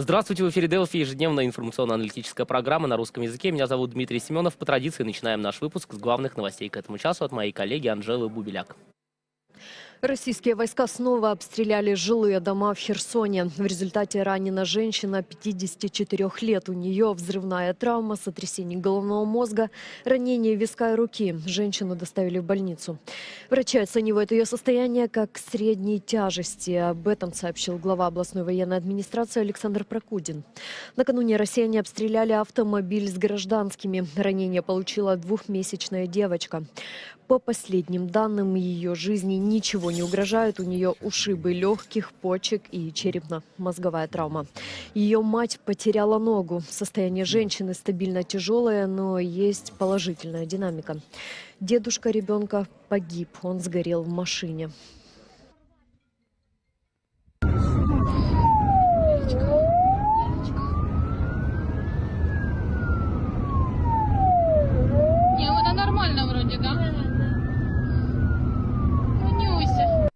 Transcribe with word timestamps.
Здравствуйте, 0.00 0.44
в 0.44 0.50
эфире 0.50 0.68
Делфи, 0.68 0.98
ежедневная 0.98 1.44
информационно-аналитическая 1.44 2.46
программа 2.46 2.86
на 2.86 2.96
русском 2.96 3.24
языке. 3.24 3.50
Меня 3.50 3.66
зовут 3.66 3.90
Дмитрий 3.90 4.20
Семенов. 4.20 4.56
По 4.56 4.64
традиции 4.64 5.02
начинаем 5.02 5.42
наш 5.42 5.60
выпуск 5.60 5.92
с 5.92 5.98
главных 5.98 6.36
новостей 6.36 6.68
к 6.68 6.76
этому 6.76 6.98
часу 6.98 7.24
от 7.24 7.32
моей 7.32 7.50
коллеги 7.50 7.88
Анжелы 7.88 8.28
Бубеляк. 8.28 8.76
Российские 10.00 10.54
войска 10.54 10.86
снова 10.86 11.32
обстреляли 11.32 11.94
жилые 11.94 12.38
дома 12.38 12.72
в 12.72 12.78
Херсоне. 12.78 13.46
В 13.46 13.66
результате 13.66 14.22
ранена 14.22 14.64
женщина 14.64 15.24
54 15.24 16.30
лет. 16.40 16.68
У 16.68 16.72
нее 16.72 17.12
взрывная 17.12 17.74
травма, 17.74 18.14
сотрясение 18.14 18.78
головного 18.78 19.24
мозга, 19.24 19.70
ранение 20.04 20.54
виска 20.54 20.92
и 20.92 20.94
руки. 20.94 21.34
Женщину 21.46 21.96
доставили 21.96 22.38
в 22.38 22.44
больницу. 22.44 22.96
Врачи 23.50 23.78
оценивают 23.78 24.30
ее 24.30 24.44
состояние 24.44 25.08
как 25.08 25.36
средней 25.36 25.98
тяжести. 25.98 26.70
Об 26.76 27.08
этом 27.08 27.32
сообщил 27.32 27.76
глава 27.76 28.06
областной 28.06 28.44
военной 28.44 28.76
администрации 28.76 29.40
Александр 29.40 29.84
Прокудин. 29.84 30.44
Накануне 30.94 31.36
россияне 31.36 31.80
обстреляли 31.80 32.34
автомобиль 32.34 33.08
с 33.08 33.18
гражданскими. 33.18 34.06
Ранение 34.14 34.62
получила 34.62 35.16
двухмесячная 35.16 36.06
девочка. 36.06 36.62
По 37.28 37.38
последним 37.38 38.08
данным, 38.08 38.54
ее 38.54 38.94
жизни 38.94 39.34
ничего 39.34 39.90
не 39.90 40.02
угрожает. 40.02 40.60
У 40.60 40.62
нее 40.62 40.94
ушибы 41.02 41.52
легких, 41.52 42.12
почек 42.12 42.62
и 42.72 42.90
черепно-мозговая 42.90 44.08
травма. 44.08 44.46
Ее 44.94 45.20
мать 45.20 45.60
потеряла 45.62 46.18
ногу. 46.18 46.62
Состояние 46.66 47.26
женщины 47.26 47.74
стабильно 47.74 48.22
тяжелое, 48.22 48.86
но 48.86 49.18
есть 49.18 49.74
положительная 49.74 50.46
динамика. 50.46 50.96
Дедушка 51.60 52.08
ребенка 52.08 52.66
погиб, 52.88 53.28
он 53.42 53.60
сгорел 53.60 54.02
в 54.04 54.08
машине. 54.08 54.70
Не, 65.38 65.48
она 65.48 65.72
нормально 65.72 66.26
вроде, 66.26 66.58
да? 66.58 66.72
Ну, 69.20 69.28
Нюся. 69.38 70.08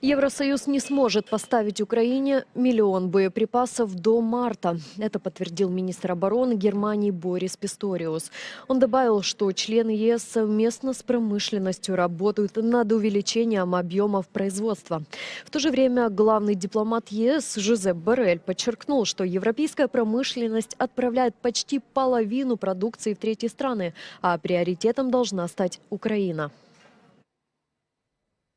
Евросоюз 0.00 0.68
не 0.68 0.78
сможет 0.78 1.28
поставить 1.28 1.80
Украине 1.80 2.44
миллион 2.54 3.10
боеприпасов 3.10 3.92
до 3.96 4.20
марта. 4.20 4.78
Это 4.96 5.18
подтвердил 5.18 5.70
министр 5.70 6.12
обороны 6.12 6.54
Германии 6.54 7.10
Борис 7.10 7.56
Писториус. 7.56 8.30
Он 8.68 8.78
добавил, 8.78 9.22
что 9.22 9.50
члены 9.50 9.90
ЕС 9.90 10.22
совместно 10.22 10.92
с 10.92 11.02
промышленностью 11.02 11.96
работают 11.96 12.54
над 12.54 12.92
увеличением 12.92 13.74
объемов 13.74 14.28
производства. 14.28 15.02
В 15.44 15.50
то 15.50 15.58
же 15.58 15.70
время 15.70 16.10
главный 16.10 16.54
дипломат 16.54 17.08
ЕС 17.08 17.56
Жозеп 17.56 17.96
Боррель 17.96 18.38
подчеркнул, 18.38 19.04
что 19.04 19.24
европейская 19.24 19.88
промышленность 19.88 20.76
отправляет 20.78 21.34
почти 21.34 21.80
половину 21.80 22.56
продукции 22.56 23.14
в 23.14 23.18
третьи 23.18 23.48
страны, 23.48 23.94
а 24.22 24.38
приоритетом 24.38 25.10
должна 25.10 25.48
стать 25.48 25.80
Украина. 25.90 26.52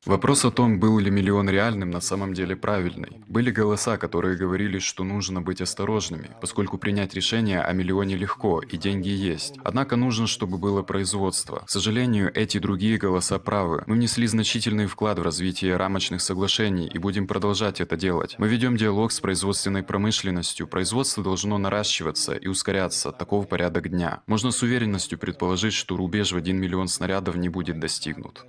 Вопрос 0.04 0.44
о 0.44 0.50
том, 0.50 0.80
был 0.80 0.98
ли 0.98 1.12
миллион 1.12 1.48
реальным, 1.48 1.90
на 1.90 2.00
самом 2.00 2.34
деле 2.34 2.56
правильный. 2.56 3.22
Были 3.28 3.52
голоса, 3.52 3.96
которые 3.98 4.36
говорили, 4.36 4.80
что 4.80 5.04
нужно 5.04 5.40
быть 5.42 5.60
осторожными, 5.60 6.30
поскольку 6.40 6.76
принять 6.76 7.14
решение 7.14 7.62
о 7.62 7.72
миллионе 7.72 8.16
легко, 8.16 8.60
и 8.62 8.76
деньги 8.76 9.10
есть. 9.10 9.54
Однако 9.62 9.94
нужно, 9.94 10.26
чтобы 10.26 10.58
было 10.58 10.82
производство. 10.82 11.60
К 11.60 11.70
сожалению, 11.70 12.32
эти 12.34 12.58
другие 12.58 12.98
голоса 12.98 13.38
правы. 13.38 13.84
Мы 13.86 13.94
внесли 13.94 14.26
значительный 14.26 14.86
вклад 14.86 15.20
в 15.20 15.22
развитие 15.22 15.76
рамочных 15.76 16.20
соглашений 16.20 16.90
и 16.92 16.98
будем 16.98 17.28
продолжать 17.28 17.80
это 17.80 17.96
делать. 17.96 18.34
Мы 18.38 18.48
ведем 18.48 18.76
диалог 18.76 19.12
с 19.12 19.20
производственной 19.20 19.84
промышленностью. 19.84 20.66
Производство 20.66 21.22
должно 21.22 21.58
наращиваться 21.58 22.34
и 22.34 22.48
ускоряться. 22.48 23.12
Таков 23.12 23.46
порядок 23.46 23.88
дня. 23.88 24.20
Можно 24.26 24.50
с 24.50 24.64
уверенностью 24.64 25.16
предположить, 25.16 25.74
что 25.74 25.96
рубеж 25.96 26.32
в 26.32 26.36
1 26.36 26.56
миллион 26.56 26.88
снарядов 26.88 27.36
не 27.36 27.48
будет 27.48 27.78
достигнут. 27.78 28.44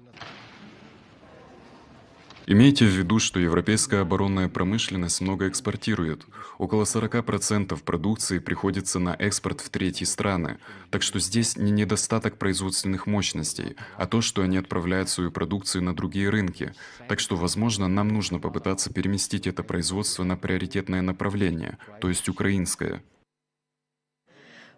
Имейте 2.46 2.86
в 2.86 2.90
виду, 2.90 3.20
что 3.20 3.40
европейская 3.40 4.02
оборонная 4.02 4.50
промышленность 4.50 5.22
много 5.22 5.48
экспортирует. 5.48 6.26
Около 6.58 6.84
40% 6.84 7.82
продукции 7.84 8.40
приходится 8.40 9.00
на 9.00 9.16
экспорт 9.18 9.62
в 9.62 9.70
третьи 9.70 10.04
страны. 10.04 10.58
Так 10.90 11.04
что 11.04 11.20
здесь 11.20 11.56
не 11.56 11.72
недостаток 11.72 12.38
производственных 12.38 13.08
мощностей, 13.08 13.78
а 13.96 14.08
то, 14.08 14.20
что 14.20 14.42
они 14.42 14.58
отправляют 14.58 15.08
свою 15.08 15.32
продукцию 15.32 15.84
на 15.84 15.96
другие 15.96 16.30
рынки. 16.30 16.74
Так 17.08 17.22
что, 17.22 17.38
возможно, 17.38 17.88
нам 17.88 18.10
нужно 18.10 18.40
попытаться 18.40 18.92
переместить 18.92 19.48
это 19.48 19.64
производство 19.64 20.26
на 20.26 20.36
приоритетное 20.36 21.02
направление, 21.02 21.78
то 22.02 22.10
есть 22.10 22.28
украинское. 22.28 23.02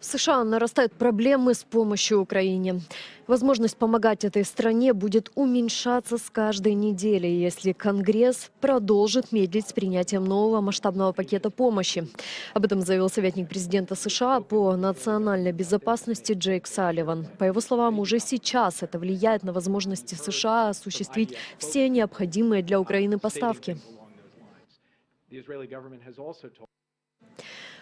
США 0.06 0.44
нарастают 0.44 0.94
проблемы 0.94 1.54
с 1.54 1.64
помощью 1.64 2.22
Украине. 2.22 2.82
Возможность 3.28 3.76
помогать 3.78 4.24
этой 4.24 4.46
стране 4.46 4.94
будет 4.94 5.32
уменьшаться 5.36 6.18
с 6.18 6.30
каждой 6.30 6.76
неделей, 6.76 7.42
если 7.42 7.72
Конгресс 7.72 8.52
продолжит 8.62 9.32
медлить 9.32 9.68
с 9.68 9.74
принятием 9.74 10.24
нового 10.24 10.62
масштабного 10.62 11.12
пакета 11.12 11.50
помощи. 11.50 12.08
Об 12.54 12.66
этом 12.66 12.82
заявил 12.82 13.10
советник 13.10 13.50
президента 13.50 13.96
США 13.96 14.42
по 14.42 14.76
национальной 14.76 15.52
безопасности 15.52 16.34
Джейк 16.34 16.68
Салливан. 16.68 17.26
По 17.40 17.46
его 17.46 17.60
словам, 17.60 18.00
уже 18.00 18.20
сейчас 18.20 18.84
это 18.84 19.00
влияет 19.00 19.44
на 19.44 19.54
возможности 19.54 20.14
США 20.14 20.70
осуществить 20.70 21.36
все 21.58 21.90
необходимые 21.90 22.62
для 22.62 22.80
Украины 22.80 23.18
поставки. 23.18 23.78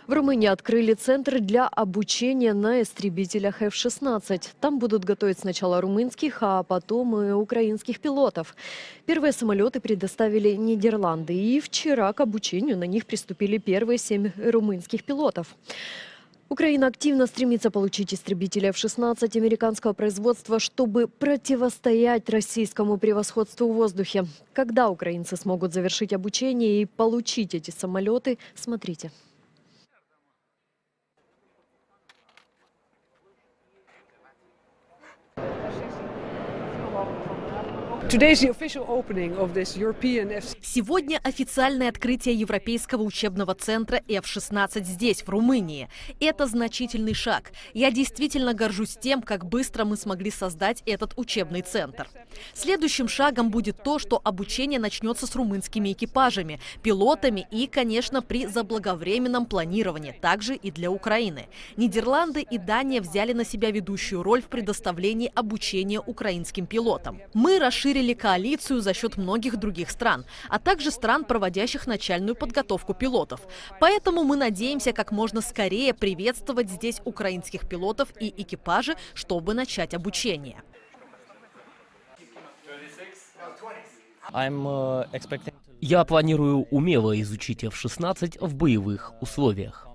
В 0.06 0.12
Румынии 0.12 0.48
открыли 0.48 0.96
центр 0.96 1.40
для 1.40 1.66
обучения 1.66 2.54
на 2.54 2.82
истребителях 2.82 3.62
F-16. 3.62 4.50
Там 4.60 4.78
будут 4.78 5.06
готовить 5.06 5.40
сначала 5.40 5.80
румынских, 5.80 6.40
а 6.42 6.64
потом 6.64 7.16
и 7.22 7.32
украинских 7.32 8.02
пилотов. 8.02 8.54
Первые 9.06 9.32
самолеты 9.32 9.80
предоставили 9.80 10.56
Нидерланды, 10.56 11.34
и 11.34 11.62
вчера 11.62 12.12
к 12.12 12.20
обучению 12.20 12.78
на 12.78 12.84
них 12.84 13.06
приступили 13.06 13.58
первые 13.60 13.98
семь 13.98 14.32
румынских 14.36 15.06
пилотов. 15.06 15.56
Украина 16.50 16.88
активно 16.88 17.26
стремится 17.26 17.72
получить 17.72 18.14
истребители 18.14 18.68
F-16 18.68 19.38
американского 19.38 19.94
производства, 19.94 20.60
чтобы 20.60 21.08
противостоять 21.08 22.30
российскому 22.30 22.98
превосходству 22.98 23.72
в 23.72 23.76
воздухе. 23.76 24.26
Когда 24.52 24.90
украинцы 24.90 25.38
смогут 25.38 25.74
завершить 25.74 26.12
обучение 26.12 26.82
и 26.82 26.86
получить 26.86 27.56
эти 27.56 27.72
самолеты, 27.72 28.38
смотрите. 28.54 29.10
Сегодня 40.62 41.20
официальное 41.24 41.90
открытие 41.90 42.36
Европейского 42.36 43.02
учебного 43.02 43.56
центра 43.56 44.02
F-16 44.08 44.84
здесь, 44.84 45.24
в 45.24 45.30
Румынии. 45.30 45.90
Это 46.20 46.46
значительный 46.46 47.14
шаг. 47.14 47.52
Я 47.74 47.92
действительно 47.92 48.54
горжусь 48.54 48.98
тем, 49.00 49.22
как 49.22 49.46
быстро 49.46 49.86
мы 49.86 49.98
смогли 49.98 50.30
создать 50.32 50.84
этот 50.86 51.14
учебный 51.16 51.62
центр. 51.62 52.08
Следующим 52.54 53.08
шагом 53.08 53.50
будет 53.50 53.82
то, 53.84 53.98
что 53.98 54.22
обучение 54.24 54.80
начнется 54.80 55.26
с 55.26 55.36
румынскими 55.36 55.94
экипажами, 55.94 56.60
пилотами 56.84 57.48
и, 57.52 57.68
конечно, 57.68 58.22
при 58.22 58.46
заблаговременном 58.46 59.46
планировании, 59.46 60.12
также 60.12 60.56
и 60.56 60.72
для 60.72 60.92
Украины. 60.92 61.48
Нидерланды 61.78 62.42
и 62.42 62.58
Дания 62.58 63.02
взяли 63.02 63.34
на 63.34 63.46
себя 63.46 63.72
ведущую 63.72 64.22
роль 64.24 64.42
в 64.42 64.48
предоставлении 64.48 65.32
обучения 65.34 66.00
украинским 66.00 66.68
пилотам. 66.68 67.20
Мы 67.34 67.60
расширили 67.60 67.93
коалицию 68.14 68.82
за 68.82 68.94
счет 68.94 69.18
многих 69.18 69.58
других 69.58 69.92
стран, 69.92 70.26
а 70.50 70.60
также 70.60 70.92
стран, 70.92 71.26
проводящих 71.26 71.88
начальную 71.88 72.36
подготовку 72.36 72.94
пилотов. 72.94 73.42
Поэтому 73.80 74.24
мы 74.24 74.36
надеемся 74.36 74.94
как 74.94 75.12
можно 75.12 75.42
скорее 75.42 75.94
приветствовать 75.94 76.70
здесь 76.70 77.02
украинских 77.06 77.68
пилотов 77.68 78.10
и 78.20 78.34
экипажи, 78.42 78.96
чтобы 79.14 79.54
начать 79.54 79.94
обучение. 79.94 80.64
Expecting 84.32 85.54
Я 85.82 86.06
планирую 86.06 86.66
умело 86.72 87.20
изучить 87.22 87.64
F-16 87.66 88.38
в 88.40 88.56
боевых 88.56 89.12
условиях. 89.22 89.88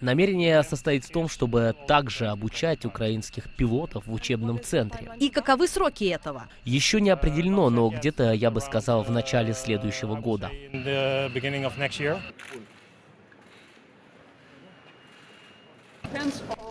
Намерение 0.00 0.62
состоит 0.62 1.04
в 1.04 1.10
том, 1.10 1.28
чтобы 1.28 1.74
также 1.86 2.28
обучать 2.28 2.84
украинских 2.84 3.50
пилотов 3.54 4.06
в 4.06 4.12
учебном 4.12 4.62
центре. 4.62 5.10
И 5.18 5.28
каковы 5.28 5.68
сроки 5.68 6.04
этого? 6.04 6.48
Еще 6.64 7.00
не 7.00 7.10
определено, 7.10 7.68
но 7.70 7.88
где-то, 7.90 8.32
я 8.32 8.50
бы 8.50 8.60
сказал, 8.60 9.02
в 9.02 9.10
начале 9.10 9.52
следующего 9.52 10.16
года. 10.16 10.50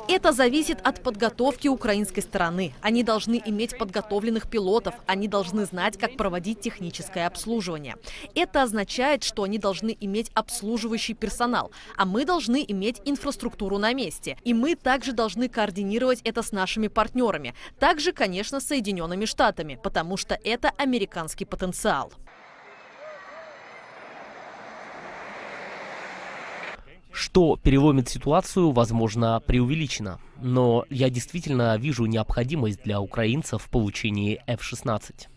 Это 0.08 0.32
зависит 0.32 0.80
от 0.84 1.04
подготовки 1.04 1.68
украинской 1.68 2.22
стороны. 2.22 2.74
Они 2.82 3.04
должны 3.04 3.42
иметь 3.46 3.78
подготовленных 3.78 4.50
пилотов, 4.50 4.96
они 5.06 5.28
должны 5.28 5.66
знать, 5.66 6.00
как 6.00 6.18
проводить 6.18 6.62
техническое 6.62 7.28
обслуживание. 7.28 7.96
Это 8.34 8.64
означает, 8.64 9.24
что 9.24 9.44
они 9.44 9.60
должны 9.60 9.96
иметь 10.00 10.32
обслуживающий 10.34 11.14
персонал, 11.14 11.72
а 11.96 12.06
мы 12.06 12.26
должны 12.26 12.66
иметь 12.68 13.02
инфраструктуру 13.06 13.78
на 13.78 13.94
месте. 13.94 14.38
И 14.44 14.54
мы 14.56 14.76
также 14.76 15.12
должны 15.14 15.48
координировать 15.48 16.22
это 16.24 16.42
с 16.42 16.52
нашими 16.52 16.88
партнерами. 16.88 17.54
Также, 17.80 18.12
конечно, 18.12 18.60
с 18.60 18.66
Соединенными 18.66 19.26
Штатами, 19.26 19.80
потому 19.82 20.18
что 20.18 20.40
это 20.44 20.72
американский 20.78 21.46
потенциал. 21.46 22.12
Что 27.20 27.58
переломит 27.62 28.08
ситуацию, 28.08 28.72
возможно, 28.72 29.42
преувеличено. 29.46 30.22
Но 30.42 30.86
я 30.90 31.10
действительно 31.10 31.78
вижу 31.78 32.06
необходимость 32.06 32.82
для 32.84 33.02
украинцев 33.02 33.62
в 33.62 33.70
получении 33.70 34.42
F-16. 34.48 35.28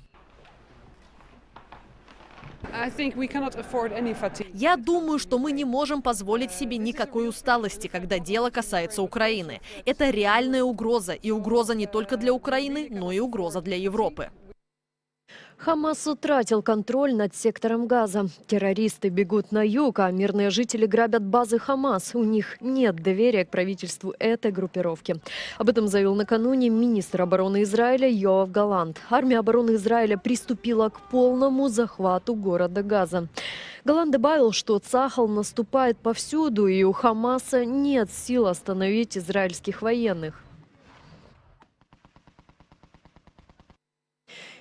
I 2.73 2.88
think 2.88 3.17
we 3.17 3.26
cannot 3.26 3.56
afford 3.56 3.93
any 3.93 4.14
fatigue. 4.14 4.46
Я 4.55 4.76
думаю, 4.76 5.19
что 5.19 5.40
мы 5.40 5.50
не 5.50 5.64
можем 5.64 6.02
позволить 6.02 6.52
себе 6.52 6.76
никакой 6.79 7.29
усталости, 7.29 7.88
когда 7.88 8.20
дело 8.20 8.50
касается 8.50 9.02
Украины. 9.02 9.61
Это 9.85 10.11
реальная 10.11 10.62
угроза, 10.62 11.14
и 11.14 11.32
угроза 11.32 11.75
не 11.75 11.87
только 11.87 12.17
для 12.17 12.32
Украины, 12.32 12.87
но 12.93 13.11
и 13.11 13.19
угроза 13.19 13.61
для 13.61 13.76
Европы. 13.76 14.31
Хамас 15.64 16.09
утратил 16.09 16.61
контроль 16.61 17.14
над 17.14 17.37
сектором 17.37 17.87
Газа. 17.87 18.26
Террористы 18.49 19.11
бегут 19.11 19.53
на 19.53 19.64
юг, 19.64 20.00
а 20.00 20.11
мирные 20.11 20.50
жители 20.50 20.87
грабят 20.87 21.23
базы 21.23 21.61
Хамас. 21.61 22.17
У 22.17 22.25
них 22.25 22.61
нет 22.61 22.97
доверия 22.97 23.44
к 23.44 23.50
правительству 23.50 24.12
этой 24.19 24.50
группировки. 24.50 25.20
Об 25.59 25.69
этом 25.69 25.87
заявил 25.87 26.17
накануне 26.17 26.69
министр 26.69 27.23
обороны 27.23 27.62
Израиля 27.62 28.09
Йоав 28.11 28.50
Галант. 28.50 29.00
Армия 29.09 29.38
обороны 29.38 29.76
Израиля 29.76 30.19
приступила 30.19 30.88
к 30.88 31.00
полному 31.11 31.69
захвату 31.69 32.35
города 32.35 32.82
Газа. 32.82 33.29
Галант 33.85 34.11
добавил, 34.11 34.50
что 34.50 34.81
Цахал 34.81 35.29
наступает 35.29 35.97
повсюду, 35.97 36.67
и 36.67 36.82
у 36.82 36.91
Хамаса 36.91 37.64
нет 37.64 38.11
сил 38.11 38.49
остановить 38.49 39.17
израильских 39.17 39.81
военных. 39.81 40.43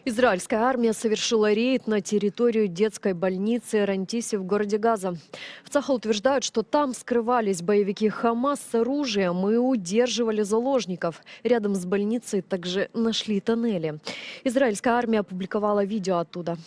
Израильская 0.04 0.58
армия 0.58 0.94
совершила 0.94 1.54
рейд 1.54 1.86
на 1.86 2.02
территорию 2.02 2.68
детской 2.68 3.14
больницы 3.14 3.86
Рантиси 3.86 4.36
в 4.36 4.44
городе 4.44 4.78
Газа. 4.78 5.16
В 5.64 5.70
Цахал 5.70 5.98
утверждают, 5.98 6.44
что 6.44 6.64
там 6.64 6.94
скрывались 6.94 7.62
боевики 7.62 8.10
Хамас 8.10 8.60
с 8.62 8.76
оружием 8.76 9.48
и 9.48 9.58
удерживали 9.58 10.42
заложников. 10.42 11.22
Рядом 11.44 11.76
с 11.76 11.86
больницей 11.86 12.42
также 12.42 12.90
нашли 12.94 13.40
тоннели. 13.40 14.00
Израильская 14.44 14.92
армия 14.92 15.20
опубликовала 15.20 15.84
видео 15.84 16.18
оттуда. 16.18 16.58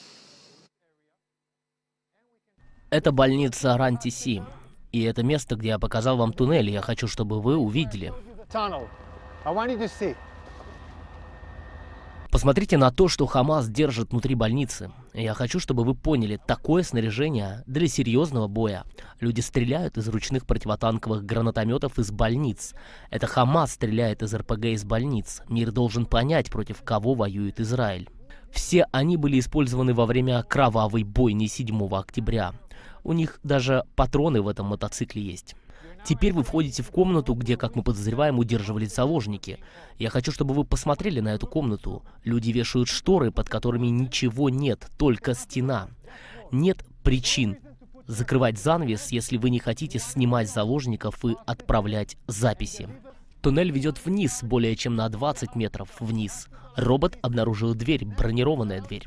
Это 2.90 3.10
больница 3.10 3.76
Рантиси. 3.76 4.42
И 4.92 5.02
это 5.02 5.24
место, 5.24 5.56
где 5.56 5.70
я 5.70 5.78
показал 5.80 6.16
вам 6.16 6.32
туннель. 6.32 6.70
Я 6.70 6.80
хочу, 6.80 7.08
чтобы 7.08 7.40
вы 7.40 7.56
увидели. 7.56 8.12
tunnel. 8.52 8.86
I 9.44 9.50
want 9.50 9.72
you 9.72 9.78
to 9.78 9.88
see. 9.88 10.14
Посмотрите 12.34 12.76
на 12.78 12.90
то, 12.90 13.06
что 13.06 13.26
Хамас 13.26 13.68
держит 13.68 14.10
внутри 14.10 14.34
больницы. 14.34 14.90
Я 15.12 15.34
хочу, 15.34 15.60
чтобы 15.60 15.84
вы 15.84 15.94
поняли, 15.94 16.40
такое 16.44 16.82
снаряжение 16.82 17.62
для 17.68 17.86
серьезного 17.86 18.48
боя. 18.48 18.82
Люди 19.20 19.40
стреляют 19.40 19.98
из 19.98 20.08
ручных 20.08 20.44
противотанковых 20.44 21.24
гранатометов 21.24 21.96
из 22.00 22.10
больниц. 22.10 22.74
Это 23.08 23.28
Хамас 23.28 23.74
стреляет 23.74 24.24
из 24.24 24.34
РПГ 24.34 24.64
из 24.64 24.82
больниц. 24.82 25.42
Мир 25.48 25.70
должен 25.70 26.06
понять, 26.06 26.50
против 26.50 26.82
кого 26.82 27.14
воюет 27.14 27.60
Израиль. 27.60 28.10
Все 28.50 28.88
они 28.90 29.16
были 29.16 29.38
использованы 29.38 29.94
во 29.94 30.04
время 30.04 30.42
кровавой 30.42 31.04
бойни 31.04 31.46
7 31.46 31.86
октября. 31.94 32.52
У 33.04 33.12
них 33.12 33.38
даже 33.44 33.84
патроны 33.94 34.42
в 34.42 34.48
этом 34.48 34.66
мотоцикле 34.66 35.22
есть. 35.22 35.54
Теперь 36.04 36.34
вы 36.34 36.42
входите 36.42 36.82
в 36.82 36.90
комнату, 36.90 37.34
где, 37.34 37.56
как 37.56 37.76
мы 37.76 37.82
подозреваем, 37.82 38.38
удерживались 38.38 38.94
заложники. 38.94 39.58
Я 39.98 40.10
хочу, 40.10 40.32
чтобы 40.32 40.52
вы 40.52 40.64
посмотрели 40.64 41.20
на 41.20 41.34
эту 41.34 41.46
комнату. 41.46 42.04
Люди 42.24 42.50
вешают 42.50 42.88
шторы, 42.88 43.30
под 43.30 43.48
которыми 43.48 43.86
ничего 43.86 44.50
нет, 44.50 44.86
только 44.98 45.34
стена. 45.34 45.88
Нет 46.52 46.84
причин 47.02 47.58
закрывать 48.06 48.58
занавес, 48.58 49.12
если 49.12 49.38
вы 49.38 49.48
не 49.48 49.58
хотите 49.58 49.98
снимать 49.98 50.50
заложников 50.50 51.24
и 51.24 51.36
отправлять 51.46 52.16
записи. 52.26 52.88
Туннель 53.40 53.70
ведет 53.70 54.04
вниз, 54.04 54.42
более 54.42 54.76
чем 54.76 54.96
на 54.96 55.08
20 55.08 55.54
метров 55.54 55.88
вниз. 56.00 56.48
Робот 56.76 57.18
обнаружил 57.22 57.74
дверь, 57.74 58.04
бронированная 58.04 58.82
дверь. 58.82 59.06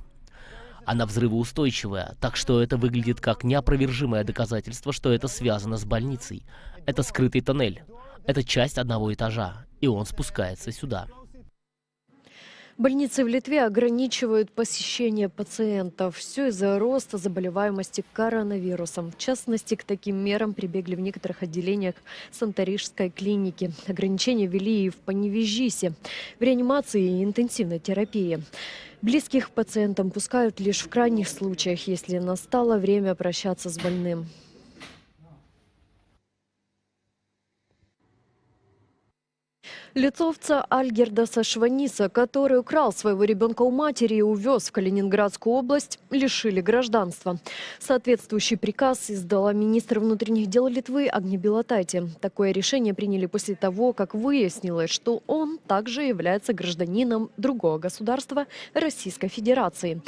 Она 0.88 1.06
взрывоустойчивая, 1.06 2.16
так 2.22 2.38
что 2.38 2.62
это 2.64 2.78
выглядит 2.78 3.20
как 3.20 3.44
неопровержимое 3.44 4.24
доказательство, 4.24 4.94
что 4.94 5.12
это 5.12 5.28
связано 5.28 5.76
с 5.76 5.84
больницей. 5.84 6.46
Это 6.86 7.04
скрытый 7.04 7.42
тоннель. 7.42 7.84
Это 8.26 8.42
часть 8.42 8.78
одного 8.78 9.14
этажа, 9.14 9.66
и 9.82 9.88
он 9.88 10.06
спускается 10.06 10.72
сюда. 10.72 11.08
Больницы 12.78 13.26
в 13.26 13.28
Литве 13.28 13.66
ограничивают 13.66 14.52
посещение 14.52 15.28
пациентов. 15.28 16.16
Все 16.16 16.48
из-за 16.50 16.80
роста 16.80 17.18
заболеваемости 17.18 18.06
коронавирусом. 18.14 19.12
В 19.12 19.18
частности, 19.18 19.76
к 19.76 19.84
таким 19.84 20.16
мерам 20.18 20.54
прибегли 20.54 20.96
в 20.96 21.02
некоторых 21.02 21.44
отделениях 21.44 21.96
Санторижской 22.32 23.10
клиники. 23.10 23.74
Ограничения 23.88 24.46
ввели 24.46 24.86
и 24.86 24.90
в 24.90 24.96
Паневижисе, 24.96 25.94
в 26.40 26.44
реанимации 26.44 27.02
и 27.04 27.24
интенсивной 27.24 27.80
терапии. 27.80 28.44
Близких 29.02 29.52
пациентам 29.52 30.10
пускают 30.10 30.60
лишь 30.60 30.82
в 30.82 30.90
крайних 30.90 31.30
случаях, 31.30 31.88
если 31.88 32.18
настало 32.18 32.78
время 32.78 33.14
прощаться 33.14 33.70
с 33.70 33.78
больным. 33.78 34.28
Литовца 39.94 40.66
Альгердаса 40.70 41.44
Шваниса, 41.44 42.10
который 42.10 42.60
украл 42.60 42.94
своего 42.94 43.24
ребенка 43.24 43.64
у 43.64 43.72
матери 43.72 44.16
и 44.16 44.22
увез 44.22 44.68
в 44.68 44.72
Калининградскую 44.72 45.56
область, 45.56 46.00
лишили 46.12 46.62
гражданства. 46.62 47.40
Соответствующий 47.80 48.58
приказ 48.58 49.10
издала 49.10 49.54
министр 49.54 50.00
внутренних 50.00 50.48
дел 50.48 50.68
Литвы 50.68 51.08
Агни 51.08 51.38
Белотайте. 51.38 52.08
Такое 52.22 52.52
решение 52.52 52.94
приняли 52.94 53.26
после 53.26 53.56
того, 53.56 53.94
как 53.94 54.14
выяснилось, 54.14 54.90
что 54.90 55.24
он 55.26 55.58
также 55.68 56.04
является 56.04 56.54
гражданином 56.54 57.30
другого 57.38 57.80
государства 57.80 58.46
Российской 58.74 59.30
Федерации. 59.30 60.02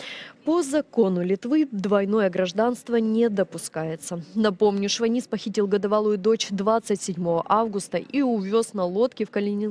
По 0.46 0.62
закону 0.64 1.24
Литвы 1.24 1.68
двойное 1.72 2.30
гражданство 2.30 2.96
не 2.96 3.30
допускается. 3.30 4.24
Напомню, 4.36 4.90
Шванис 4.90 5.28
похитил 5.28 5.68
годовалую 5.68 6.18
дочь 6.18 6.48
27 6.50 7.42
августа 7.46 7.98
и 7.98 8.22
увез 8.22 8.74
на 8.74 8.86
лодке 8.86 9.26
в 9.26 9.30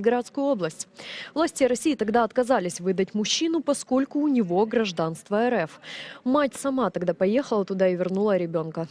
Калининградскую 0.08 0.46
область. 0.46 0.88
Власти 1.34 1.64
России 1.64 1.94
тогда 1.94 2.24
отказались 2.24 2.80
выдать 2.80 3.14
мужчину, 3.14 3.60
поскольку 3.62 4.20
у 4.20 4.28
него 4.28 4.64
гражданство 4.64 5.50
РФ. 5.50 5.80
Мать 6.24 6.54
сама 6.54 6.90
тогда 6.90 7.12
поехала 7.12 7.64
туда 7.64 7.88
и 7.88 7.94
вернула 7.96 8.36
ребенка. 8.38 8.88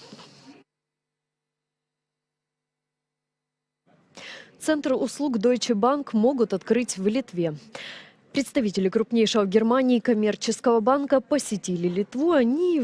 Центр 4.59 4.93
услуг 4.93 5.37
Deutsche 5.37 5.73
Bank 5.73 6.09
могут 6.13 6.53
открыть 6.53 6.97
в 6.97 7.07
Литве. 7.07 7.55
Представители 8.37 8.87
крупнейшего 8.87 9.45
в 9.45 9.49
Германии 9.49 9.97
коммерческого 9.97 10.79
банка 10.79 11.21
посетили 11.21 11.87
Литву. 11.87 12.33
Они 12.33 12.79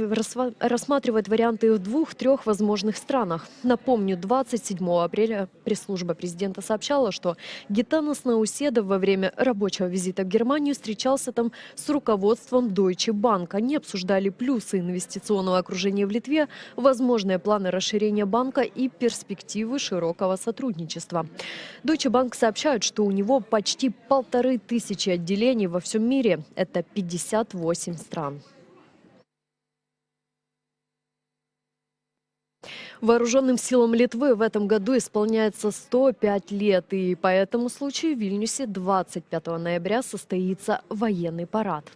рассматривают 0.60 1.28
варианты 1.28 1.72
в 1.72 1.78
двух-трех 1.78 2.48
возможных 2.48 2.98
странах. 2.98 3.46
Напомню, 3.62 4.18
27 4.18 4.80
апреля 4.94 5.48
пресс-служба 5.64 6.16
президента 6.16 6.62
сообщала, 6.62 7.12
что 7.12 7.38
Гитанас 7.70 8.26
Науседов 8.26 8.88
во 8.88 8.98
время 8.98 9.32
рабочего 9.38 9.86
визита 9.86 10.24
в 10.24 10.28
Германию 10.28 10.74
встречался 10.74 11.32
там 11.32 11.52
с 11.76 11.88
руководством 11.88 12.70
Deutsche 12.70 13.14
Bank. 13.14 13.50
Они 13.52 13.76
обсуждали 13.76 14.30
плюсы 14.30 14.80
инвестиционного 14.80 15.60
окружения 15.60 16.08
в 16.08 16.10
Литве, 16.10 16.48
возможные 16.76 17.38
планы 17.38 17.70
расширения 17.70 18.26
банка 18.26 18.62
и 18.62 18.90
перспективы 18.90 19.78
широкого 19.78 20.36
сотрудничества. 20.36 21.28
Deutsche 21.84 22.10
Bank 22.10 22.36
сообщают, 22.36 22.84
что 22.84 23.06
у 23.06 23.12
него 23.12 23.40
почти 23.40 23.92
полторы 23.92 24.58
тысячи 24.58 25.12
отделений 25.12 25.43
во 25.68 25.80
всем 25.80 26.08
мире. 26.08 26.44
Это 26.56 26.84
58 26.84 27.98
стран. 27.98 28.42
Вооруженным 33.02 33.58
силам 33.58 33.94
Литвы 33.94 34.34
в 34.36 34.42
этом 34.42 34.68
году 34.68 34.96
исполняется 34.96 35.72
105 35.72 36.52
лет, 36.52 36.94
и 36.94 37.16
по 37.16 37.28
этому 37.28 37.68
случаю 37.68 38.16
в 38.16 38.20
Вильнюсе 38.20 38.66
25 38.66 39.48
ноября 39.48 40.02
состоится 40.02 40.82
военный 40.88 41.46
парад. 41.46 41.92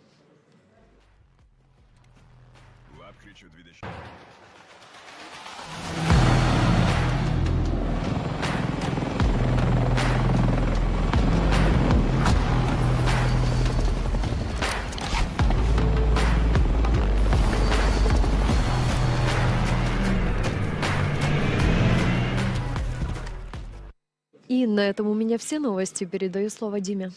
И 24.48 24.66
на 24.66 24.80
этом 24.82 25.08
у 25.08 25.14
меня 25.14 25.38
все 25.38 25.60
новости. 25.60 26.06
Передаю 26.06 26.50
слово 26.50 26.80
Диме. 26.80 27.12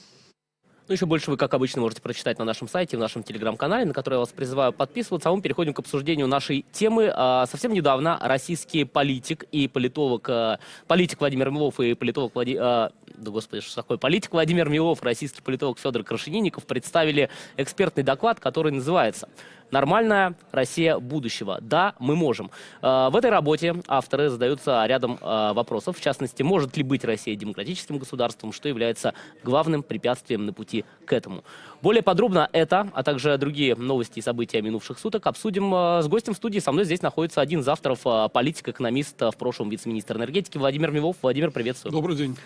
Ну, 0.88 0.94
еще 0.94 1.06
больше 1.06 1.30
вы, 1.30 1.36
как 1.36 1.54
обычно, 1.54 1.80
можете 1.82 2.02
прочитать 2.02 2.40
на 2.40 2.44
нашем 2.44 2.66
сайте, 2.66 2.96
в 2.96 3.00
нашем 3.00 3.22
телеграм-канале, 3.22 3.84
на 3.84 3.94
который 3.94 4.14
я 4.14 4.18
вас 4.18 4.30
призываю 4.30 4.72
подписываться. 4.72 5.28
А 5.28 5.32
мы 5.32 5.40
переходим 5.40 5.72
к 5.72 5.78
обсуждению 5.78 6.26
нашей 6.26 6.64
темы. 6.72 7.12
А, 7.14 7.46
Совсем 7.46 7.72
недавно 7.72 8.18
российский 8.20 8.82
политик 8.82 9.44
и 9.52 9.68
политолог, 9.68 10.28
а, 10.28 10.58
политик 10.88 11.20
Владимир 11.20 11.50
Милов 11.50 11.78
и 11.78 11.94
политолог 11.94 12.34
Влади... 12.34 12.56
а, 12.60 12.90
Да, 13.06 13.30
господи, 13.30 13.62
что 13.62 13.76
такое? 13.76 13.98
Политик 13.98 14.32
Владимир 14.32 14.68
Милов, 14.68 15.00
российский 15.04 15.42
политолог 15.42 15.78
Федор 15.78 16.02
Крашенинников 16.02 16.66
представили 16.66 17.30
экспертный 17.56 18.02
доклад, 18.02 18.40
который 18.40 18.72
называется 18.72 19.28
Нормальная 19.70 20.34
Россия 20.52 20.98
будущего. 20.98 21.58
Да, 21.60 21.94
мы 21.98 22.16
можем. 22.16 22.50
Э, 22.82 23.08
В 23.10 23.16
этой 23.16 23.30
работе 23.30 23.76
авторы 23.86 24.28
задаются 24.28 24.84
рядом 24.86 25.18
э, 25.20 25.52
вопросов. 25.52 25.96
В 25.98 26.00
частности, 26.00 26.42
может 26.42 26.76
ли 26.76 26.82
быть 26.82 27.04
Россия 27.04 27.36
демократическим 27.36 27.98
государством, 27.98 28.52
что 28.52 28.68
является 28.68 29.14
главным 29.44 29.82
препятствием 29.82 30.46
на 30.46 30.52
пути 30.52 30.84
к 31.04 31.12
этому. 31.12 31.44
Более 31.82 32.02
подробно 32.02 32.48
это, 32.52 32.88
а 32.92 33.02
также 33.02 33.36
другие 33.38 33.74
новости 33.74 34.18
и 34.18 34.22
события 34.22 34.60
минувших 34.60 34.98
суток 34.98 35.26
обсудим 35.26 35.74
э, 35.74 36.02
с 36.02 36.08
гостем 36.08 36.34
в 36.34 36.36
студии. 36.36 36.58
Со 36.58 36.72
мной 36.72 36.84
здесь 36.84 37.02
находится 37.02 37.40
один 37.40 37.60
из 37.60 37.68
авторов, 37.68 38.00
э, 38.04 38.28
политик-экономист, 38.32 39.22
э, 39.22 39.30
в 39.30 39.36
прошлом 39.36 39.70
вице-министр 39.70 40.16
энергетики 40.16 40.58
Владимир 40.58 40.90
Милов. 40.90 41.16
Владимир, 41.22 41.50
приветствую. 41.50 41.92
Добрый 41.92 42.16
день. 42.16 42.36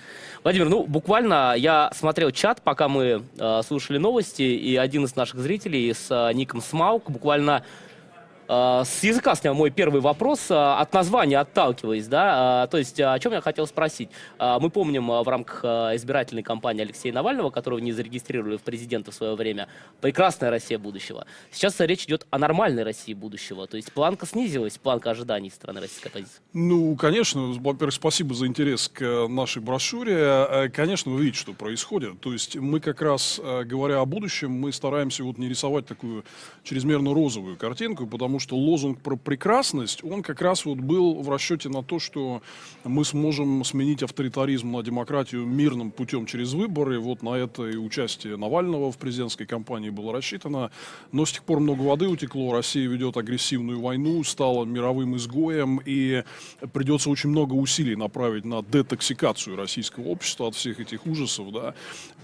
Владимир, 0.43 0.69
ну 0.69 0.85
буквально 0.85 1.55
я 1.57 1.91
смотрел 1.95 2.31
чат, 2.31 2.61
пока 2.63 2.89
мы 2.89 3.23
э, 3.39 3.63
слушали 3.67 3.99
новости, 3.99 4.43
и 4.43 4.77
один 4.77 5.05
из 5.05 5.17
наших 5.17 5.41
зрителей 5.41 5.93
с 5.93 6.11
э, 6.11 6.33
ником 6.35 6.61
Смаук 6.61 7.11
буквально 7.15 7.63
с 8.47 9.03
языка 9.03 9.35
снял 9.35 9.55
мой 9.55 9.71
первый 9.71 10.01
вопрос, 10.01 10.51
э, 10.51 10.55
от 10.55 10.93
названия 10.93 11.39
отталкиваясь, 11.39 12.07
да, 12.07 12.65
э, 12.65 12.71
то 12.71 12.79
есть 12.79 13.01
о 13.01 13.19
чем 13.19 13.33
я 13.33 13.41
хотел 13.41 13.67
спросить. 13.67 14.11
Мы 14.39 14.71
помним 14.71 15.09
в 15.09 15.29
рамках 15.29 15.65
избирательной 15.95 16.43
кампании 16.43 16.83
Алексея 16.83 17.13
Навального, 17.13 17.51
которого 17.51 17.79
не 17.79 17.93
зарегистрировали 17.93 18.57
в 18.57 18.63
президенты 18.63 19.11
в 19.11 19.15
свое 19.15 19.35
время, 19.35 19.69
прекрасная 20.01 20.51
Россия 20.51 20.79
будущего. 20.79 21.27
Сейчас 21.51 21.81
речь 21.81 22.05
идет 22.05 22.27
о 22.31 22.39
нормальной 22.39 22.83
России 22.83 23.15
будущего, 23.15 23.67
то 23.67 23.77
есть 23.77 23.93
планка 23.93 24.27
снизилась, 24.27 24.79
планка 24.79 25.11
ожиданий 25.11 25.51
со 25.51 25.57
стороны 25.57 25.81
российской 25.81 26.09
оппозиции. 26.09 26.41
Ну, 26.53 26.97
конечно, 26.97 27.53
во-первых, 27.59 27.95
спасибо 27.95 28.35
за 28.35 28.47
интерес 28.47 28.89
к 28.89 29.27
нашей 29.29 29.63
брошюре. 29.63 30.71
Конечно, 30.75 31.13
вы 31.13 31.23
видите, 31.23 31.39
что 31.39 31.53
происходит. 31.53 32.21
То 32.21 32.33
есть 32.33 32.57
мы 32.57 32.81
как 32.81 33.01
раз, 33.03 33.41
говоря 33.65 34.01
о 34.01 34.05
будущем, 34.05 34.51
мы 34.53 34.73
стараемся 34.73 35.25
вот 35.25 35.39
не 35.39 35.49
рисовать 35.49 35.87
такую 35.87 36.25
чрезмерно 36.63 37.15
розовую 37.15 37.57
картинку, 37.57 38.07
потому 38.07 38.34
что 38.39 38.57
лозунг 38.57 39.01
про 39.01 39.17
прекрасность, 39.17 40.03
он 40.05 40.23
как 40.23 40.41
раз 40.41 40.65
вот 40.65 40.79
был 40.79 41.23
в 41.23 41.29
расчете 41.29 41.69
на 41.69 41.83
то, 41.83 41.99
что 41.99 42.43
мы 42.85 43.05
сможем 43.05 43.65
сменить 43.65 44.03
авторитаризм 44.03 44.73
на 44.73 44.83
демократию 44.83 45.45
мирным 45.47 45.91
путем 45.91 46.27
через 46.27 46.53
выборы. 46.53 46.99
Вот 46.99 47.23
на 47.23 47.37
это 47.37 47.69
и 47.69 47.77
участие 47.77 48.37
Навального 48.37 48.91
в 48.91 48.99
президентской 48.99 49.47
кампании 49.47 49.91
было 49.91 50.13
рассчитано. 50.13 50.71
Но 51.13 51.27
с 51.27 51.33
тех 51.33 51.45
пор 51.45 51.61
много 51.61 51.83
воды 51.83 52.09
утекло, 52.09 52.53
Россия 52.53 52.89
ведет 52.89 53.17
агрессивную 53.17 53.81
войну, 53.81 54.23
стала 54.25 54.65
мировым 54.65 55.17
изгоем, 55.17 55.81
и 55.85 56.25
придется 56.73 57.11
очень 57.11 57.31
много 57.31 57.55
усилий 57.55 57.97
направить 57.97 58.45
на 58.45 58.63
детоксикацию 58.63 59.57
российского 59.57 60.09
общества 60.09 60.49
от 60.49 60.55
всех 60.55 60.81
этих 60.81 61.07
ужасов, 61.07 61.53
да. 61.53 61.75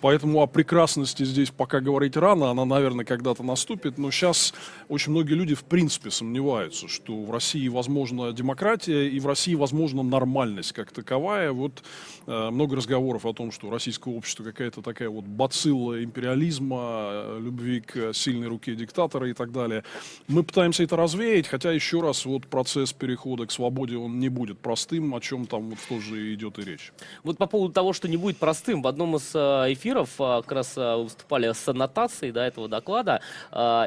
Поэтому 0.01 0.41
о 0.41 0.47
прекрасности 0.47 1.25
здесь 1.25 1.51
пока 1.51 1.81
говорить 1.81 2.17
рано, 2.17 2.51
она, 2.51 2.65
наверное, 2.65 3.05
когда-то 3.05 3.43
наступит, 3.43 3.99
но 3.99 4.11
сейчас 4.11 4.55
очень 4.89 5.13
многие 5.13 5.35
люди 5.35 5.55
в 5.55 5.65
принципе 5.65 6.00
сомневаются, 6.09 6.89
что 6.89 7.21
в 7.23 7.31
России 7.31 7.69
возможна 7.69 8.33
демократия 8.33 9.09
и 9.09 9.21
в 9.21 9.27
России 9.27 9.55
возможна 9.55 10.03
нормальность 10.03 10.73
как 10.73 10.93
таковая. 10.93 11.53
Вот 11.53 11.83
э, 12.27 12.51
много 12.51 12.77
разговоров 12.77 13.27
о 13.27 13.35
том, 13.35 13.53
что 13.53 13.71
российское 13.71 14.15
общество 14.15 14.45
какая-то 14.45 14.81
такая 14.81 15.11
вот 15.11 15.25
бацилла 15.25 16.03
империализма, 16.03 16.79
э, 16.79 17.41
любви 17.43 17.81
к 17.81 18.15
сильной 18.15 18.47
руке 18.47 18.75
диктатора 18.75 19.29
и 19.29 19.35
так 19.35 19.53
далее. 19.53 19.85
Мы 20.29 20.43
пытаемся 20.43 20.85
это 20.85 20.97
развеять, 20.97 21.47
хотя 21.47 21.73
еще 21.73 22.01
раз 22.01 22.25
вот 22.25 22.47
процесс 22.47 22.93
перехода 22.93 23.47
к 23.47 23.51
свободе 23.51 23.97
он 23.99 24.19
не 24.19 24.29
будет 24.31 24.59
простым, 24.61 25.15
о 25.15 25.21
чем 25.21 25.47
там 25.47 25.71
вот 25.71 25.79
тоже 25.89 26.33
идет 26.33 26.59
и 26.59 26.63
речь. 26.63 26.93
Вот 27.25 27.37
по 27.37 27.47
поводу 27.47 27.75
того, 27.75 27.93
что 27.93 28.09
не 28.09 28.17
будет 28.17 28.39
простым, 28.39 28.81
в 28.83 28.87
одном 28.87 29.17
из 29.17 29.33
э, 29.35 29.39
эфиров 29.73 30.11
э, 30.19 30.41
как 30.43 30.53
раз 30.53 30.77
выступали 30.77 31.53
с 31.53 31.69
аннотацией 31.69 32.33
да, 32.33 32.47
этого 32.47 32.69
доклада, 32.69 33.21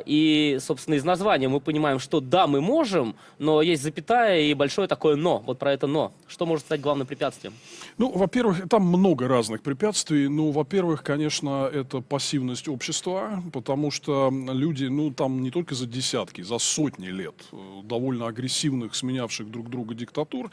и, 0.05 0.58
собственно, 0.60 0.96
из 0.96 1.03
названия 1.03 1.48
мы 1.48 1.60
понимаем, 1.60 2.00
что 2.03 2.19
да, 2.19 2.45
мы 2.45 2.62
можем, 2.62 3.15
но 3.39 3.62
есть 3.62 3.81
запятая 3.81 4.41
и 4.41 4.53
большое 4.53 4.88
такое 4.88 5.15
«но». 5.15 5.39
Вот 5.39 5.57
про 5.57 5.74
это 5.74 5.88
«но». 5.88 6.13
Что 6.27 6.45
может 6.45 6.65
стать 6.65 6.81
главным 6.81 7.07
препятствием? 7.07 7.53
Ну, 7.98 8.12
во-первых, 8.12 8.69
там 8.69 8.83
много 8.83 9.27
разных 9.27 9.62
препятствий. 9.62 10.27
Ну, 10.27 10.51
во-первых, 10.51 11.03
конечно, 11.03 11.69
это 11.72 12.01
пассивность 12.01 12.67
общества, 12.67 13.41
потому 13.51 13.91
что 13.91 14.31
люди, 14.31 14.86
ну, 14.86 15.12
там 15.12 15.41
не 15.41 15.51
только 15.51 15.75
за 15.75 15.88
десятки, 15.88 16.41
за 16.41 16.60
сотни 16.60 17.07
лет 17.07 17.36
э, 17.51 17.57
довольно 17.83 18.27
агрессивных, 18.27 18.95
сменявших 18.95 19.50
друг 19.50 19.69
друга 19.69 19.95
диктатур, 19.95 20.51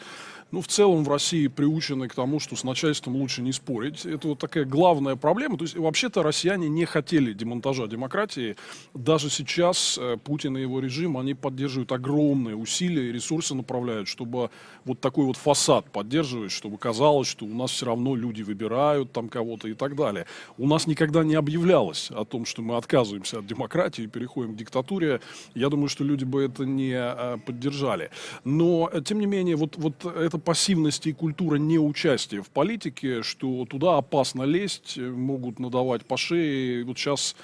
ну, 0.51 0.61
в 0.61 0.67
целом 0.67 1.05
в 1.05 1.09
России 1.09 1.47
приучены 1.47 2.09
к 2.09 2.15
тому, 2.15 2.41
что 2.41 2.57
с 2.57 2.65
начальством 2.65 3.17
лучше 3.17 3.43
не 3.43 3.53
спорить. 3.53 4.05
Это 4.07 4.29
вот 4.29 4.39
такая 4.39 4.65
главная 4.65 5.17
проблема. 5.17 5.57
То 5.57 5.65
есть, 5.65 5.77
вообще-то, 5.77 6.23
россияне 6.23 6.69
не 6.69 6.85
хотели 6.85 7.33
демонтажа 7.33 7.87
демократии. 7.87 8.57
Даже 8.95 9.31
сейчас 9.31 9.99
э, 10.01 10.17
Путин 10.23 10.57
и 10.57 10.61
его 10.61 10.81
режим, 10.81 11.17
они 11.17 11.35
поддерживают 11.41 11.93
огромные 11.93 12.57
усилия 12.57 13.09
и 13.09 13.13
ресурсы 13.13 13.55
направляют, 13.55 14.09
чтобы 14.09 14.51
вот 14.85 15.01
такой 15.01 15.25
вот 15.25 15.37
фасад 15.37 15.91
поддерживать, 15.91 16.53
чтобы 16.53 16.79
казалось, 16.79 17.29
что 17.29 17.45
у 17.45 17.55
нас 17.55 17.71
все 17.71 17.87
равно 17.87 18.15
люди 18.15 18.43
выбирают 18.43 19.13
там 19.13 19.29
кого-то 19.29 19.69
и 19.69 19.75
так 19.75 19.97
далее. 19.97 20.27
У 20.59 20.67
нас 20.67 20.87
никогда 20.87 21.25
не 21.25 21.35
объявлялось 21.35 22.11
о 22.11 22.25
том, 22.25 22.45
что 22.45 22.63
мы 22.63 22.77
отказываемся 22.77 23.39
от 23.39 23.47
демократии 23.47 24.05
и 24.05 24.07
переходим 24.07 24.55
к 24.55 24.57
диктатуре. 24.57 25.21
Я 25.55 25.69
думаю, 25.69 25.89
что 25.89 26.05
люди 26.05 26.25
бы 26.25 26.43
это 26.43 26.65
не 26.65 26.95
э, 26.95 27.39
поддержали. 27.39 28.11
Но, 28.45 28.91
э, 28.93 29.01
тем 29.03 29.21
не 29.21 29.27
менее, 29.27 29.57
вот, 29.57 29.77
вот 29.77 30.05
эта 30.05 30.39
пассивность 30.39 31.07
и 31.07 31.13
культура 31.13 31.57
неучастия 31.57 32.43
в 32.43 32.49
политике, 32.49 33.23
что 33.23 33.65
туда 33.65 33.99
опасно 33.99 34.43
лезть, 34.43 34.99
э, 34.99 35.09
могут 35.09 35.59
надавать 35.59 36.05
по 36.05 36.17
шее. 36.17 36.85
Вот 36.85 36.99
сейчас 36.99 37.37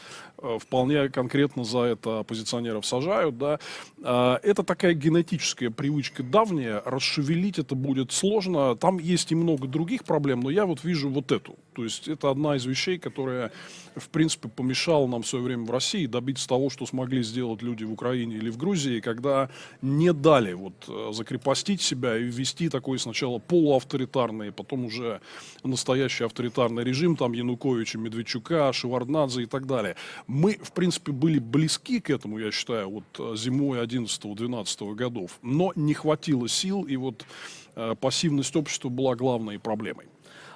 вполне 0.61 1.09
конкретно 1.09 1.65
за 1.65 1.81
это 1.81 2.21
оппозиционеров 2.21 2.87
сажают, 2.87 3.39
да. 3.39 3.59
А, 4.03 4.39
Это 4.43 4.63
такая 4.63 4.95
генетическая 4.95 5.71
привычка 5.71 6.23
давняя, 6.23 6.83
расшевелить 6.85 7.59
это 7.59 7.75
будет 7.75 8.13
сложно. 8.13 8.77
Там 8.77 8.99
есть 8.99 9.33
и 9.33 9.35
много 9.35 9.67
других 9.67 10.05
проблем, 10.05 10.41
но 10.41 10.51
я 10.51 10.67
вот 10.67 10.85
вижу 10.85 11.09
вот 11.09 11.33
эту. 11.33 11.57
То 11.75 11.85
есть 11.85 12.09
это 12.09 12.31
одна 12.31 12.57
из 12.57 12.65
вещей, 12.65 12.99
которая, 12.99 13.53
в 13.97 14.09
принципе, 14.09 14.49
помешала 14.49 15.07
нам 15.07 15.23
в 15.23 15.27
свое 15.27 15.45
время 15.45 15.67
в 15.67 15.71
России 15.71 16.07
добиться 16.07 16.49
того, 16.49 16.71
что 16.71 16.87
смогли 16.87 17.23
сделать 17.23 17.61
люди 17.61 17.85
в 17.85 17.93
Украине 17.93 18.37
или 18.37 18.49
в 18.49 18.57
Грузии, 18.57 19.01
когда 19.01 19.51
не 19.83 20.15
дали 20.15 20.55
вот 20.55 20.73
э, 20.89 21.13
закрепостить 21.13 21.83
себя 21.83 22.17
и 22.17 22.23
ввести 22.23 22.71
такой 22.71 22.99
сначала 22.99 23.39
полуавторитарный, 23.39 24.53
потом 24.53 24.87
уже 24.87 25.21
настоящий 25.65 26.25
авторитарный 26.25 26.83
режим, 26.83 27.15
там 27.15 27.33
Януковича, 27.33 27.99
Медведчука, 27.99 28.73
Шеварднадзе 28.73 29.43
и 29.43 29.47
так 29.47 29.67
далее. 29.67 29.97
Мы, 30.27 30.59
в 30.61 30.73
принципе, 30.73 31.13
были 31.13 31.39
близки 31.39 32.01
к 32.01 32.11
этому, 32.11 32.39
я 32.39 32.51
считаю, 32.51 32.91
вот 32.91 33.05
э, 33.19 33.37
зимой 33.37 33.81
11-12 33.85 34.95
годов, 34.95 35.39
но 35.43 35.73
не 35.77 35.95
хватило 35.95 36.49
сил, 36.49 36.83
и 36.83 36.97
вот 36.97 37.25
э, 37.77 37.95
пассивность 38.01 38.57
общества 38.57 38.89
была 38.89 39.15
главной 39.15 39.59
проблемой. 39.59 40.07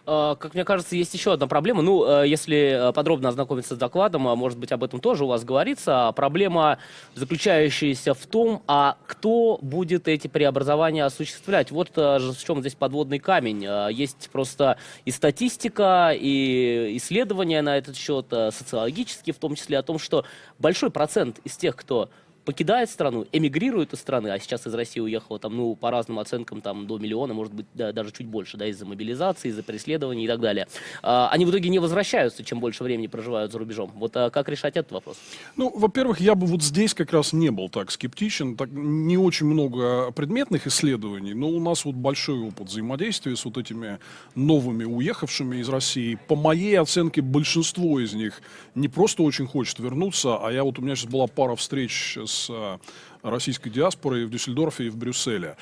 Э, 0.06 0.36
Как 0.38 0.54
мне 0.54 0.64
кажется, 0.64 0.96
есть 0.96 1.14
еще 1.14 1.32
одна 1.32 1.46
проблема. 1.46 1.82
Ну, 1.82 2.04
э, 2.04 2.28
если 2.28 2.88
э, 2.88 2.92
подробно 2.92 3.28
ознакомиться 3.28 3.74
с 3.74 3.78
докладом, 3.78 4.28
а 4.28 4.36
может 4.36 4.58
быть, 4.58 4.72
об 4.72 4.84
этом 4.84 5.00
тоже 5.00 5.24
у 5.24 5.28
вас 5.28 5.44
говорится. 5.44 6.12
Проблема, 6.16 6.78
заключающаяся 7.14 8.14
в 8.14 8.26
том, 8.26 8.62
а 8.66 8.96
кто 9.06 9.58
будет 9.62 10.08
эти 10.08 10.28
преобразования 10.28 11.04
осуществлять. 11.04 11.70
Вот 11.70 11.90
в 11.96 12.44
чем 12.44 12.60
здесь 12.60 12.74
подводный 12.74 13.18
камень. 13.18 13.66
Есть 13.92 14.30
просто 14.30 14.78
и 15.04 15.10
статистика, 15.10 16.12
и 16.14 16.96
исследования 16.96 17.62
на 17.62 17.76
этот 17.76 17.96
счет, 17.96 18.26
социологические 18.30 19.34
в 19.34 19.38
том 19.38 19.54
числе, 19.54 19.78
о 19.78 19.82
том, 19.82 19.98
что 19.98 20.24
большой 20.58 20.90
процент 20.90 21.38
из 21.44 21.56
тех, 21.56 21.76
кто 21.76 22.08
покидает 22.44 22.90
страну, 22.90 23.26
эмигрирует 23.32 23.92
из 23.92 24.00
страны, 24.00 24.28
а 24.28 24.38
сейчас 24.38 24.66
из 24.66 24.74
России 24.74 25.00
уехало 25.00 25.38
там, 25.38 25.56
ну, 25.56 25.74
по 25.74 25.90
разным 25.90 26.18
оценкам, 26.18 26.60
там, 26.60 26.86
до 26.86 26.98
миллиона, 26.98 27.34
может 27.34 27.52
быть, 27.52 27.66
да, 27.74 27.92
даже 27.92 28.12
чуть 28.12 28.26
больше, 28.26 28.56
да, 28.56 28.66
из-за 28.66 28.86
мобилизации, 28.86 29.48
из-за 29.48 29.62
преследований 29.62 30.24
и 30.24 30.28
так 30.28 30.40
далее. 30.40 30.66
А, 31.02 31.28
они 31.30 31.44
в 31.44 31.50
итоге 31.50 31.68
не 31.68 31.78
возвращаются, 31.78 32.44
чем 32.44 32.60
больше 32.60 32.84
времени 32.84 33.06
проживают 33.06 33.52
за 33.52 33.58
рубежом. 33.58 33.92
Вот 33.94 34.16
а 34.16 34.30
как 34.30 34.48
решать 34.48 34.76
этот 34.76 34.92
вопрос? 34.92 35.16
Ну, 35.56 35.72
во-первых, 35.74 36.20
я 36.20 36.34
бы 36.34 36.46
вот 36.46 36.62
здесь 36.62 36.94
как 36.94 37.12
раз 37.12 37.32
не 37.32 37.50
был 37.50 37.68
так 37.68 37.90
скептичен. 37.90 38.56
Так, 38.56 38.70
не 38.70 39.16
очень 39.16 39.46
много 39.46 40.10
предметных 40.12 40.66
исследований, 40.66 41.34
но 41.34 41.48
у 41.48 41.60
нас 41.60 41.84
вот 41.84 41.94
большой 41.94 42.40
опыт 42.40 42.68
взаимодействия 42.68 43.36
с 43.36 43.44
вот 43.44 43.58
этими 43.58 43.98
новыми 44.34 44.84
уехавшими 44.84 45.56
из 45.56 45.68
России. 45.68 46.18
По 46.28 46.36
моей 46.36 46.78
оценке, 46.78 47.22
большинство 47.22 48.00
из 48.00 48.12
них 48.12 48.40
не 48.74 48.88
просто 48.88 49.22
очень 49.22 49.46
хочет 49.46 49.78
вернуться, 49.78 50.36
а 50.36 50.50
я 50.52 50.64
вот 50.64 50.78
у 50.78 50.82
меня 50.82 50.96
сейчас 50.96 51.10
была 51.10 51.26
пара 51.26 51.54
встреч 51.56 52.18
с 52.30 52.48
э, 52.50 52.78
российской 53.22 53.70
диаспорой 53.70 54.24
в 54.24 54.30
Дюссельдорфе 54.30 54.86
и 54.86 54.88
в 54.88 54.96
Брюсселе. 54.96 55.56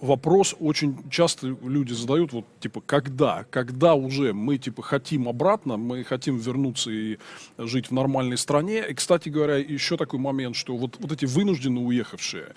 вопрос 0.00 0.54
очень 0.58 1.08
часто 1.10 1.56
люди 1.62 1.92
задают, 1.92 2.32
вот, 2.32 2.44
типа, 2.60 2.82
когда? 2.84 3.44
Когда 3.50 3.94
уже 3.94 4.32
мы, 4.32 4.58
типа, 4.58 4.82
хотим 4.82 5.28
обратно, 5.28 5.76
мы 5.76 6.04
хотим 6.04 6.36
вернуться 6.36 6.90
и 6.90 7.18
жить 7.58 7.88
в 7.88 7.92
нормальной 7.92 8.36
стране. 8.36 8.84
И, 8.88 8.94
кстати 8.94 9.28
говоря, 9.28 9.56
еще 9.56 9.96
такой 9.96 10.18
момент, 10.18 10.56
что 10.56 10.76
вот, 10.76 10.96
вот 10.98 11.12
эти 11.12 11.24
вынужденно 11.24 11.82
уехавшие, 11.82 12.54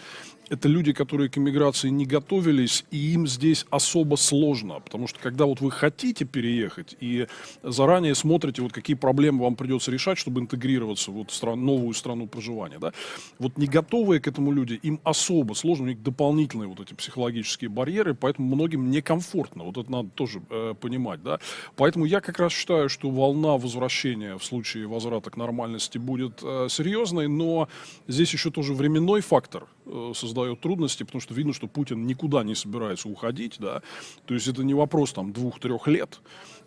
это 0.49 0.67
люди, 0.67 0.93
которые 0.93 1.29
к 1.29 1.37
иммиграции 1.37 1.89
не 1.89 2.05
готовились, 2.05 2.85
и 2.91 3.13
им 3.13 3.27
здесь 3.27 3.65
особо 3.69 4.15
сложно, 4.15 4.79
потому 4.79 5.07
что 5.07 5.19
когда 5.19 5.45
вот 5.45 5.61
вы 5.61 5.71
хотите 5.71 6.25
переехать 6.25 6.95
и 6.99 7.27
заранее 7.63 8.15
смотрите, 8.15 8.61
вот 8.61 8.73
какие 8.73 8.95
проблемы 8.95 9.43
вам 9.43 9.55
придется 9.55 9.91
решать, 9.91 10.17
чтобы 10.17 10.41
интегрироваться 10.41 11.11
в 11.11 11.15
вот 11.15 11.31
стран, 11.31 11.65
новую 11.65 11.93
страну 11.93 12.27
проживания, 12.27 12.79
да, 12.79 12.93
вот 13.37 13.57
не 13.57 13.67
готовые 13.67 14.19
к 14.19 14.27
этому 14.27 14.51
люди, 14.51 14.79
им 14.81 14.99
особо 15.03 15.53
сложно, 15.53 15.85
у 15.85 15.87
них 15.87 16.01
дополнительные 16.01 16.67
вот 16.67 16.79
эти 16.79 16.93
психологические 16.93 17.69
барьеры, 17.69 18.15
поэтому 18.15 18.55
многим 18.55 18.89
некомфортно, 18.89 19.63
вот 19.63 19.77
это 19.77 19.91
надо 19.91 20.09
тоже 20.09 20.41
э, 20.49 20.73
понимать, 20.79 21.21
да, 21.23 21.39
поэтому 21.75 22.05
я 22.05 22.21
как 22.21 22.39
раз 22.39 22.51
считаю, 22.53 22.89
что 22.89 23.09
волна 23.09 23.57
возвращения 23.57 24.37
в 24.37 24.43
случае 24.43 24.87
возврата 24.87 25.29
к 25.29 25.37
нормальности 25.37 25.97
будет 25.97 26.39
э, 26.41 26.67
серьезной, 26.69 27.27
но 27.27 27.67
здесь 28.07 28.33
еще 28.33 28.51
тоже 28.51 28.73
временной 28.73 29.21
фактор 29.21 29.67
создает 30.13 30.59
трудности, 30.59 31.03
потому 31.03 31.21
что 31.21 31.33
видно, 31.33 31.53
что 31.53 31.67
Путин 31.67 32.05
никуда 32.05 32.43
не 32.43 32.55
собирается 32.55 33.09
уходить, 33.09 33.55
да, 33.59 33.81
то 34.25 34.33
есть 34.33 34.47
это 34.47 34.63
не 34.63 34.73
вопрос 34.73 35.13
там 35.13 35.33
двух-трех 35.33 35.87
лет, 35.87 36.19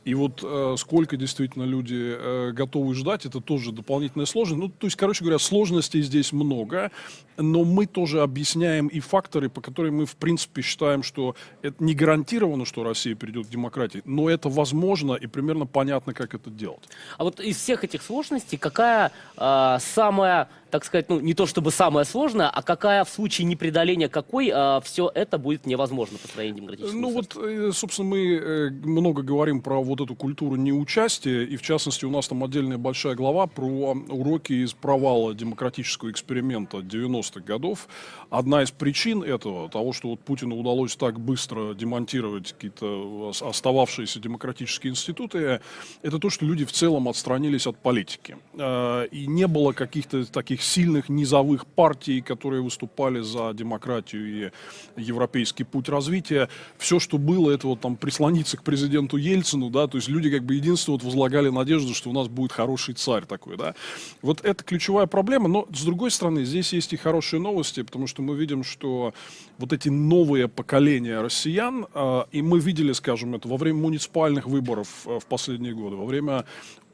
и 0.05 0.15
вот 0.15 0.41
э, 0.43 0.75
сколько 0.79 1.17
действительно 1.17 1.63
люди 1.63 2.17
э, 2.19 2.53
готовы 2.53 2.95
ждать, 2.95 3.25
это 3.25 3.41
тоже 3.41 3.71
дополнительная 3.71 4.27
сложность. 4.27 4.61
Ну, 4.61 4.69
то 4.69 4.87
есть, 4.87 4.97
короче 4.97 5.23
говоря, 5.23 5.39
сложностей 5.39 6.03
здесь 6.03 6.33
много, 6.33 6.91
но 7.37 7.65
мы 7.65 7.87
тоже 7.87 8.21
объясняем 8.21 8.89
и 8.89 8.99
факторы, 9.01 9.49
по 9.49 9.61
которым 9.61 9.99
мы, 9.99 10.07
в 10.07 10.17
принципе, 10.17 10.63
считаем, 10.63 11.03
что 11.03 11.37
это 11.63 11.83
не 11.83 11.95
гарантировано, 11.95 12.65
что 12.65 12.83
Россия 12.83 13.15
перейдет 13.15 13.47
к 13.47 13.51
демократии, 13.51 14.03
но 14.05 14.29
это 14.29 14.49
возможно 14.49 15.15
и 15.15 15.27
примерно 15.27 15.67
понятно, 15.67 16.15
как 16.15 16.35
это 16.35 16.51
делать. 16.51 16.89
А 17.17 17.25
вот 17.25 17.39
из 17.39 17.57
всех 17.57 17.85
этих 17.85 18.03
сложностей, 18.03 18.59
какая 18.59 19.13
э, 19.37 19.77
самая, 19.81 20.49
так 20.73 20.87
сказать, 20.87 21.11
ну 21.11 21.21
не 21.21 21.35
то 21.35 21.45
чтобы 21.45 21.71
самая 21.71 22.07
сложная, 22.07 22.49
а 22.49 22.63
какая 22.63 23.05
в 23.05 23.11
случае 23.11 23.47
непреодоления 23.47 24.09
какой 24.09 24.51
э, 24.53 24.81
все 24.83 25.13
это 25.15 25.37
будет 25.37 25.67
невозможно 25.67 26.17
по 26.17 26.27
строению 26.27 26.63
демократического 26.63 26.99
Ну 26.99 27.11
вот, 27.13 27.37
э, 27.37 27.73
собственно, 27.75 28.09
мы 28.09 28.19
э, 28.19 28.71
много 28.71 29.23
говорим 29.23 29.61
про 29.61 29.83
вот 29.83 30.01
эту 30.01 30.15
культуру 30.15 30.57
неучастия, 30.57 31.45
и 31.45 31.57
в 31.59 31.63
частности 31.63 32.07
у 32.07 32.11
нас 32.11 32.27
там 32.27 32.43
отдельная 32.43 32.79
большая 32.79 33.15
глава 33.15 33.47
про 33.47 33.67
уроки 33.67 34.55
из 34.65 34.73
провала 34.73 35.35
демократического 35.35 36.11
эксперимента 36.11 36.79
90-х 36.79 37.41
годов. 37.41 37.87
Одна 38.31 38.63
из 38.63 38.71
причин 38.71 39.23
этого, 39.23 39.69
того, 39.69 39.93
что 39.93 40.09
вот 40.09 40.21
Путину 40.21 40.57
удалось 40.57 40.97
так 40.97 41.21
быстро 41.21 41.75
демонтировать 41.75 42.53
какие-то 42.53 43.33
остававшиеся 43.43 44.21
демократические 44.21 44.93
институты, 44.93 45.61
это 46.01 46.19
то, 46.19 46.31
что 46.31 46.47
люди 46.47 46.65
в 46.65 46.73
целом 46.73 47.09
отстранились 47.09 47.67
от 47.67 47.77
политики. 47.77 48.39
Э, 48.55 49.07
и 49.11 49.27
не 49.27 49.47
было 49.47 49.73
каких-то 49.73 50.25
таких 50.25 50.62
сильных 50.63 51.09
низовых 51.09 51.67
партий, 51.67 52.21
которые 52.21 52.63
выступали 52.63 53.21
за 53.21 53.53
демократию 53.55 54.53
и 54.97 55.01
европейский 55.01 55.65
путь 55.65 55.89
развития. 55.89 56.49
Все, 56.79 56.99
что 56.99 57.19
было, 57.19 57.51
это 57.51 57.67
вот 57.67 57.81
там 57.81 57.97
прислониться 57.97 58.57
к 58.57 58.63
президенту 58.63 59.17
Ельцину, 59.17 59.71
да, 59.71 59.87
то 59.87 59.99
есть 59.99 60.09
люди 60.09 60.31
как 60.31 60.45
бы 60.45 60.55
единственно 60.55 60.95
вот 60.97 61.05
возлагали 61.05 61.49
надежду, 61.49 61.95
что 61.95 62.11
у 62.11 62.13
нас 62.13 62.29
будет 62.29 62.53
хороший 62.53 62.95
царь 62.95 63.25
такой, 63.25 63.57
да. 63.57 63.75
Вот 64.23 64.45
это 64.45 64.65
ключевая 64.65 65.07
проблема, 65.07 65.49
но 65.49 65.67
с 65.73 65.85
другой 65.85 66.11
стороны, 66.11 66.45
здесь 66.45 66.73
есть 66.73 66.93
и 66.93 66.97
хорошие 66.97 67.41
новости, 67.41 67.83
потому 67.83 68.07
что 68.07 68.23
мы 68.23 68.37
видим, 68.37 68.65
что 68.65 69.15
вот 69.59 69.73
эти 69.73 69.89
новые 69.89 70.49
поколения 70.49 71.21
россиян, 71.21 71.87
э, 71.95 72.25
и 72.33 72.43
мы 72.43 72.59
видели, 72.59 72.93
скажем, 72.93 73.35
это 73.35 73.49
во 73.49 73.57
время 73.57 73.79
муниципальных 73.79 74.47
выборов 74.47 74.89
э, 75.07 75.19
в 75.19 75.27
последние 75.27 75.75
годы, 75.75 75.97
во 75.97 76.05
время 76.05 76.45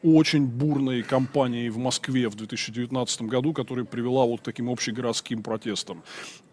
очень 0.02 0.46
бурной 0.46 1.02
кампании 1.02 1.68
в 1.68 1.78
Москве 1.78 2.28
в 2.28 2.34
2019 2.34 3.22
году, 3.22 3.52
которая 3.52 3.84
привела 3.84 4.24
вот 4.24 4.40
к 4.40 4.44
таким 4.44 4.70
общегородским 4.70 5.42
протестам. 5.42 6.02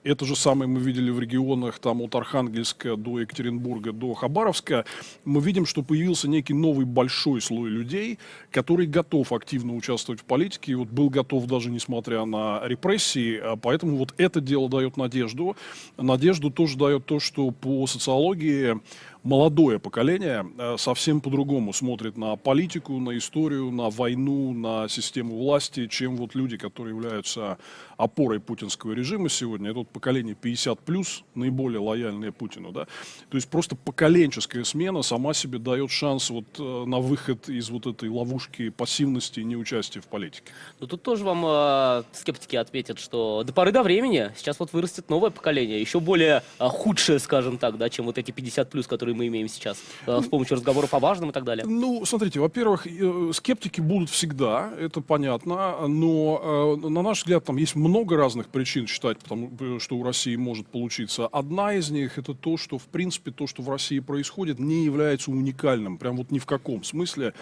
Это 0.03 0.23
же 0.23 0.35
самое 0.35 0.69
мы 0.69 0.79
видели 0.79 1.09
в 1.09 1.19
регионах 1.19 1.79
там 1.79 1.99
от 2.01 2.13
Архангельска 2.13 2.95
до 2.95 3.21
Екатеринбурга 3.21 3.91
до 3.91 4.13
Хабаровска. 4.13 4.85
Мы 5.25 5.41
видим, 5.41 5.65
что 5.65 5.81
появился 5.81 6.27
некий 6.27 6.53
новый 6.53 6.85
большой 6.85 7.41
слой 7.41 7.71
людей, 7.71 8.19
который 8.51 8.85
готов 8.85 9.31
активно 9.31 9.75
участвовать 9.75 10.21
в 10.21 10.25
политике, 10.25 10.73
и 10.73 10.75
вот 10.75 10.89
был 10.89 11.09
готов 11.09 11.47
даже 11.47 11.71
несмотря 11.71 12.23
на 12.25 12.61
репрессии. 12.65 13.37
А 13.37 13.55
поэтому 13.55 13.97
вот 13.97 14.13
это 14.17 14.41
дело 14.41 14.69
дает 14.69 14.95
надежду. 14.95 15.57
Надежду 15.97 16.51
тоже 16.51 16.77
дает 16.77 17.07
то, 17.07 17.19
что 17.19 17.49
по 17.49 17.87
социологии 17.87 18.79
молодое 19.25 19.79
поколение 19.79 20.45
э, 20.57 20.75
совсем 20.77 21.19
по-другому 21.19 21.73
смотрит 21.73 22.15
на 22.15 22.35
политику, 22.35 22.99
на 22.99 23.17
историю, 23.17 23.71
на 23.71 23.89
войну, 23.89 24.53
на 24.53 24.87
систему 24.87 25.37
власти, 25.37 25.87
чем 25.87 26.15
вот 26.15 26.35
люди, 26.35 26.57
которые 26.57 26.95
являются 26.95 27.57
опорой 27.97 28.39
путинского 28.39 28.93
режима 28.93 29.29
сегодня. 29.29 29.71
Это 29.71 29.79
вот 29.79 29.89
поколение 29.89 30.35
50 30.35 30.79
плюс, 30.79 31.23
наиболее 31.33 31.79
лояльное 31.79 32.31
Путину, 32.31 32.71
да. 32.71 32.85
То 33.29 33.37
есть 33.37 33.49
просто 33.49 33.75
поколенческая 33.75 34.63
смена 34.63 35.01
сама 35.01 35.33
себе 35.33 35.59
дает 35.59 35.89
шанс 35.91 36.29
вот 36.29 36.45
э, 36.59 36.83
на 36.85 36.99
выход 36.99 37.49
из 37.49 37.69
вот 37.69 37.87
этой 37.87 38.09
ловушки 38.09 38.69
пассивности 38.69 39.39
и 39.39 39.43
неучастия 39.43 40.01
в 40.01 40.07
политике. 40.07 40.51
Ну 40.79 40.87
тут 40.87 41.01
тоже 41.01 41.23
вам 41.23 41.43
э, 41.45 42.03
скептики 42.13 42.55
ответят, 42.55 42.99
что 42.99 43.43
до 43.43 43.53
поры 43.53 43.71
до 43.71 43.81
времени 43.81 44.31
сейчас 44.37 44.59
вот 44.59 44.71
вырастет 44.73 45.09
новое 45.09 45.31
поколение, 45.31 45.81
еще 45.81 45.99
более 45.99 46.43
э, 46.59 46.67
худшее, 46.67 47.17
скажем 47.19 47.57
так, 47.57 47.77
да, 47.77 47.89
чем 47.89 48.05
вот 48.05 48.17
эти 48.17 48.31
50 48.31 48.69
плюс, 48.69 48.85
которые 49.15 49.17
мы 49.17 49.27
имеем 49.27 49.47
сейчас, 49.47 49.77
э, 50.07 50.21
с 50.21 50.27
помощью 50.27 50.57
разговоров 50.57 50.93
о 50.93 50.99
важном 50.99 51.29
и 51.29 51.33
так 51.33 51.43
далее. 51.43 51.65
Ну, 51.65 52.05
смотрите, 52.05 52.39
во-первых, 52.39 52.87
э, 52.87 53.31
скептики 53.33 53.81
будут 53.81 54.09
всегда, 54.09 54.71
это 54.79 55.01
понятно, 55.01 55.87
но 55.87 56.77
э, 56.83 56.89
на 56.89 57.01
наш 57.01 57.19
взгляд 57.19 57.45
там 57.45 57.57
есть 57.57 57.75
много 57.75 58.17
разных 58.17 58.47
причин 58.47 58.87
считать, 58.87 59.17
потому, 59.19 59.79
что 59.79 59.95
у 59.95 60.03
России 60.03 60.35
может 60.35 60.67
получиться. 60.67 61.27
Одна 61.27 61.73
из 61.73 61.89
них 61.91 62.17
это 62.17 62.33
то, 62.33 62.57
что 62.57 62.77
в 62.77 62.83
принципе 62.83 63.31
то, 63.31 63.47
что 63.47 63.63
в 63.63 63.69
России 63.69 63.99
происходит, 63.99 64.59
не 64.59 64.85
является 64.85 65.31
уникальным, 65.31 65.97
прям 65.97 66.17
вот 66.17 66.31
ни 66.31 66.39
в 66.39 66.45
каком 66.45 66.83
смысле. 66.83 67.33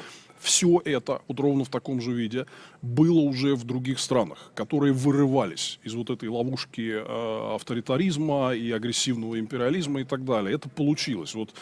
Все 0.43 0.81
это, 0.83 1.21
вот 1.29 1.39
ровно 1.39 1.63
в 1.63 1.69
таком 1.69 2.01
же 2.01 2.11
виде, 2.11 2.45
было 2.81 3.21
уже 3.21 3.55
в 3.55 3.63
других 3.63 3.97
странах, 3.97 4.51
которые 4.55 4.91
вырывались 4.91 5.79
из 5.85 5.93
вот 5.93 6.09
этой 6.09 6.27
ловушки 6.27 6.95
э, 6.95 7.55
авторитаризма 7.55 8.53
и 8.53 8.69
агрессивного 8.71 9.39
империализма 9.39 10.01
и 10.01 10.03
так 10.03 10.25
далее. 10.25 10.53
Это 10.53 10.67
получилось. 10.67 11.33
Вот 11.33 11.53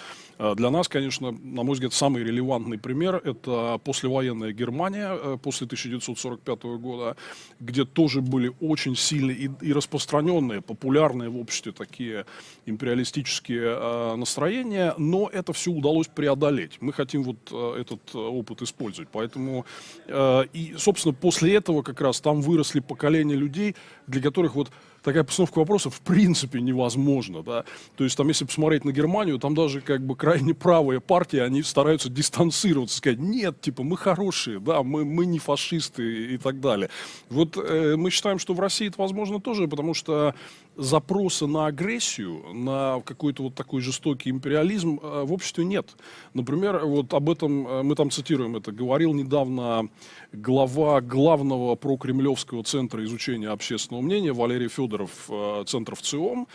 для 0.56 0.72
нас, 0.72 0.88
конечно, 0.88 1.32
на 1.32 1.64
мой 1.64 1.74
взгляд, 1.74 1.94
самый 1.94 2.24
релевантный 2.24 2.80
пример– 2.80 3.22
это 3.24 3.80
послевоенная 3.84 4.54
Германия 4.54 5.12
э, 5.12 5.38
после 5.42 5.66
1945 5.66 6.64
года, 6.80 7.16
где 7.60 7.86
тоже 7.86 8.22
были 8.22 8.52
очень 8.60 8.96
сильные 8.96 9.38
и, 9.38 9.52
и 9.62 9.72
распространенные, 9.72 10.62
популярные 10.62 11.30
в 11.30 11.38
обществе 11.38 11.72
такие 11.72 12.26
империалистические 12.66 13.76
э, 13.78 14.16
настроения, 14.16 14.96
но 14.98 15.30
это 15.32 15.54
все 15.54 15.72
удалось 15.72 16.08
преодолеть. 16.08 16.78
Мы 16.82 16.92
хотим 16.92 17.24
вот 17.24 17.38
э, 17.52 17.82
этот 17.82 18.16
опыт 18.16 18.64
использовать. 18.64 19.10
Поэтому, 19.12 19.66
э, 20.08 20.44
и, 20.54 20.74
собственно, 20.78 21.14
после 21.14 21.56
этого 21.56 21.84
как 21.84 22.02
раз 22.02 22.20
там 22.20 22.42
выросли 22.42 22.80
поколения 22.80 23.36
людей, 23.36 23.76
для 24.08 24.22
которых 24.22 24.56
вот 24.56 24.72
такая 25.04 25.24
постановка 25.24 25.60
вопроса 25.60 25.90
в 25.90 26.00
принципе 26.02 26.62
невозможна, 26.62 27.44
да. 27.44 27.66
То 27.96 28.04
есть 28.04 28.18
там, 28.18 28.28
если 28.28 28.46
посмотреть 28.46 28.86
на 28.86 28.92
Германию, 28.92 29.40
там 29.40 29.56
даже 29.56 29.82
как 29.82 30.06
бы 30.06 30.16
крайне 30.16 30.54
правые 30.54 31.02
партии, 31.02 31.40
они 31.40 31.64
стараются 31.64 32.10
дистанцироваться, 32.10 32.98
сказать, 32.98 33.20
нет, 33.20 33.62
типа, 33.62 33.84
мы 33.84 33.98
хорошие, 33.98 34.60
да, 34.60 34.84
мы, 34.84 35.06
мы 35.06 35.26
не 35.26 35.40
фашисты 35.40 36.34
и 36.34 36.38
так 36.38 36.60
далее. 36.60 36.90
Вот 37.30 37.58
э, 37.58 37.96
мы 37.96 38.10
считаем, 38.10 38.40
что 38.40 38.54
в 38.54 38.60
России 38.60 38.88
это 38.88 39.02
возможно 39.02 39.40
тоже, 39.40 39.68
потому 39.68 39.94
что 39.94 40.36
запроса 40.76 41.48
на 41.48 41.68
агрессию, 41.68 42.54
на 42.54 43.02
какой-то 43.06 43.44
вот 43.44 43.56
такой 43.56 43.82
жестокий 43.82 44.30
империализм 44.30 45.00
э, 45.02 45.24
в 45.24 45.34
обществе 45.34 45.66
нет. 45.66 45.90
Например, 46.34 46.86
вот 46.86 47.14
об 47.14 47.30
этом, 47.30 47.68
э, 47.68 47.84
мы 47.84 47.96
там 47.96 48.10
цитируем 48.10 48.56
это, 48.56 48.72
говорил 48.72 49.14
недавно 49.14 49.90
глава 50.32 51.02
главного 51.02 51.76
прокремлевского 51.76 52.64
центра 52.64 53.04
изучения 53.04 53.50
общественного 53.50 54.02
мнения 54.02 54.32
Валерий 54.32 54.70
Федоров, 54.70 55.12
э, 55.30 55.64
центр 55.68 55.96
ВЦИОМ. 55.96 56.48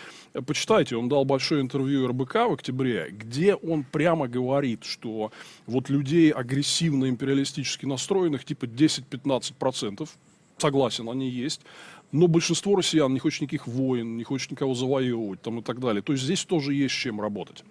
Почитайте, 0.46 0.96
он 0.96 1.09
дал 1.09 1.24
большое 1.24 1.61
интервью 1.61 2.09
РБК 2.09 2.35
в 2.35 2.52
октябре, 2.55 3.09
где 3.11 3.55
он 3.55 3.85
прямо 3.85 4.29
говорит, 4.29 4.85
что 4.85 5.31
вот 5.66 5.90
людей 5.90 6.31
агрессивно-империалистически 6.31 7.85
настроенных 7.85 8.44
типа 8.44 8.64
10-15%, 8.64 10.09
согласен, 10.59 11.09
они 11.09 11.29
есть, 11.29 11.61
но 12.16 12.29
большинство 12.29 12.76
россиян 12.76 13.12
не 13.12 13.18
хочет 13.18 13.42
никаких 13.42 13.66
войн, 13.66 14.16
не 14.16 14.24
хочет 14.24 14.50
никого 14.50 14.74
завоевывать 14.74 15.42
там, 15.42 15.59
и 15.59 15.62
так 15.62 15.81
далее. 15.81 16.02
То 16.02 16.12
есть 16.12 16.24
здесь 16.24 16.44
тоже 16.44 16.72
есть 16.72 16.94
чем 16.94 17.20
работать. 17.20 17.62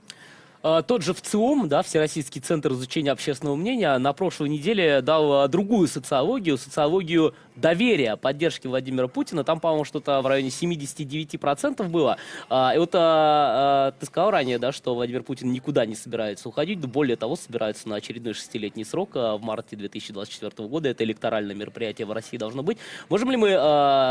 А, 0.67 0.82
Тот 0.82 1.04
же 1.04 1.13
ВЦИОМ, 1.13 1.69
да, 1.69 1.84
Всероссийский 1.84 2.41
центр 2.41 2.71
изучения 2.71 3.12
общественного 3.12 3.56
мнения, 3.56 3.95
на 3.99 4.13
прошлой 4.13 4.49
неделе 4.49 5.01
дал 5.01 5.43
а, 5.43 5.47
другую 5.47 5.88
социологию, 5.88 6.58
социологию 6.58 7.36
доверия, 7.56 8.15
поддержки 8.15 8.65
Владимира 8.65 9.08
Путина. 9.08 9.43
Там, 9.43 9.60
по-моему, 9.60 9.86
что-то 9.86 10.19
в 10.23 10.25
районе 10.25 10.49
79% 10.49 11.88
было. 11.88 12.17
А, 12.49 12.73
И 12.73 12.80
вот 12.80 12.89
ты 12.89 14.06
сказал 14.08 14.32
ранее, 14.32 14.58
да, 14.58 14.71
что 14.71 14.95
Владимир 14.95 15.21
Путин 15.21 15.51
никуда 15.51 15.86
не 15.86 15.93
собирается 15.93 16.49
уходить, 16.49 16.80
более 16.80 17.15
того, 17.15 17.36
собирается 17.36 17.88
на 17.88 17.97
очередной 17.97 18.34
шестилетний 18.34 18.86
срок 18.86 19.13
в 19.13 19.39
марте 19.43 19.75
2024 19.75 20.67
года. 20.67 20.89
Это 20.89 21.04
электоральное 21.04 21.56
мероприятие 21.56 22.08
в 22.08 22.12
России 22.12 22.38
должно 22.38 22.63
быть. 22.63 22.80
Можем 23.10 23.30
ли 23.30 23.38
мы 23.38 23.49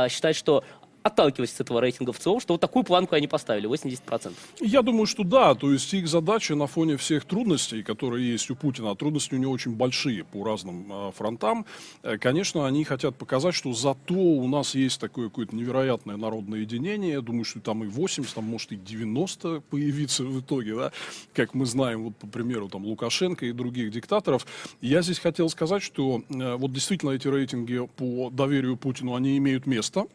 считать, 0.08 0.36
что 0.36 0.62
отталкиваясь 1.04 1.52
от 1.52 1.60
этого 1.60 1.80
рейтинга 1.80 2.12
ВЦИО, 2.14 2.40
что 2.40 2.54
вот 2.54 2.60
такую 2.62 2.82
планку 2.82 3.14
они 3.14 3.28
поставили, 3.28 3.68
80%. 3.68 4.32
Я 4.60 4.80
думаю, 4.80 5.04
что 5.04 5.22
да, 5.22 5.54
то 5.54 5.70
есть 5.70 5.92
их 5.92 6.08
задача 6.08 6.54
на 6.54 6.66
фоне 6.66 6.96
всех 6.96 7.26
трудностей, 7.26 7.82
которые 7.82 8.32
есть 8.32 8.50
у 8.50 8.56
Путина, 8.56 8.90
а 8.90 8.96
трудности 8.96 9.34
у 9.34 9.36
него 9.36 9.52
очень 9.52 9.76
большие 9.76 10.24
по 10.24 10.42
разным 10.44 10.90
э, 10.90 11.12
фронтам, 11.12 11.66
э, 12.02 12.16
конечно, 12.16 12.66
они 12.66 12.84
хотят 12.84 13.16
показать, 13.16 13.54
что 13.54 13.74
зато 13.74 14.14
у 14.14 14.48
нас 14.48 14.74
есть 14.74 14.98
такое 14.98 15.28
какое-то 15.28 15.54
невероятное 15.54 16.16
народное 16.16 16.60
единение, 16.60 17.12
я 17.12 17.20
думаю, 17.20 17.44
что 17.44 17.60
там 17.60 17.84
и 17.84 17.86
80, 17.86 18.34
там 18.34 18.44
может 18.44 18.72
и 18.72 18.76
90 18.76 19.60
появиться 19.68 20.24
в 20.24 20.40
итоге, 20.40 20.74
да, 20.74 20.92
как 21.34 21.52
мы 21.52 21.66
знаем, 21.66 22.04
вот 22.04 22.16
по 22.16 22.26
примеру 22.26 22.70
там 22.70 22.86
Лукашенко 22.86 23.44
и 23.44 23.52
других 23.52 23.90
диктаторов. 23.90 24.46
Я 24.80 25.02
здесь 25.02 25.18
хотел 25.18 25.50
сказать, 25.50 25.82
что 25.82 26.22
э, 26.30 26.54
вот 26.54 26.72
действительно 26.72 27.10
эти 27.10 27.28
рейтинги 27.28 27.86
по 27.96 28.30
доверию 28.30 28.78
Путину, 28.78 29.14
они 29.14 29.36
имеют 29.36 29.66
место, 29.66 30.06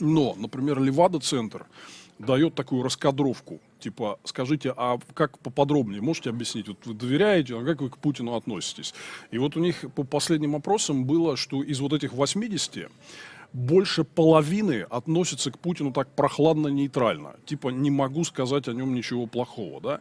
но, 0.00 0.34
например, 0.36 0.80
Левада-центр 0.80 1.66
дает 2.18 2.54
такую 2.54 2.82
раскадровку. 2.82 3.60
Типа, 3.78 4.18
скажите, 4.24 4.74
а 4.76 4.98
как 5.14 5.38
поподробнее, 5.38 6.00
можете 6.00 6.30
объяснить? 6.30 6.68
Вот 6.68 6.84
вы 6.84 6.94
доверяете, 6.94 7.56
а 7.56 7.64
как 7.64 7.80
вы 7.80 7.90
к 7.90 7.98
Путину 7.98 8.34
относитесь? 8.34 8.92
И 9.30 9.38
вот 9.38 9.56
у 9.56 9.60
них 9.60 9.84
по 9.94 10.02
последним 10.02 10.56
опросам 10.56 11.04
было, 11.04 11.36
что 11.36 11.62
из 11.62 11.78
вот 11.80 11.92
этих 11.92 12.12
80 12.12 12.90
больше 13.52 14.04
половины 14.04 14.82
относятся 14.82 15.50
к 15.50 15.58
Путину 15.58 15.92
так 15.92 16.08
прохладно-нейтрально. 16.14 17.36
Типа, 17.46 17.68
не 17.68 17.90
могу 17.90 18.24
сказать 18.24 18.68
о 18.68 18.72
нем 18.72 18.94
ничего 18.94 19.26
плохого, 19.26 19.80
да? 19.80 20.00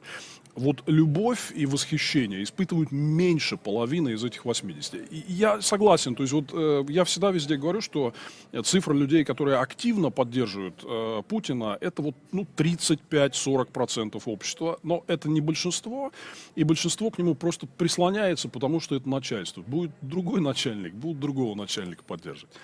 Вот 0.57 0.81
любовь 0.87 1.51
и 1.55 1.67
восхищение 1.67 2.41
испытывают 2.41 2.91
меньше 2.91 3.57
половины 3.57 4.09
из 4.09 4.23
этих 4.23 4.43
80. 4.43 4.95
И 5.11 5.23
я 5.27 5.61
согласен, 5.61 6.15
то 6.15 6.23
есть 6.23 6.33
вот 6.33 6.49
э, 6.51 6.83
я 6.89 7.03
всегда 7.03 7.29
везде 7.29 7.57
говорю, 7.57 7.79
что 7.79 8.15
цифра 8.63 8.95
людей, 8.95 9.23
которые 9.23 9.57
активно 9.57 10.09
поддерживают 10.09 10.83
э, 10.83 11.21
Путина, 11.27 11.77
это 11.79 12.01
вот 12.01 12.15
ну, 12.31 12.47
35-40% 12.57 14.19
общества, 14.25 14.79
но 14.81 15.03
это 15.05 15.29
не 15.29 15.41
большинство, 15.41 16.11
и 16.55 16.63
большинство 16.63 17.11
к 17.11 17.19
нему 17.19 17.35
просто 17.35 17.67
прислоняется, 17.67 18.49
потому 18.49 18.79
что 18.79 18.95
это 18.95 19.07
начальство. 19.07 19.61
Будет 19.61 19.91
другой 20.01 20.41
начальник, 20.41 20.95
будут 20.95 21.19
другого 21.19 21.53
начальника 21.53 22.03
поддерживать. 22.03 22.55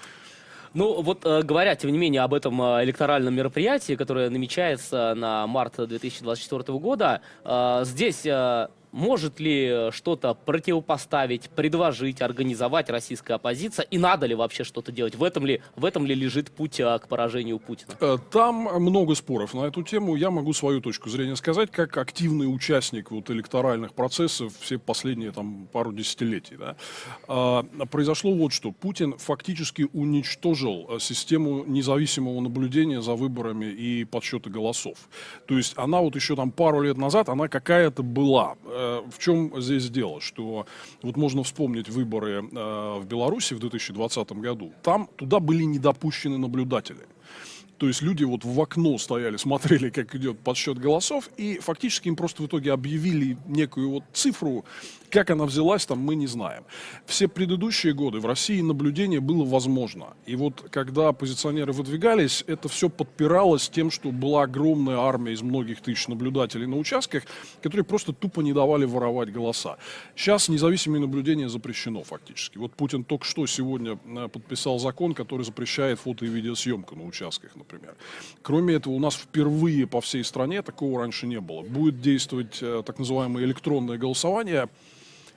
Ну, 0.74 1.02
вот 1.02 1.26
э, 1.26 1.44
говоря, 1.44 1.76
тем 1.76 1.92
не 1.92 1.98
менее, 1.98 2.22
об 2.22 2.34
этом 2.34 2.60
э, 2.62 2.84
электоральном 2.84 3.36
мероприятии, 3.36 3.96
которое 3.96 4.30
намечается 4.30 5.14
на 5.16 5.46
март 5.46 5.76
2024 5.78 6.80
года, 6.80 7.22
э, 7.44 7.82
здесь 7.86 8.26
может 8.94 9.40
ли 9.40 9.90
что-то 9.92 10.36
противопоставить, 10.36 11.50
предложить, 11.50 12.22
организовать 12.22 12.90
российская 12.90 13.34
оппозиция, 13.34 13.84
и 13.90 13.98
надо 13.98 14.28
ли 14.28 14.36
вообще 14.36 14.64
что-то 14.64 14.92
делать? 14.92 15.16
В 15.16 15.24
этом 15.24 15.46
ли, 15.46 15.62
в 15.76 15.84
этом 15.84 16.06
ли 16.06 16.16
лежит 16.16 16.52
путь 16.52 16.80
э, 16.80 17.00
к 17.00 17.08
поражению 17.08 17.60
Путина? 17.60 17.94
Э, 18.00 18.18
Там 18.32 18.56
много 18.82 19.16
споров 19.16 19.56
на 19.56 19.66
эту 19.66 19.82
тему. 19.84 20.16
Я 20.16 20.30
могу 20.30 20.54
свою 20.54 20.80
точку 20.80 21.10
зрения 21.10 21.36
сказать, 21.36 21.72
как 21.72 21.98
активный 21.98 22.46
участник 22.46 23.10
вот 23.10 23.32
электоральных 23.32 23.94
процессов 23.94 24.54
все 24.60 24.78
последние 24.78 25.32
там, 25.32 25.68
пару 25.74 25.92
десятилетий. 25.92 26.56
Да. 26.56 26.76
А, 27.28 27.64
Произошло 27.90 28.34
вот 28.34 28.54
что. 28.54 28.72
Путин 28.72 29.18
фактически 29.18 29.88
уничтожил 29.94 30.88
э, 30.90 31.00
систему 31.00 31.64
независимого 31.66 32.40
наблюдения 32.42 33.02
за 33.02 33.16
выборами 33.16 33.66
и 33.66 34.06
подсчета 34.06 34.52
голосов. 34.52 34.98
То 35.48 35.58
есть 35.58 35.74
она 35.78 36.00
вот 36.02 36.16
еще 36.16 36.36
там 36.36 36.52
пару 36.52 36.82
лет 36.82 36.98
назад, 36.98 37.30
она 37.30 37.48
какая-то 37.48 38.04
была. 38.04 38.56
Э, 38.84 39.02
В 39.10 39.20
чем 39.20 39.62
здесь 39.62 39.90
дело? 39.90 40.20
Что 40.22 40.66
вот 41.02 41.18
можно 41.18 41.44
вспомнить 41.44 41.90
выборы 41.90 42.44
э, 42.44 43.00
в 43.00 43.06
Беларуси 43.06 43.54
в 43.54 43.60
2020 43.60 44.32
году. 44.34 44.74
Там 44.82 45.08
туда 45.16 45.40
были 45.40 45.64
не 45.64 45.80
допущены 45.80 46.38
наблюдатели. 46.38 47.06
То 47.78 47.88
есть 47.88 48.02
люди 48.02 48.24
вот 48.24 48.46
в 48.46 48.62
окно 48.62 48.98
стояли, 48.98 49.38
смотрели, 49.48 49.90
как 49.90 50.16
идет 50.16 50.40
подсчет 50.40 50.78
голосов, 50.78 51.30
и 51.38 51.60
фактически 51.60 52.08
им 52.08 52.16
просто 52.16 52.44
в 52.44 52.46
итоге 52.48 52.72
объявили 52.72 53.38
некую 53.48 53.90
вот 53.90 54.04
цифру, 54.14 54.66
как 55.14 55.30
она 55.30 55.46
взялась, 55.46 55.86
там 55.86 56.00
мы 56.00 56.16
не 56.16 56.26
знаем. 56.26 56.64
Все 57.06 57.28
предыдущие 57.28 57.94
годы 57.94 58.20
в 58.20 58.26
России 58.26 58.62
наблюдение 58.62 59.20
было 59.20 59.46
возможно. 59.46 60.16
И 60.26 60.36
вот 60.36 60.66
когда 60.72 61.10
оппозиционеры 61.10 61.72
выдвигались, 61.72 62.44
это 62.48 62.68
все 62.68 62.90
подпиралось 62.90 63.70
тем, 63.70 63.92
что 63.92 64.12
была 64.12 64.44
огромная 64.44 64.98
армия 64.98 65.34
из 65.34 65.44
многих 65.44 65.82
тысяч 65.82 66.08
наблюдателей 66.08 66.66
на 66.66 66.78
участках, 66.78 67.26
которые 67.62 67.86
просто 67.86 68.12
тупо 68.12 68.42
не 68.42 68.54
давали 68.54 68.86
воровать 68.86 69.32
голоса. 69.32 69.78
Сейчас 70.16 70.50
независимое 70.50 71.00
наблюдение 71.00 71.48
запрещено 71.48 72.04
фактически. 72.04 72.58
Вот 72.58 72.74
Путин 72.74 73.04
только 73.04 73.26
что 73.26 73.46
сегодня 73.46 74.00
э, 74.06 74.28
подписал 74.30 74.80
закон, 74.80 75.14
который 75.14 75.46
запрещает 75.46 76.00
фото 76.00 76.26
и 76.26 76.28
видеосъемку 76.28 76.96
на 76.96 77.06
участках, 77.06 77.56
например. 77.56 77.96
Кроме 78.42 78.74
этого, 78.74 78.96
у 78.96 79.00
нас 79.00 79.14
впервые 79.14 79.86
по 79.86 80.02
всей 80.02 80.24
стране 80.24 80.64
такого 80.64 81.02
раньше 81.02 81.28
не 81.28 81.40
было. 81.40 81.62
Будет 81.62 82.02
действовать 82.02 82.58
э, 82.62 82.82
так 82.84 82.98
называемое 82.98 83.44
электронное 83.44 84.00
голосование. 84.00 84.70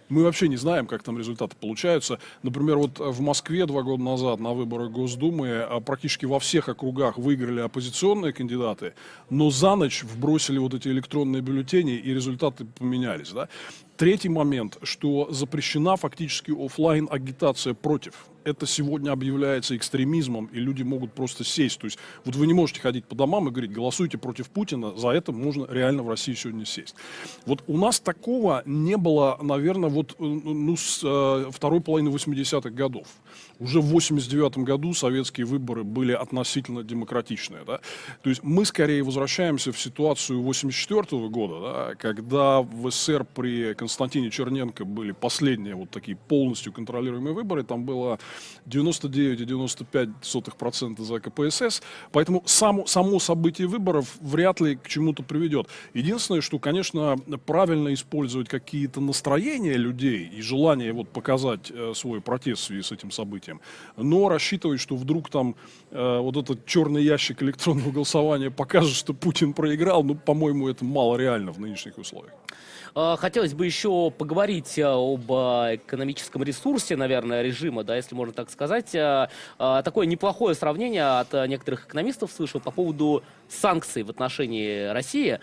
Мы 0.09 0.23
вообще 0.23 0.49
не 0.49 0.57
знаем, 0.57 0.87
как 0.87 1.03
там 1.03 1.19
результаты 1.19 1.57
получаются. 1.57 2.21
Например, 2.43 2.77
вот 2.77 2.99
в 2.99 3.21
Москве 3.21 3.67
два 3.67 3.83
года 3.83 4.03
назад 4.03 4.41
на 4.41 4.53
выборах 4.53 4.91
Госдумы 4.91 5.49
а, 5.61 5.81
практически 5.81 6.27
во 6.27 6.39
всех 6.39 6.69
округах 6.69 7.19
выиграли 7.19 7.61
оппозиционные 7.61 8.33
кандидаты, 8.33 8.95
но 9.31 9.51
за 9.51 9.75
ночь 9.75 10.05
вбросили 10.05 10.59
вот 10.59 10.75
эти 10.75 10.89
электронные 10.89 11.43
бюллетени, 11.43 11.97
и 11.97 12.15
результаты 12.15 12.65
поменялись. 12.65 13.31
Да? 13.31 13.49
Третий 13.97 14.29
момент, 14.29 14.79
что 14.83 15.29
запрещена 15.31 15.97
фактически 15.97 16.53
офлайн 16.53 17.09
агитация 17.11 17.75
против. 17.75 18.27
Это 18.47 18.65
сегодня 18.65 19.11
объявляется 19.11 19.77
экстремизмом, 19.77 20.47
и 20.47 20.61
люди 20.61 20.85
могут 20.85 21.13
просто 21.13 21.43
сесть. 21.43 21.81
То 21.81 21.87
есть 21.87 21.99
вот 22.25 22.37
вы 22.37 22.47
не 22.47 22.55
можете 22.55 22.81
ходить 22.81 23.05
по 23.05 23.17
домам 23.17 23.49
и 23.49 23.51
говорить, 23.51 23.73
голосуйте 23.73 24.19
против 24.19 24.49
Путина, 24.51 24.97
за 24.97 25.09
это 25.09 25.33
можно 25.33 25.67
реально 25.69 26.05
в 26.05 26.09
России 26.09 26.35
сегодня 26.35 26.65
сесть. 26.65 26.95
Вот 27.45 27.65
у 27.67 27.77
нас 27.77 27.99
такого 27.99 28.63
не 28.65 28.97
было, 28.97 29.37
наверное, 29.43 29.91
вот 29.91 30.13
э, 30.13 30.15
ну, 30.25 30.77
с 30.77 31.01
э, 31.03 31.51
второй 31.51 31.81
половины 31.81 32.11
80-х 32.11 32.71
годов. 32.71 33.09
Уже 33.59 33.81
в 33.81 33.87
89 33.87 34.59
году 34.59 34.93
советские 34.93 35.47
выборы 35.47 35.85
были 35.85 36.13
относительно 36.13 36.83
демократичные. 36.83 37.63
Да? 37.67 37.81
То 38.23 38.31
есть 38.31 38.43
мы 38.43 38.65
скорее 38.65 39.03
возвращаемся 39.03 39.73
в 39.73 39.81
ситуацию 39.81 40.43
84 40.43 41.29
года, 41.29 41.61
да, 41.61 41.95
когда 41.95 42.61
в 42.61 42.91
СССР 42.91 43.25
при 43.25 43.75
Константине 43.75 44.31
Черненко 44.31 44.85
были 44.85 45.13
последние 45.13 45.75
вот 45.75 45.91
такие 45.91 46.17
полностью 46.17 46.73
контролируемые 46.73 47.35
выборы. 47.35 47.63
Там 47.63 47.85
было 47.85 48.19
99,95% 48.67 51.03
за 51.03 51.21
КПСС. 51.21 51.83
Поэтому 52.13 52.43
само, 52.47 52.87
само 52.87 53.19
событие 53.19 53.67
выборов 53.67 54.17
вряд 54.21 54.61
ли 54.61 54.77
к 54.77 54.87
чему-то 54.89 55.23
приведет. 55.23 55.69
Единственное, 55.95 56.43
что, 56.43 56.59
конечно, 56.59 57.17
правильно 57.47 57.95
использовать 57.95 58.49
какие-то 58.49 59.01
настроения 59.01 59.77
людей 59.77 60.29
и 60.29 60.43
желание 60.43 60.93
вот 60.93 61.09
показать 61.09 61.71
э, 61.71 61.93
свой 61.95 62.21
протест 62.21 62.63
в 62.63 62.65
связи 62.67 62.83
с 62.83 62.93
этим 62.93 63.11
событием. 63.11 63.46
Но 63.97 64.29
рассчитывать, 64.29 64.81
что 64.81 64.97
вдруг 64.97 65.31
там 65.31 65.57
э, 65.91 66.19
вот 66.19 66.37
этот 66.37 66.67
черный 66.67 67.03
ящик 67.03 67.43
электронного 67.43 67.91
голосования 67.91 68.51
покажет, 68.51 68.95
что 68.95 69.15
Путин 69.15 69.53
проиграл, 69.53 70.03
ну, 70.03 70.15
по-моему, 70.15 70.69
это 70.69 70.85
мало 70.85 71.17
реально 71.17 71.53
в 71.53 71.61
нынешних 71.61 71.99
условиях. 71.99 72.35
А, 72.99 73.17
Хотелось 73.17 73.53
бы 73.53 73.67
еще 73.67 74.11
поговорить 74.11 74.79
а, 74.79 74.95
об 74.95 75.31
а, 75.31 75.75
экономическом 75.75 76.43
ресурсе, 76.43 76.97
наверное, 76.97 77.43
режима, 77.43 77.85
да, 77.85 77.95
если 77.95 78.15
можно 78.15 78.33
так 78.33 78.51
сказать. 78.51 78.95
А, 78.95 79.29
Такое 79.59 80.07
неплохое 80.07 80.55
сравнение 80.55 81.05
от 81.05 81.33
некоторых 81.49 81.87
экономистов 81.87 82.33
слышал 82.33 82.59
по 82.59 82.71
поводу 82.71 83.23
санкций 83.49 84.03
в 84.03 84.11
отношении 84.11 84.87
России, 84.87 85.39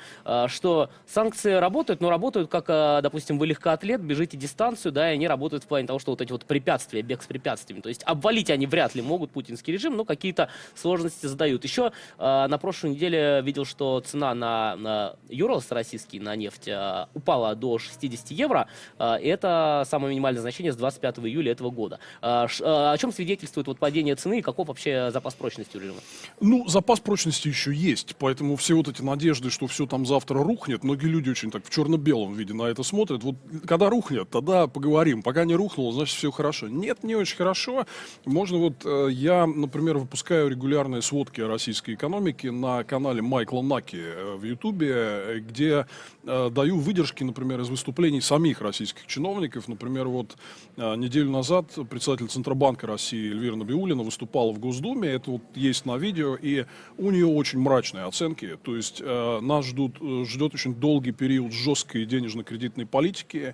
что 0.47 0.89
санкции 1.07 1.53
работают, 1.53 2.01
но 2.01 2.09
работают 2.09 2.49
как, 2.49 2.65
допустим, 3.01 3.37
вы 3.37 3.47
легкоатлет, 3.47 4.01
бежите 4.01 4.35
дистанцию, 4.35 4.91
да, 4.91 5.11
и 5.11 5.13
они 5.13 5.27
работают 5.27 5.63
в 5.63 5.67
плане 5.67 5.87
того, 5.87 5.99
что 5.99 6.11
вот 6.11 6.21
эти 6.21 6.31
вот 6.31 6.45
препятствия, 6.45 7.01
бег 7.01 7.21
с 7.21 7.27
препятствиями, 7.27 7.81
то 7.81 7.89
есть 7.93 8.03
обвалить 8.03 8.49
они 8.49 8.67
вряд 8.67 8.95
ли 8.95 9.01
могут 9.01 9.32
путинский 9.32 9.73
режим, 9.73 9.95
но 9.95 10.06
какие-то 10.06 10.49
сложности 10.75 11.25
задают. 11.25 11.63
Еще 11.63 11.91
а, 12.17 12.47
на 12.47 12.58
прошлой 12.58 12.91
неделе 12.91 13.41
видел, 13.43 13.65
что 13.65 13.99
цена 14.01 14.34
на, 14.34 14.75
на 14.75 15.15
Юрос 15.29 15.71
российский, 15.71 16.19
на 16.19 16.36
нефть, 16.36 16.67
а, 16.69 17.10
упала 17.13 17.56
до 17.56 17.77
60 17.77 18.32
евро. 18.32 18.67
И 18.99 19.27
это 19.27 19.84
самое 19.89 20.12
минимальное 20.13 20.41
значение 20.41 20.73
с 20.73 20.75
25 20.75 21.19
июля 21.19 21.51
этого 21.51 21.69
года. 21.69 21.99
А, 22.21 22.47
ш- 22.47 22.91
о 22.91 22.97
чем 22.97 23.12
свидетельствует 23.12 23.67
вот 23.67 23.79
падение 23.79 24.15
цены 24.15 24.39
и 24.39 24.41
каков 24.41 24.67
вообще 24.67 25.12
запас 25.12 25.34
прочности 25.34 25.77
у 25.77 25.79
режима? 25.79 25.99
Ну, 26.39 26.67
запас 26.67 26.99
прочности 26.99 27.47
еще 27.47 27.73
есть, 27.73 28.15
поэтому 28.17 28.56
все 28.56 28.75
вот 28.75 28.88
эти 28.88 29.01
надежды, 29.01 29.49
что 29.49 29.67
все 29.67 29.86
там 29.86 30.06
завтра 30.06 30.43
рухнет, 30.43 30.84
многие 30.84 31.08
люди 31.08 31.29
очень 31.29 31.51
так 31.51 31.65
в 31.65 31.69
черно-белом 31.69 32.34
виде 32.34 32.53
на 32.53 32.63
это 32.63 32.84
смотрят. 32.84 33.23
Вот 33.23 33.36
когда 33.67 33.89
рухнет, 33.89 34.29
тогда 34.29 34.67
поговорим. 34.67 35.21
Пока 35.23 35.45
не 35.45 35.56
рухнуло, 35.56 35.91
значит 35.93 36.15
все 36.17 36.32
хорошо. 36.32 36.67
Нет, 36.67 37.03
не 37.03 37.15
очень 37.15 37.38
хорошо. 37.38 37.82
Можно 38.25 38.57
вот, 38.57 38.85
э, 38.85 39.09
я, 39.11 39.45
например, 39.45 39.97
выпускаю 39.97 40.49
регулярные 40.49 41.01
сводки 41.01 41.41
о 41.41 41.47
российской 41.47 41.95
экономике 41.95 42.51
на 42.51 42.83
канале 42.83 43.21
Майкла 43.21 43.61
Наки 43.61 43.97
э, 43.99 44.35
в 44.35 44.43
Ютубе, 44.43 44.91
э, 44.93 45.39
где 45.39 45.85
даю 46.23 46.79
выдержки, 46.79 47.21
например, 47.21 47.59
из 47.59 47.67
выступлений 47.67 48.21
самих 48.21 48.61
российских 48.61 49.07
чиновников. 49.07 49.67
Например, 49.67 50.07
вот 50.07 50.37
неделю 50.77 51.31
назад 51.31 51.65
председатель 51.89 52.27
Центробанка 52.27 52.87
России 52.87 53.29
Эльвира 53.29 53.57
Набиулина 53.57 54.03
выступала 54.03 54.53
в 54.53 54.59
Госдуме. 54.59 55.09
Это 55.09 55.31
вот 55.31 55.41
есть 55.53 55.85
на 55.85 55.97
видео, 55.97 56.35
и 56.35 56.65
у 56.97 57.11
нее 57.11 57.25
очень 57.25 57.59
мрачные 57.59 58.05
оценки. 58.05 58.57
То 58.63 58.77
есть 58.77 59.01
нас 59.01 59.65
ждут, 59.65 59.97
ждет 60.25 60.53
очень 60.53 60.75
долгий 60.75 61.11
период 61.11 61.51
жесткой 61.51 62.05
денежно-кредитной 62.05 62.85
политики 62.85 63.53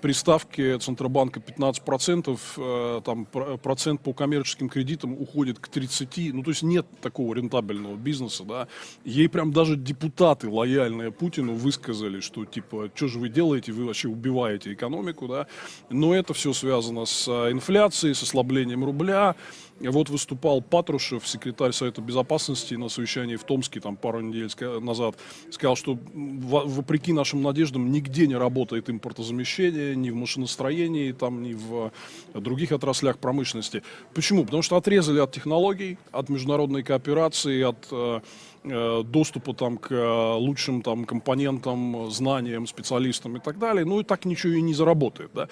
при 0.00 0.12
ставке 0.12 0.78
Центробанка 0.78 1.40
15%, 1.40 2.38
э, 2.56 3.00
там 3.04 3.26
про- 3.26 3.56
процент 3.56 4.00
по 4.00 4.12
коммерческим 4.12 4.68
кредитам 4.68 5.12
уходит 5.12 5.58
к 5.58 5.68
30%. 5.68 6.32
Ну, 6.32 6.42
то 6.42 6.50
есть 6.50 6.62
нет 6.62 6.86
такого 7.00 7.34
рентабельного 7.34 7.96
бизнеса, 7.96 8.44
да. 8.44 8.68
Ей 9.04 9.28
прям 9.28 9.52
даже 9.52 9.76
депутаты, 9.76 10.48
лояльные 10.48 11.10
Путину, 11.10 11.54
высказали, 11.54 12.20
что 12.20 12.44
типа, 12.44 12.90
что 12.94 13.08
же 13.08 13.18
вы 13.18 13.28
делаете, 13.28 13.72
вы 13.72 13.84
вообще 13.84 14.08
убиваете 14.08 14.72
экономику, 14.72 15.28
да. 15.28 15.46
Но 15.90 16.14
это 16.14 16.34
все 16.34 16.52
связано 16.52 17.04
с 17.04 17.28
э, 17.28 17.52
инфляцией, 17.52 18.14
с 18.14 18.22
ослаблением 18.22 18.84
рубля. 18.84 19.36
Вот 19.80 20.10
выступал 20.10 20.60
Патрушев, 20.60 21.26
секретарь 21.26 21.72
Совета 21.72 22.02
Безопасности 22.02 22.74
на 22.74 22.90
совещании 22.90 23.36
в 23.36 23.44
Томске 23.44 23.80
там 23.80 23.96
пару 23.96 24.20
недель 24.20 24.50
назад. 24.80 25.16
Сказал, 25.50 25.74
что 25.74 25.98
во- 26.12 26.64
вопреки 26.64 27.12
нашим 27.14 27.42
надеждам 27.42 27.90
нигде 27.90 28.26
не 28.26 28.36
работает 28.36 28.90
импортозамещение, 28.90 29.96
ни 29.96 30.10
в 30.10 30.16
машиностроении, 30.16 31.12
там, 31.12 31.42
ни 31.42 31.54
в 31.54 31.92
э, 32.34 32.40
других 32.40 32.72
отраслях 32.72 33.18
промышленности. 33.18 33.82
Почему? 34.12 34.44
Потому 34.44 34.62
что 34.62 34.76
отрезали 34.76 35.18
от 35.18 35.32
технологий, 35.32 35.96
от 36.12 36.28
международной 36.28 36.82
кооперации, 36.82 37.62
от 37.62 37.88
э, 37.90 38.20
доступа 38.62 39.54
там, 39.54 39.78
к 39.78 39.90
э, 39.90 40.32
лучшим 40.34 40.82
там, 40.82 41.04
компонентам, 41.04 42.08
э, 42.08 42.10
знаниям, 42.10 42.66
специалистам 42.66 43.36
и 43.36 43.40
так 43.40 43.58
далее. 43.58 43.84
Ну 43.84 44.00
и 44.00 44.04
так 44.04 44.26
ничего 44.26 44.52
и 44.52 44.60
не 44.60 44.74
заработает. 44.74 45.30
Да? 45.34 45.48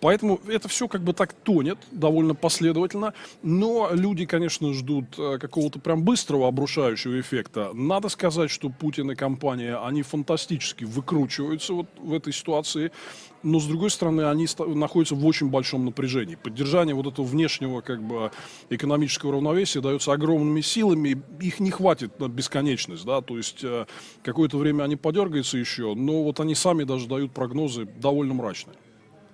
Поэтому 0.00 0.40
это 0.48 0.68
все 0.68 0.88
как 0.88 1.02
бы 1.02 1.12
так 1.12 1.32
тонет 1.32 1.78
довольно 1.92 2.34
последовательно. 2.34 3.14
Но 3.42 3.90
люди, 3.92 4.26
конечно, 4.26 4.72
ждут 4.74 5.06
э, 5.18 5.38
какого-то 5.38 5.78
прям 5.78 6.02
быстрого 6.02 6.48
обрушающего 6.48 7.20
эффекта. 7.20 7.70
Надо 7.74 8.08
сказать, 8.08 8.50
что 8.50 8.70
Путин 8.70 9.10
и 9.12 9.14
компания, 9.14 9.76
они 9.76 10.02
фантастически 10.02 10.84
выкручиваются 10.84 11.74
вот 11.74 11.86
в 11.98 12.12
этой 12.12 12.32
ситуации. 12.32 12.90
Но, 13.42 13.60
с 13.60 13.66
другой 13.66 13.90
стороны, 13.90 14.22
они 14.22 14.46
находятся 14.58 15.14
в 15.14 15.24
очень 15.24 15.48
большом 15.48 15.84
напряжении. 15.84 16.34
Поддержание 16.34 16.94
вот 16.94 17.06
этого 17.06 17.24
внешнего 17.24 17.80
как 17.80 18.02
бы, 18.02 18.30
экономического 18.70 19.32
равновесия 19.32 19.80
дается 19.80 20.12
огромными 20.12 20.60
силами. 20.60 21.22
Их 21.40 21.60
не 21.60 21.70
хватит 21.70 22.18
на 22.18 22.28
бесконечность. 22.28 23.04
Да? 23.04 23.20
То 23.20 23.36
есть 23.36 23.62
э, 23.62 23.86
какое-то 24.22 24.58
время 24.58 24.84
они 24.84 24.96
подергаются 24.96 25.56
еще, 25.58 25.94
но 25.94 26.24
вот 26.24 26.40
они 26.40 26.54
сами 26.54 26.84
даже 26.84 27.06
дают 27.06 27.32
прогнозы 27.32 27.84
довольно 27.84 28.34
мрачные. 28.34 28.76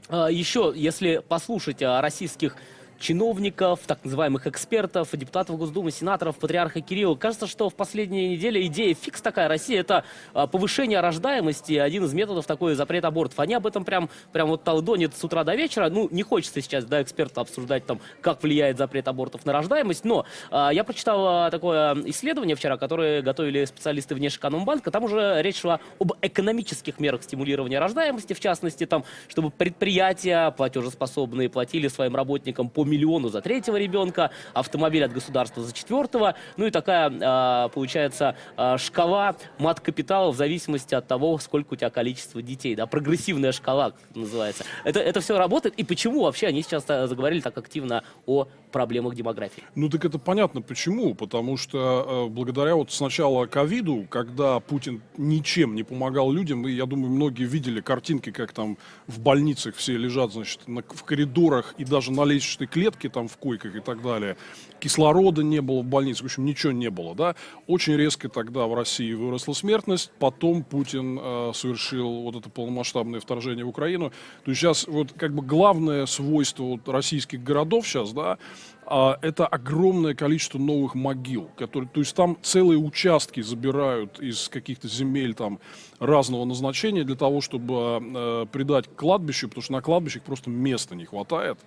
А, 0.08 0.28
Еще, 0.28 0.72
если 0.74 1.22
послушать 1.26 1.82
о 1.82 2.00
российских 2.00 2.56
чиновников, 3.04 3.80
так 3.86 4.02
называемых 4.02 4.46
экспертов, 4.46 5.10
депутатов 5.12 5.58
Госдумы, 5.58 5.90
сенаторов, 5.90 6.38
патриарха 6.38 6.80
Кирилла. 6.80 7.14
Кажется, 7.16 7.46
что 7.46 7.68
в 7.68 7.74
последние 7.74 8.30
недели 8.30 8.66
идея 8.66 8.94
фикс 8.94 9.20
такая 9.20 9.46
Россия 9.46 9.80
это 9.80 10.04
а, 10.32 10.46
повышение 10.46 11.00
рождаемости, 11.00 11.74
один 11.74 12.04
из 12.04 12.14
методов 12.14 12.46
такой 12.46 12.74
запрет 12.74 13.04
абортов. 13.04 13.38
Они 13.40 13.52
об 13.52 13.66
этом 13.66 13.84
прям, 13.84 14.08
прям 14.32 14.48
вот 14.48 14.64
толдонят 14.64 15.14
с 15.14 15.22
утра 15.22 15.44
до 15.44 15.54
вечера. 15.54 15.90
Ну, 15.90 16.08
не 16.10 16.22
хочется 16.22 16.62
сейчас, 16.62 16.86
да, 16.86 17.02
эксперта 17.02 17.42
обсуждать 17.42 17.84
там, 17.84 18.00
как 18.22 18.42
влияет 18.42 18.78
запрет 18.78 19.06
абортов 19.06 19.44
на 19.44 19.52
рождаемость, 19.52 20.06
но 20.06 20.24
а, 20.50 20.70
я 20.72 20.82
прочитал 20.82 21.26
а, 21.26 21.50
такое 21.50 21.94
исследование 22.06 22.56
вчера, 22.56 22.78
которое 22.78 23.20
готовили 23.20 23.66
специалисты 23.66 24.14
Внешэкономбанка. 24.14 24.90
Там 24.90 25.04
уже 25.04 25.42
речь 25.42 25.60
шла 25.60 25.78
об 25.98 26.14
экономических 26.22 26.98
мерах 26.98 27.22
стимулирования 27.22 27.78
рождаемости, 27.80 28.32
в 28.32 28.40
частности, 28.40 28.86
там, 28.86 29.04
чтобы 29.28 29.50
предприятия 29.50 30.50
платежеспособные 30.52 31.50
платили 31.50 31.88
своим 31.88 32.16
работникам 32.16 32.70
по 32.70 32.82
миллиону 32.94 33.28
за 33.28 33.40
третьего 33.40 33.76
ребенка, 33.76 34.30
автомобиль 34.52 35.04
от 35.04 35.12
государства 35.12 35.62
за 35.62 35.72
четвертого, 35.72 36.34
ну 36.56 36.66
и 36.66 36.70
такая, 36.70 37.12
а, 37.20 37.68
получается, 37.68 38.36
а, 38.56 38.78
шкала 38.78 39.36
мат-капитала 39.58 40.30
в 40.32 40.36
зависимости 40.36 40.94
от 40.94 41.06
того, 41.06 41.38
сколько 41.38 41.74
у 41.74 41.76
тебя 41.76 41.90
количество 41.90 42.40
детей, 42.42 42.74
да, 42.74 42.86
прогрессивная 42.86 43.52
шкала 43.52 43.92
называется. 44.14 44.64
Это, 44.84 45.00
это 45.00 45.20
все 45.20 45.36
работает, 45.38 45.74
и 45.76 45.84
почему 45.84 46.22
вообще 46.22 46.46
они 46.46 46.62
сейчас 46.62 46.84
а, 46.88 47.06
заговорили 47.06 47.40
так 47.40 47.56
активно 47.58 48.04
о 48.26 48.46
проблемах 48.72 49.14
демографии? 49.14 49.62
Ну 49.74 49.88
так 49.88 50.04
это 50.04 50.18
понятно 50.18 50.60
почему. 50.62 51.14
Потому 51.14 51.56
что 51.56 52.26
э, 52.26 52.30
благодаря 52.30 52.74
вот 52.74 52.90
сначала 52.90 53.46
ковиду, 53.46 54.06
когда 54.10 54.60
Путин 54.60 55.00
ничем 55.16 55.74
не 55.74 55.82
помогал 55.82 56.32
людям, 56.32 56.66
и 56.66 56.72
я 56.72 56.86
думаю, 56.86 57.10
многие 57.12 57.44
видели 57.44 57.80
картинки, 57.80 58.30
как 58.30 58.52
там 58.52 58.76
в 59.06 59.20
больницах 59.20 59.74
все 59.76 59.96
лежат, 59.96 60.32
значит, 60.32 60.66
на- 60.66 60.82
в 60.82 61.04
коридорах 61.04 61.74
и 61.78 61.84
даже 61.84 62.12
на 62.12 62.24
лестничной 62.24 62.66
клетке, 62.74 63.08
там 63.08 63.28
в 63.28 63.36
койках 63.36 63.76
и 63.76 63.80
так 63.80 64.02
далее. 64.02 64.36
Кислорода 64.80 65.44
не 65.44 65.60
было 65.60 65.80
в 65.82 65.84
больнице, 65.84 66.22
в 66.22 66.26
общем, 66.26 66.44
ничего 66.44 66.72
не 66.72 66.90
было, 66.90 67.14
да. 67.14 67.36
Очень 67.68 67.94
резко 67.96 68.28
тогда 68.28 68.66
в 68.66 68.74
России 68.74 69.12
выросла 69.12 69.52
смертность, 69.52 70.10
потом 70.18 70.64
Путин 70.64 71.18
э, 71.22 71.52
совершил 71.54 72.22
вот 72.22 72.34
это 72.34 72.50
полномасштабное 72.50 73.20
вторжение 73.20 73.64
в 73.64 73.68
Украину. 73.68 74.10
То 74.44 74.50
есть 74.50 74.60
сейчас 74.60 74.88
вот 74.88 75.12
как 75.12 75.32
бы 75.32 75.42
главное 75.42 76.06
свойство 76.06 76.64
вот 76.64 76.88
российских 76.88 77.44
городов 77.44 77.86
сейчас, 77.86 78.12
да, 78.12 78.38
это 78.86 79.46
огромное 79.46 80.14
количество 80.14 80.58
новых 80.58 80.94
могил, 80.94 81.50
которые, 81.56 81.88
то 81.88 82.00
есть 82.00 82.14
там 82.14 82.36
целые 82.42 82.78
участки 82.78 83.40
забирают 83.40 84.20
из 84.20 84.48
каких-то 84.48 84.88
земель 84.88 85.34
там 85.34 85.58
разного 85.98 86.44
назначения 86.44 87.04
для 87.04 87.14
того, 87.14 87.40
чтобы 87.40 88.02
э, 88.02 88.46
придать 88.52 88.86
кладбищу, 88.94 89.48
потому 89.48 89.62
что 89.62 89.72
на 89.72 89.82
кладбищах 89.82 90.22
просто 90.22 90.50
места 90.50 90.94
не 90.94 91.04
хватает. 91.04 91.58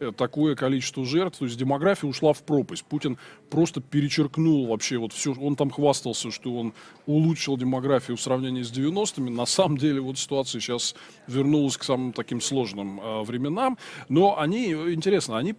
Э, 0.00 0.12
такое 0.16 0.56
количество 0.56 1.04
жертв, 1.04 1.38
то 1.38 1.44
есть 1.44 1.56
демография 1.56 2.08
ушла 2.08 2.32
в 2.32 2.42
пропасть. 2.42 2.84
Путин 2.84 3.18
просто 3.50 3.80
перечеркнул 3.80 4.66
вообще 4.66 4.98
вот 4.98 5.12
все, 5.12 5.32
он 5.34 5.56
там 5.56 5.70
хвастался, 5.70 6.30
что 6.30 6.56
он 6.56 6.74
улучшил 7.06 7.56
демографию 7.56 8.16
в 8.16 8.20
сравнении 8.20 8.62
с 8.62 8.72
90-ми. 8.72 9.30
На 9.30 9.46
самом 9.46 9.78
деле 9.78 10.00
вот 10.00 10.18
ситуация 10.18 10.60
сейчас 10.60 10.94
вернулась 11.26 11.76
к 11.76 11.84
самым 11.84 12.12
таким 12.12 12.40
сложным 12.40 13.00
э, 13.00 13.22
временам, 13.22 13.78
но 14.08 14.38
они, 14.38 14.72
интересно, 14.72 15.38
они 15.38 15.54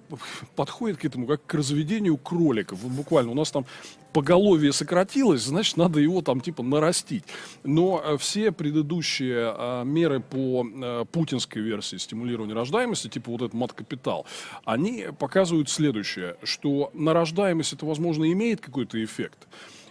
подходят 0.56 0.98
к 0.98 1.05
этому 1.06 1.28
как 1.28 1.46
к 1.46 1.54
разведению 1.54 2.18
кроликов. 2.18 2.80
Буквально 2.84 3.32
у 3.32 3.36
нас 3.36 3.52
там 3.52 3.66
поголовье 4.14 4.72
сократилось, 4.72 5.42
значит, 5.42 5.76
надо 5.76 6.00
его 6.00 6.22
там 6.22 6.40
типа 6.40 6.64
нарастить. 6.64 7.24
Но 7.64 8.02
э, 8.04 8.18
все 8.18 8.52
предыдущие 8.52 9.54
э, 9.58 9.84
меры 9.86 10.22
по 10.22 10.66
э, 10.66 11.06
путинской 11.12 11.62
версии 11.62 11.98
стимулирования 11.98 12.54
рождаемости, 12.54 13.10
типа 13.10 13.32
вот 13.32 13.42
этот 13.42 13.54
мат-капитал, 13.54 14.26
они 14.64 15.08
показывают 15.20 15.70
следующее, 15.70 16.38
что 16.44 16.92
на 16.94 17.14
рождаемость 17.14 17.74
это, 17.74 17.86
возможно, 17.86 18.32
имеет 18.32 18.62
какой-то 18.62 19.04
эффект, 19.04 19.48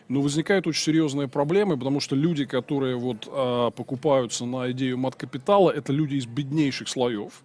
но 0.09 0.21
возникают 0.21 0.67
очень 0.67 0.83
серьезные 0.83 1.29
проблемы, 1.29 1.77
потому 1.77 2.01
что 2.01 2.17
люди, 2.17 2.45
которые 2.45 2.97
вот 2.97 3.29
э, 3.31 3.71
покупаются 3.77 4.45
на 4.45 4.71
идею 4.71 4.99
мат-капитала, 4.99 5.71
это 5.71 5.93
люди 5.93 6.17
из 6.17 6.27
беднейших 6.27 6.89
слоев. 6.89 7.43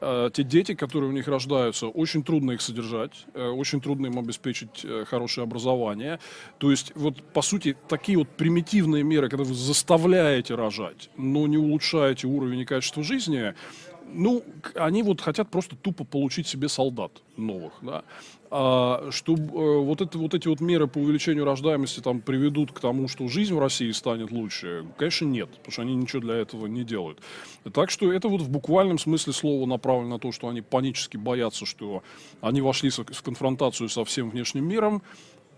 Э, 0.00 0.30
те 0.32 0.42
дети, 0.42 0.74
которые 0.74 1.10
у 1.10 1.12
них 1.12 1.28
рождаются, 1.28 1.86
очень 1.86 2.22
трудно 2.22 2.52
их 2.52 2.62
содержать, 2.62 3.26
э, 3.34 3.48
очень 3.48 3.80
трудно 3.80 4.06
им 4.06 4.18
обеспечить 4.18 4.84
э, 4.84 5.04
хорошее 5.06 5.44
образование. 5.44 6.18
То 6.58 6.70
есть, 6.70 6.92
вот, 6.94 7.22
по 7.32 7.42
сути, 7.42 7.76
такие 7.88 8.16
вот 8.18 8.28
примитивные 8.28 9.02
меры, 9.02 9.28
когда 9.28 9.44
вы 9.44 9.54
заставляете 9.54 10.54
рожать, 10.54 11.10
но 11.16 11.46
не 11.46 11.58
улучшаете 11.58 12.26
уровень 12.26 12.60
и 12.60 12.64
качество 12.64 13.02
жизни, 13.02 13.54
ну, 14.12 14.44
они 14.74 15.02
вот 15.02 15.20
хотят 15.20 15.50
просто 15.50 15.76
тупо 15.76 16.04
получить 16.04 16.46
себе 16.46 16.68
солдат 16.68 17.12
новых, 17.36 17.72
да. 17.82 18.04
А, 18.52 19.08
что 19.10 19.34
э, 19.34 19.36
вот, 19.36 20.00
это, 20.00 20.18
вот 20.18 20.34
эти 20.34 20.48
вот 20.48 20.60
меры 20.60 20.88
по 20.88 20.98
увеличению 20.98 21.44
рождаемости 21.44 22.00
там 22.00 22.20
приведут 22.20 22.72
к 22.72 22.80
тому, 22.80 23.06
что 23.06 23.28
жизнь 23.28 23.54
в 23.54 23.58
России 23.60 23.90
станет 23.92 24.32
лучше, 24.32 24.86
конечно, 24.98 25.26
нет, 25.26 25.50
потому 25.50 25.72
что 25.72 25.82
они 25.82 25.94
ничего 25.94 26.20
для 26.20 26.34
этого 26.34 26.66
не 26.66 26.82
делают. 26.82 27.20
Так 27.72 27.90
что 27.90 28.12
это 28.12 28.28
вот 28.28 28.40
в 28.40 28.50
буквальном 28.50 28.98
смысле 28.98 29.32
слова 29.32 29.66
направлено 29.66 30.14
на 30.14 30.18
то, 30.18 30.32
что 30.32 30.48
они 30.48 30.62
панически 30.62 31.16
боятся, 31.16 31.64
что 31.64 32.02
они 32.40 32.60
вошли 32.60 32.90
в 32.90 33.22
конфронтацию 33.22 33.88
со 33.88 34.04
всем 34.04 34.30
внешним 34.30 34.66
миром, 34.66 35.02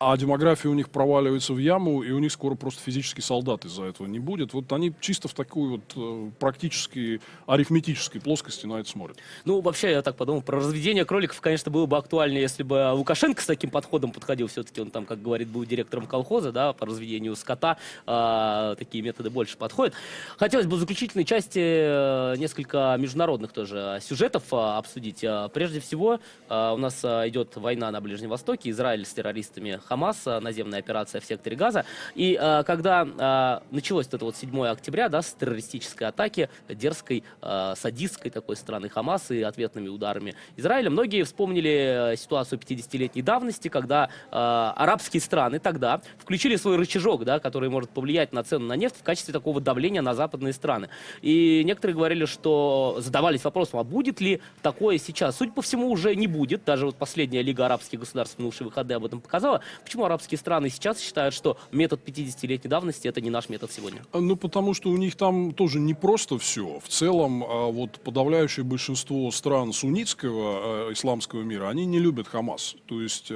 а 0.04 0.16
демография 0.16 0.68
у 0.68 0.74
них 0.74 0.90
проваливается 0.90 1.52
в 1.52 1.58
яму, 1.58 2.02
и 2.02 2.10
у 2.10 2.18
них 2.18 2.32
скоро 2.32 2.56
просто 2.56 2.82
физически 2.82 3.20
солдат 3.20 3.64
из-за 3.64 3.84
этого 3.84 4.08
не 4.08 4.18
будет. 4.18 4.52
Вот 4.52 4.72
они 4.72 4.92
чисто 5.00 5.28
в 5.28 5.34
такой 5.34 5.68
вот 5.68 5.80
э, 5.94 6.30
практически 6.40 7.20
арифметической 7.46 8.20
плоскости 8.20 8.66
на 8.66 8.80
это 8.80 8.88
смотрят. 8.88 9.18
Ну, 9.44 9.60
вообще, 9.60 9.92
я 9.92 10.02
так 10.02 10.16
подумал, 10.16 10.42
про 10.42 10.56
разведение 10.58 11.04
кроликов, 11.04 11.40
конечно, 11.40 11.70
было 11.70 11.86
бы 11.86 11.96
актуальнее, 11.96 12.42
если 12.42 12.64
бы 12.64 12.90
Лукашенко 12.92 13.40
с 13.40 13.46
таким 13.46 13.70
подходом 13.70 14.10
подходил. 14.10 14.48
Все-таки 14.48 14.80
он 14.80 14.90
там, 14.90 15.06
как 15.06 15.22
говорит, 15.22 15.48
был 15.48 15.64
директором 15.64 16.06
колхоза, 16.06 16.50
да, 16.50 16.72
по 16.72 16.84
разведению 16.86 17.36
скота. 17.36 17.76
А, 18.04 18.74
такие 18.74 19.04
методы 19.04 19.30
больше 19.30 19.56
подходят. 19.56 19.94
Хотелось 20.36 20.66
бы 20.66 20.76
в 20.76 20.80
заключительной 20.80 21.24
части 21.24 21.60
э, 21.62 22.34
несколько 22.38 22.96
международных 22.98 23.52
тоже 23.52 24.00
сюжетов 24.02 24.44
а, 24.50 24.78
обсудить. 24.78 25.22
А, 25.22 25.48
Прежде 25.48 25.78
всего, 25.78 26.18
а, 26.48 26.72
у 26.72 26.76
нас 26.76 27.04
идет 27.04 27.54
война 27.54 27.92
на 27.92 28.00
Ближнем 28.00 28.30
Востоке, 28.30 28.70
Израиль 28.70 29.06
с 29.06 29.12
террористами 29.12 29.80
Хамас, 29.92 30.22
а, 30.26 30.40
наземная 30.40 30.78
операция 30.78 31.20
в 31.20 31.24
секторе 31.26 31.54
Газа. 31.54 31.84
И 32.14 32.38
а, 32.40 32.62
когда 32.62 33.06
а, 33.18 33.62
началось 33.70 34.06
это 34.06 34.24
вот 34.24 34.36
7 34.36 34.66
октября, 34.66 35.10
да, 35.10 35.20
с 35.20 35.34
террористической 35.34 36.08
атаки, 36.08 36.48
дерзкой, 36.66 37.24
а, 37.42 37.74
садистской 37.76 38.30
такой 38.30 38.56
страны 38.56 38.88
Хамас 38.88 39.30
и 39.30 39.42
ответными 39.42 39.88
ударами 39.88 40.34
Израиля, 40.56 40.88
многие 40.88 41.24
вспомнили 41.24 42.12
э, 42.12 42.16
ситуацию 42.16 42.58
50-летней 42.58 43.20
давности, 43.20 43.68
когда 43.68 44.08
а, 44.30 44.72
арабские 44.78 45.20
страны 45.20 45.58
тогда 45.58 46.00
включили 46.18 46.56
свой 46.56 46.76
рычажок, 46.76 47.24
да, 47.24 47.38
который 47.38 47.68
может 47.68 47.90
повлиять 47.90 48.32
на 48.32 48.42
цену 48.42 48.66
на 48.66 48.76
нефть 48.76 48.96
в 48.98 49.02
качестве 49.02 49.34
такого 49.34 49.60
давления 49.60 50.00
на 50.00 50.14
западные 50.14 50.54
страны. 50.54 50.88
И 51.20 51.62
некоторые 51.66 51.96
говорили, 51.96 52.24
что 52.24 52.96
задавались 53.00 53.44
вопросом, 53.44 53.80
а 53.80 53.84
будет 53.84 54.22
ли 54.22 54.40
такое 54.62 54.96
сейчас? 54.96 55.36
Судя 55.36 55.52
по 55.52 55.60
всему, 55.60 55.90
уже 55.90 56.14
не 56.14 56.26
будет. 56.26 56.64
Даже 56.64 56.86
вот 56.86 56.96
последняя 56.96 57.42
Лига 57.42 57.66
арабских 57.66 58.00
государств 58.00 58.38
минувшие 58.38 58.66
выходные 58.66 58.96
об 58.96 59.04
этом 59.04 59.20
показала. 59.20 59.60
Почему 59.84 60.04
арабские 60.04 60.38
страны 60.38 60.70
сейчас 60.70 61.00
считают, 61.00 61.34
что 61.34 61.56
метод 61.70 62.00
50-летней 62.04 62.68
давности 62.68 63.08
это 63.08 63.20
не 63.20 63.30
наш 63.30 63.48
метод 63.48 63.70
сегодня? 63.72 64.02
Ну, 64.12 64.36
потому 64.36 64.74
что 64.74 64.90
у 64.90 64.96
них 64.96 65.16
там 65.16 65.52
тоже 65.52 65.80
не 65.80 65.94
просто 65.94 66.38
все. 66.38 66.80
В 66.80 66.88
целом, 66.88 67.44
а, 67.44 67.70
вот 67.70 68.00
подавляющее 68.00 68.64
большинство 68.64 69.30
стран 69.30 69.72
суннитского 69.72 70.88
э, 70.88 70.92
исламского 70.92 71.42
мира, 71.42 71.68
они 71.68 71.86
не 71.86 71.98
любят 71.98 72.28
Хамас. 72.28 72.76
То 72.86 73.00
есть, 73.00 73.32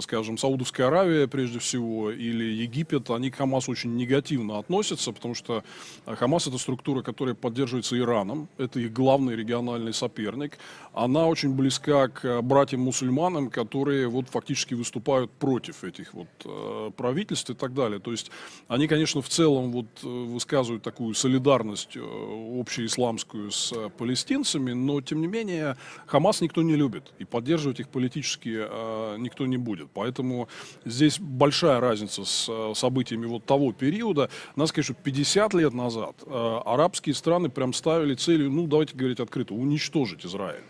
скажем, 0.00 0.38
Саудовская 0.38 0.86
Аравия, 0.86 1.26
прежде 1.26 1.58
всего, 1.58 2.10
или 2.10 2.44
Египет, 2.44 3.10
они 3.10 3.30
к 3.30 3.36
Хамасу 3.36 3.72
очень 3.72 3.96
негативно 3.96 4.58
относятся, 4.58 5.12
потому 5.12 5.34
что 5.34 5.62
Хамас 6.06 6.46
это 6.46 6.58
структура, 6.58 7.02
которая 7.02 7.34
поддерживается 7.34 7.98
Ираном. 7.98 8.48
Это 8.58 8.80
их 8.80 8.92
главный 8.92 9.36
региональный 9.36 9.92
соперник. 9.92 10.58
Она 10.92 11.26
очень 11.26 11.54
близка 11.54 12.08
к 12.08 12.40
братьям-мусульманам, 12.42 13.50
которые 13.50 14.08
вот 14.08 14.28
фактически 14.28 14.74
выступают 14.74 15.30
против 15.44 15.84
этих 15.84 16.14
вот 16.14 16.28
э, 16.46 16.90
правительств 16.96 17.50
и 17.50 17.54
так 17.54 17.74
далее. 17.74 18.00
То 18.00 18.12
есть 18.12 18.30
они, 18.66 18.88
конечно, 18.88 19.20
в 19.20 19.28
целом 19.28 19.72
вот 19.72 19.86
э, 20.02 20.06
высказывают 20.06 20.82
такую 20.82 21.12
солидарность 21.14 21.96
э, 21.96 22.60
общеисламскую 22.60 23.50
с 23.50 23.70
э, 23.72 23.90
палестинцами, 23.90 24.72
но 24.72 25.02
тем 25.02 25.20
не 25.20 25.26
менее 25.26 25.76
Хамас 26.06 26.40
никто 26.40 26.62
не 26.62 26.76
любит 26.76 27.12
и 27.18 27.26
поддерживать 27.26 27.80
их 27.80 27.90
политически 27.90 28.56
э, 28.56 29.16
никто 29.18 29.44
не 29.44 29.58
будет. 29.58 29.88
Поэтому 29.92 30.48
здесь 30.86 31.20
большая 31.20 31.78
разница 31.78 32.24
с 32.24 32.48
э, 32.48 32.72
событиями 32.74 33.26
вот 33.26 33.44
того 33.44 33.72
периода. 33.72 34.30
Сказать, 34.66 34.86
что 34.86 34.94
50 34.94 35.54
лет 35.54 35.74
назад 35.74 36.14
э, 36.24 36.60
арабские 36.64 37.14
страны 37.14 37.50
прям 37.50 37.74
ставили 37.74 38.14
целью, 38.14 38.50
ну 38.50 38.66
давайте 38.66 38.96
говорить 38.96 39.20
открыто, 39.20 39.52
уничтожить 39.52 40.24
Израиль. 40.24 40.64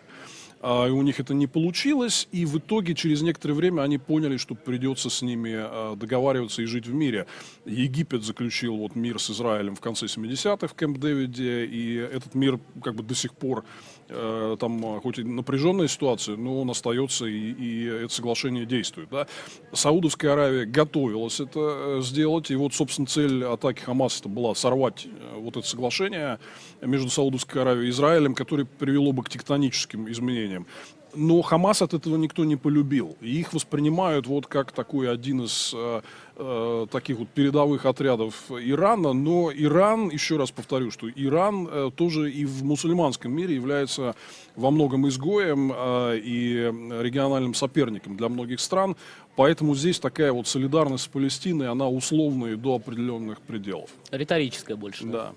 А, 0.67 0.87
и 0.89 0.91
у 0.91 1.03
них 1.03 1.21
это 1.21 1.35
не 1.35 1.47
получилось, 1.47 2.27
и 2.33 2.47
в 2.47 2.57
итоге 2.57 2.95
через 2.95 3.21
некоторое 3.21 3.53
время 3.53 3.83
они 3.83 3.99
поняли, 3.99 4.39
что 4.39 4.55
придется 4.55 5.11
с 5.11 5.21
ними 5.21 5.53
а, 5.55 5.95
договариваться 5.95 6.63
и 6.63 6.65
жить 6.65 6.87
в 6.87 6.95
мире. 6.95 7.27
Египет 7.67 8.25
заключил 8.25 8.79
вот 8.79 8.97
мир 8.97 9.21
с 9.21 9.29
Израилем 9.29 9.77
в 9.77 9.81
конце 9.81 10.07
70-х 10.07 10.69
в 10.69 10.75
Кэмп-Дэвиде, 10.75 11.67
и 11.67 11.97
этот 11.97 12.35
мир 12.35 12.59
как 12.83 12.95
бы 12.95 13.03
до 13.03 13.15
сих 13.15 13.35
пор 13.35 13.67
э, 14.09 14.57
там 14.59 14.85
а, 14.85 15.01
хоть 15.01 15.19
и 15.19 15.25
напряженная 15.25 15.89
ситуация, 15.89 16.37
но 16.37 16.61
он 16.61 16.71
остается, 16.71 17.27
и, 17.27 17.53
и 17.53 17.85
это 17.87 18.13
соглашение 18.13 18.67
действует. 18.67 19.09
Да? 19.11 19.27
Саудовская 19.73 20.33
Аравия 20.33 20.65
готовилась 20.65 21.41
это 21.41 21.99
э, 21.99 22.01
сделать, 22.03 22.51
и 22.51 22.57
вот, 22.57 22.75
собственно, 22.75 23.07
цель 23.07 23.45
атаки 23.45 23.81
Хамаса 23.81 24.21
это 24.21 24.29
была 24.29 24.55
сорвать 24.55 25.07
э, 25.07 25.39
вот 25.39 25.57
это 25.57 25.67
соглашение 25.67 26.39
между 26.81 27.09
Саудовской 27.09 27.63
Аравией 27.63 27.89
и 27.89 27.91
Израилем, 27.91 28.35
которое 28.35 28.65
привело 28.65 29.13
бы 29.13 29.23
к 29.23 29.29
тектоническим 29.29 30.11
изменениям. 30.11 30.67
Но 31.15 31.43
Хамас 31.43 31.83
от 31.83 31.95
этого 31.95 32.17
никто 32.17 32.45
не 32.45 32.57
полюбил. 32.57 33.17
И 33.21 33.41
их 33.41 33.53
воспринимают 33.53 34.27
вот 34.27 34.47
как 34.47 34.73
такой 34.73 35.11
один 35.11 35.43
из 35.43 35.73
э, 35.75 36.01
э, 36.37 36.87
таких 36.91 37.19
вот 37.19 37.29
передовых 37.29 37.87
отрядов 37.87 38.35
Ирана. 38.51 39.13
Но 39.13 39.53
Иран, 39.53 40.11
еще 40.11 40.37
раз 40.37 40.51
повторю, 40.51 40.91
что 40.91 41.09
Иран 41.09 41.69
э, 41.71 41.91
тоже 41.95 42.31
и 42.31 42.45
в 42.45 42.65
мусульманском 42.65 43.33
мире 43.33 43.55
является 43.55 44.15
во 44.57 44.71
многом 44.71 45.09
изгоем 45.09 45.73
э, 45.75 46.19
и 46.23 46.55
региональным 47.01 47.55
соперником 47.55 48.17
для 48.17 48.29
многих 48.29 48.61
стран. 48.61 48.97
Поэтому 49.37 49.75
здесь 49.75 49.99
такая 49.99 50.33
вот 50.33 50.47
солидарность 50.47 51.05
с 51.05 51.09
Палестиной, 51.09 51.69
она 51.69 51.89
условная 51.89 52.57
до 52.57 52.77
определенных 52.77 53.41
пределов. 53.41 53.91
Риторическая 54.13 54.77
больше. 54.77 55.05
Да. 55.07 55.33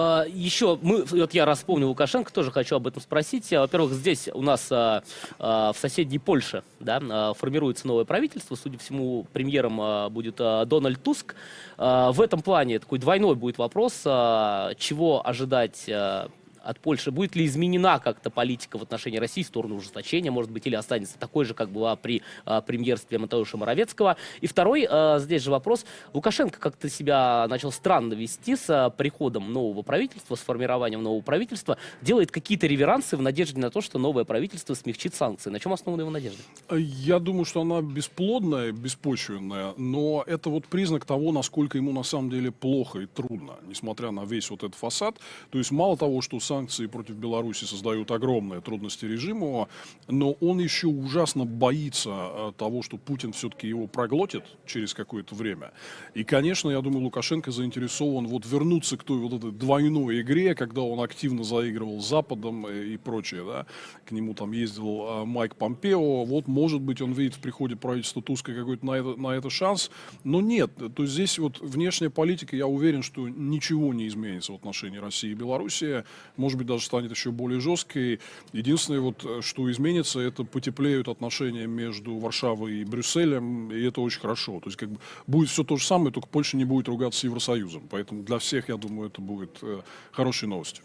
А, 0.00 0.24
Еще 0.28 0.78
мы, 0.80 1.02
вот 1.04 1.34
я 1.34 1.44
раз 1.44 1.58
вспомнил 1.58 1.88
Лукашенко, 1.88 2.32
тоже 2.32 2.52
хочу 2.52 2.76
об 2.76 2.86
этом 2.86 3.02
спросить. 3.02 3.52
А, 3.52 3.62
Во-первых, 3.62 3.92
здесь 3.92 4.28
у 4.32 4.42
нас 4.42 4.68
а, 4.70 5.02
а, 5.40 5.72
в 5.72 5.76
соседней 5.76 6.20
Польше 6.20 6.62
да, 6.78 7.02
а, 7.02 7.34
формируется 7.34 7.88
новое 7.88 8.04
правительство. 8.04 8.54
Судя 8.54 8.78
по 8.78 8.84
всему, 8.84 9.26
премьером 9.32 9.80
а, 9.80 10.08
будет 10.08 10.36
а, 10.38 10.64
Дональд 10.66 11.02
Туск. 11.02 11.34
А, 11.78 12.12
В 12.12 12.20
этом 12.20 12.42
плане 12.42 12.78
такой 12.78 13.00
двойной 13.00 13.34
будет 13.34 13.58
вопрос, 13.58 14.02
а, 14.04 14.72
чего 14.78 15.26
ожидать 15.26 15.86
а, 15.88 16.28
от 16.68 16.80
Польши? 16.80 17.10
Будет 17.10 17.34
ли 17.34 17.46
изменена 17.46 17.98
как-то 17.98 18.30
политика 18.30 18.78
в 18.78 18.82
отношении 18.82 19.18
России 19.18 19.42
в 19.42 19.46
сторону 19.46 19.76
ужесточения, 19.76 20.30
может 20.30 20.50
быть, 20.50 20.66
или 20.66 20.74
останется 20.74 21.18
такой 21.18 21.44
же, 21.44 21.54
как 21.54 21.70
была 21.70 21.96
при 21.96 22.22
а, 22.44 22.60
премьерстве 22.60 23.18
Матeuша 23.18 23.56
Моровецкого? 23.56 24.16
И 24.40 24.46
второй, 24.46 24.86
а, 24.88 25.18
здесь 25.18 25.42
же 25.42 25.50
вопрос. 25.50 25.86
Лукашенко 26.12 26.60
как-то 26.60 26.88
себя 26.88 27.46
начал 27.48 27.72
странно 27.72 28.12
вести 28.12 28.56
с 28.56 28.68
а, 28.68 28.90
приходом 28.90 29.52
нового 29.52 29.82
правительства, 29.82 30.34
с 30.34 30.40
формированием 30.40 31.02
нового 31.02 31.22
правительства, 31.22 31.78
делает 32.02 32.30
какие-то 32.30 32.66
реверансы 32.66 33.16
в 33.16 33.22
надежде 33.22 33.58
на 33.60 33.70
то, 33.70 33.80
что 33.80 33.98
новое 33.98 34.24
правительство 34.24 34.74
смягчит 34.74 35.14
санкции. 35.14 35.50
На 35.50 35.60
чем 35.60 35.72
основана 35.72 36.02
его 36.02 36.10
надежда? 36.10 36.38
Я 36.76 37.18
думаю, 37.18 37.46
что 37.46 37.62
она 37.62 37.80
бесплодная, 37.80 38.72
беспочвенная, 38.72 39.72
но 39.78 40.22
это 40.26 40.50
вот 40.50 40.66
признак 40.66 41.06
того, 41.06 41.32
насколько 41.32 41.78
ему 41.78 41.92
на 41.92 42.02
самом 42.02 42.30
деле 42.30 42.52
плохо 42.52 43.00
и 43.00 43.06
трудно, 43.06 43.54
несмотря 43.66 44.10
на 44.10 44.24
весь 44.24 44.50
вот 44.50 44.62
этот 44.62 44.74
фасад. 44.74 45.16
То 45.50 45.58
есть 45.58 45.70
мало 45.70 45.96
того, 45.96 46.20
что 46.20 46.38
санкции 46.58 46.86
против 46.86 47.14
Беларуси 47.14 47.64
создают 47.64 48.10
огромные 48.10 48.60
трудности 48.60 49.04
режиму, 49.04 49.68
но 50.08 50.32
он 50.40 50.58
еще 50.58 50.88
ужасно 50.88 51.44
боится 51.44 52.10
э, 52.10 52.52
того, 52.56 52.82
что 52.82 52.96
Путин 52.96 53.32
все-таки 53.32 53.68
его 53.68 53.86
проглотит 53.86 54.42
через 54.66 54.92
какое-то 54.92 55.36
время. 55.36 55.70
И, 56.14 56.24
конечно, 56.24 56.68
я 56.70 56.80
думаю, 56.80 57.04
Лукашенко 57.04 57.52
заинтересован 57.52 58.26
вот 58.26 58.44
вернуться 58.44 58.96
к 58.96 59.04
той 59.04 59.18
вот 59.18 59.34
этой 59.34 59.52
двойной 59.52 60.20
игре, 60.20 60.56
когда 60.56 60.80
он 60.80 61.00
активно 61.00 61.44
заигрывал 61.44 62.00
с 62.00 62.08
Западом 62.08 62.66
э, 62.66 62.94
и 62.94 62.96
прочее, 62.96 63.44
да. 63.44 63.66
К 64.04 64.10
нему 64.10 64.34
там 64.34 64.50
ездил 64.50 65.06
э, 65.08 65.24
Майк 65.24 65.54
Помпео. 65.54 66.24
Вот, 66.24 66.48
может 66.48 66.80
быть, 66.80 67.00
он 67.00 67.12
видит 67.12 67.34
в 67.34 67.40
приходе 67.40 67.76
правительства 67.76 68.20
Туска 68.20 68.52
какой-то 68.52 68.84
на 68.84 68.92
это, 68.92 69.20
на 69.20 69.28
это 69.28 69.48
шанс, 69.48 69.90
но 70.24 70.40
нет. 70.40 70.72
То 70.74 71.02
есть 71.04 71.14
здесь 71.14 71.38
вот 71.38 71.60
внешняя 71.60 72.10
политика, 72.10 72.56
я 72.56 72.66
уверен, 72.66 73.04
что 73.04 73.28
ничего 73.28 73.94
не 73.94 74.08
изменится 74.08 74.52
в 74.52 74.56
отношении 74.56 74.98
России 74.98 75.30
и 75.30 75.34
Белоруссии. 75.34 76.02
Может 76.36 76.47
быть, 76.56 76.66
даже 76.66 76.84
станет 76.84 77.10
еще 77.10 77.30
более 77.30 77.60
жесткой. 77.60 78.20
Единственное, 78.52 79.00
вот, 79.00 79.24
э, 79.24 79.40
что 79.42 79.70
изменится, 79.70 80.20
это 80.20 80.44
потеплеют 80.44 81.08
отношения 81.08 81.66
между 81.66 82.16
Варшавой 82.16 82.78
и 82.80 82.84
Брюсселем, 82.84 83.70
и 83.70 83.82
это 83.82 84.00
очень 84.00 84.20
хорошо. 84.20 84.60
То 84.60 84.68
есть 84.68 84.78
как 84.78 84.90
бы 84.90 84.98
будет 85.26 85.50
все 85.50 85.64
то 85.64 85.76
же 85.76 85.84
самое, 85.84 86.12
только 86.12 86.28
Польша 86.28 86.56
не 86.56 86.64
будет 86.64 86.88
ругаться 86.88 87.20
с 87.20 87.24
Евросоюзом. 87.24 87.82
Поэтому 87.90 88.22
для 88.22 88.38
всех, 88.38 88.68
я 88.68 88.76
думаю, 88.76 89.08
это 89.08 89.20
будет 89.20 89.58
э, 89.62 89.82
хорошей 90.12 90.48
новостью. 90.48 90.84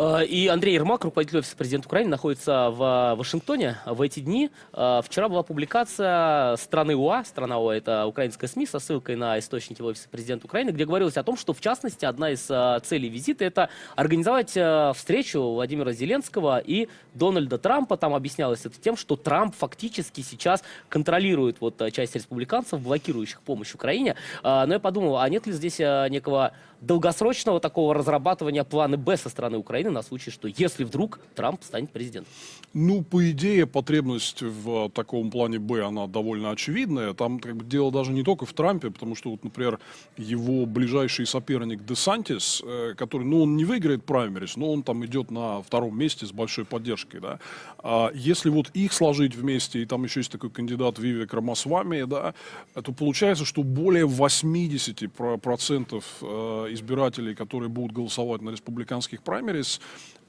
А, 0.00 0.20
И 0.20 0.46
Андрей 0.46 0.74
Ермак, 0.74 1.04
руководитель 1.04 1.38
офиса 1.38 1.56
президента 1.56 1.88
Украины, 1.88 2.08
находится 2.08 2.70
в 2.70 3.16
Вашингтоне 3.18 3.78
в 3.84 4.00
эти 4.00 4.20
дни. 4.20 4.50
А, 4.72 5.02
Вчера 5.02 5.28
была 5.28 5.42
публикация 5.42 6.54
страны 6.56 6.94
УА, 6.94 7.24
страна 7.24 7.58
УА 7.58 7.74
это 7.74 8.06
украинская 8.06 8.48
СМИ 8.48 8.66
со 8.66 8.78
ссылкой 8.78 9.16
на 9.16 9.40
источники 9.40 9.82
офиса 9.82 10.08
президента 10.08 10.46
Украины, 10.46 10.70
где 10.70 10.84
говорилось 10.84 11.16
о 11.16 11.24
том, 11.24 11.36
что 11.36 11.52
в 11.52 11.60
частности 11.60 12.04
одна 12.04 12.30
из 12.30 12.42
целей 12.86 13.08
визита 13.08 13.44
это 13.44 13.70
организовать 13.96 14.56
встречу 14.96 15.40
Владимира 15.42 15.92
Зеленского 15.92 16.58
и 16.60 16.88
Дональда 17.14 17.58
Трампа. 17.58 17.96
Там 17.96 18.14
объяснялось 18.14 18.64
это 18.64 18.80
тем, 18.80 18.96
что 18.96 19.16
Трамп 19.16 19.54
фактически 19.56 20.20
сейчас 20.20 20.62
контролирует 20.88 21.60
вот 21.60 21.82
часть 21.92 22.14
республиканцев, 22.14 22.80
блокирующих 22.80 23.40
помощь 23.42 23.74
Украине. 23.74 24.14
Но 24.44 24.72
я 24.72 24.78
подумал, 24.78 25.18
а 25.18 25.28
нет 25.28 25.46
ли 25.46 25.52
здесь 25.52 25.80
некого 25.80 26.52
долгосрочного 26.80 27.60
такого 27.60 27.94
разрабатывания 27.94 28.64
плана 28.64 28.96
Б 28.96 29.16
со 29.16 29.28
стороны 29.28 29.58
Украины 29.58 29.90
на 29.90 30.02
случай, 30.02 30.30
что 30.30 30.48
если 30.48 30.84
вдруг 30.84 31.20
Трамп 31.34 31.62
станет 31.62 31.90
президентом? 31.90 32.32
Ну, 32.74 33.02
по 33.02 33.30
идее, 33.30 33.66
потребность 33.66 34.42
в 34.42 34.90
таком 34.90 35.30
плане 35.30 35.58
Б, 35.58 35.84
она 35.84 36.06
довольно 36.06 36.50
очевидная. 36.50 37.14
Там 37.14 37.40
как 37.40 37.56
бы, 37.56 37.64
дело 37.64 37.90
даже 37.90 38.12
не 38.12 38.22
только 38.22 38.44
в 38.44 38.52
Трампе, 38.52 38.90
потому 38.90 39.14
что, 39.14 39.30
вот, 39.30 39.42
например, 39.42 39.80
его 40.16 40.66
ближайший 40.66 41.26
соперник 41.26 41.84
Десантис, 41.84 42.62
э, 42.64 42.94
который, 42.96 43.26
ну, 43.26 43.42
он 43.42 43.56
не 43.56 43.64
выиграет 43.64 44.04
праймерис, 44.04 44.56
но 44.56 44.72
он 44.72 44.82
там 44.82 45.04
идет 45.06 45.30
на 45.30 45.62
втором 45.62 45.98
месте 45.98 46.26
с 46.26 46.32
большой 46.32 46.64
поддержкой, 46.64 47.20
да. 47.20 47.38
А 47.78 48.10
если 48.14 48.50
вот 48.50 48.68
их 48.74 48.92
сложить 48.92 49.34
вместе, 49.34 49.82
и 49.82 49.86
там 49.86 50.04
еще 50.04 50.20
есть 50.20 50.32
такой 50.32 50.50
кандидат 50.50 50.98
Вивек 50.98 51.32
Рамасвами, 51.32 52.02
да, 52.04 52.34
то 52.74 52.92
получается, 52.92 53.44
что 53.44 53.62
более 53.62 54.06
80% 54.06 56.04
э, 56.20 56.67
избирателей, 56.72 57.34
которые 57.34 57.68
будут 57.68 57.92
голосовать 57.92 58.42
на 58.42 58.50
республиканских 58.50 59.22
праймерис, 59.22 59.80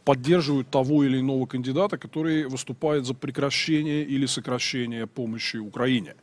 поддерживают 0.05 0.69
того 0.69 1.03
или 1.03 1.19
иного 1.19 1.45
кандидата, 1.45 1.97
который 1.97 2.47
выступает 2.47 3.05
за 3.05 3.13
прекращение 3.13 4.03
или 4.03 4.25
сокращение 4.25 5.05
помощи 5.05 5.57
Украине. 5.57 6.15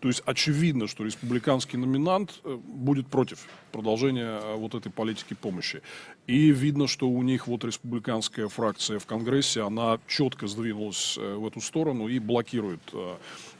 То 0.00 0.08
есть 0.08 0.22
очевидно, 0.26 0.86
что 0.86 1.04
республиканский 1.04 1.78
номинант 1.78 2.40
э, 2.44 2.58
будет 2.62 3.06
против 3.06 3.38
продолжения 3.70 4.40
э, 4.42 4.56
вот 4.56 4.74
этой 4.74 4.90
политики 4.90 5.34
помощи. 5.34 5.82
И 6.26 6.50
видно, 6.50 6.86
что 6.86 7.08
у 7.08 7.22
них 7.22 7.46
вот 7.46 7.64
республиканская 7.64 8.48
фракция 8.48 8.98
в 8.98 9.06
Конгрессе, 9.06 9.62
она 9.62 9.98
четко 10.06 10.46
сдвинулась 10.46 11.16
э, 11.18 11.34
в 11.34 11.46
эту 11.46 11.60
сторону 11.60 12.08
и 12.08 12.18
блокирует 12.18 12.80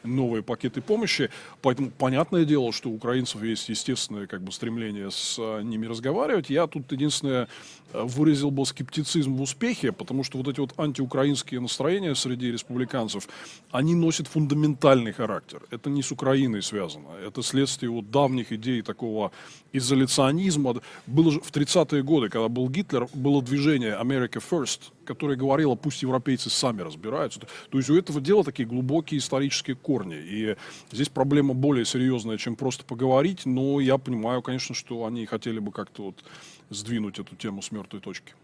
новые 0.03 0.43
пакеты 0.43 0.81
помощи. 0.81 1.31
Поэтому 1.61 1.91
понятное 1.91 2.45
дело, 2.45 2.73
что 2.73 2.89
у 2.89 2.95
украинцев 2.95 3.43
есть 3.43 3.69
естественное 3.69 4.27
как 4.27 4.43
бы, 4.43 4.53
стремление 4.53 5.11
с 5.11 5.39
ними 5.63 5.87
разговаривать. 5.87 6.49
Я 6.49 6.67
тут 6.67 6.91
единственное 6.93 7.49
выразил 7.93 8.51
бы 8.51 8.65
скептицизм 8.65 9.35
в 9.35 9.43
успехе, 9.43 9.93
потому 9.93 10.25
что 10.25 10.39
вот 10.39 10.49
эти 10.49 10.61
вот 10.61 10.73
антиукраинские 10.79 11.61
настроения 11.61 12.15
среди 12.15 12.53
республиканцев, 12.53 13.29
они 13.71 13.95
носят 13.95 14.29
фундаментальный 14.29 15.13
характер. 15.13 15.63
Это 15.71 15.91
не 15.91 16.03
с 16.03 16.13
Украиной 16.13 16.63
связано. 16.63 17.09
Это 17.27 17.43
следствие 17.43 17.91
вот 17.91 18.11
давних 18.11 18.53
идей 18.53 18.83
такого 18.83 19.33
изоляционизма. 19.73 20.77
Было 21.07 21.33
же 21.33 21.41
в 21.41 21.51
30-е 21.51 22.03
годы, 22.03 22.29
когда 22.29 22.49
был 22.49 22.69
Гитлер, 22.69 23.09
было 23.15 23.43
движение 23.43 23.99
America 24.01 24.43
First, 24.51 24.93
которое 25.05 25.37
говорило, 25.37 25.75
пусть 25.75 26.03
европейцы 26.03 26.51
сами 26.51 26.83
разбираются. 26.83 27.41
То 27.41 27.79
есть 27.79 27.91
у 27.91 27.97
этого 27.97 28.21
дела 28.21 28.45
такие 28.45 28.69
глубокие 28.69 29.19
исторические 29.19 29.77
корни. 29.77 30.17
И 30.17 30.57
здесь 30.93 31.09
проблема 31.09 31.55
более 31.55 31.85
серьезная, 31.85 32.39
чем 32.39 32.57
просто 32.57 32.85
поговорить, 32.85 33.47
но 33.47 33.81
я 33.81 33.99
понимаю, 33.99 34.43
конечно, 34.43 34.75
что 34.75 35.05
они 35.07 35.27
хотели 35.27 35.59
бы 35.59 35.73
как-то 35.73 36.05
вот 36.05 36.25
сдвинуть 36.71 37.19
эту 37.19 37.37
тему 37.37 37.63
с 37.63 37.71
мертвой 37.71 38.01
точки. 38.01 38.35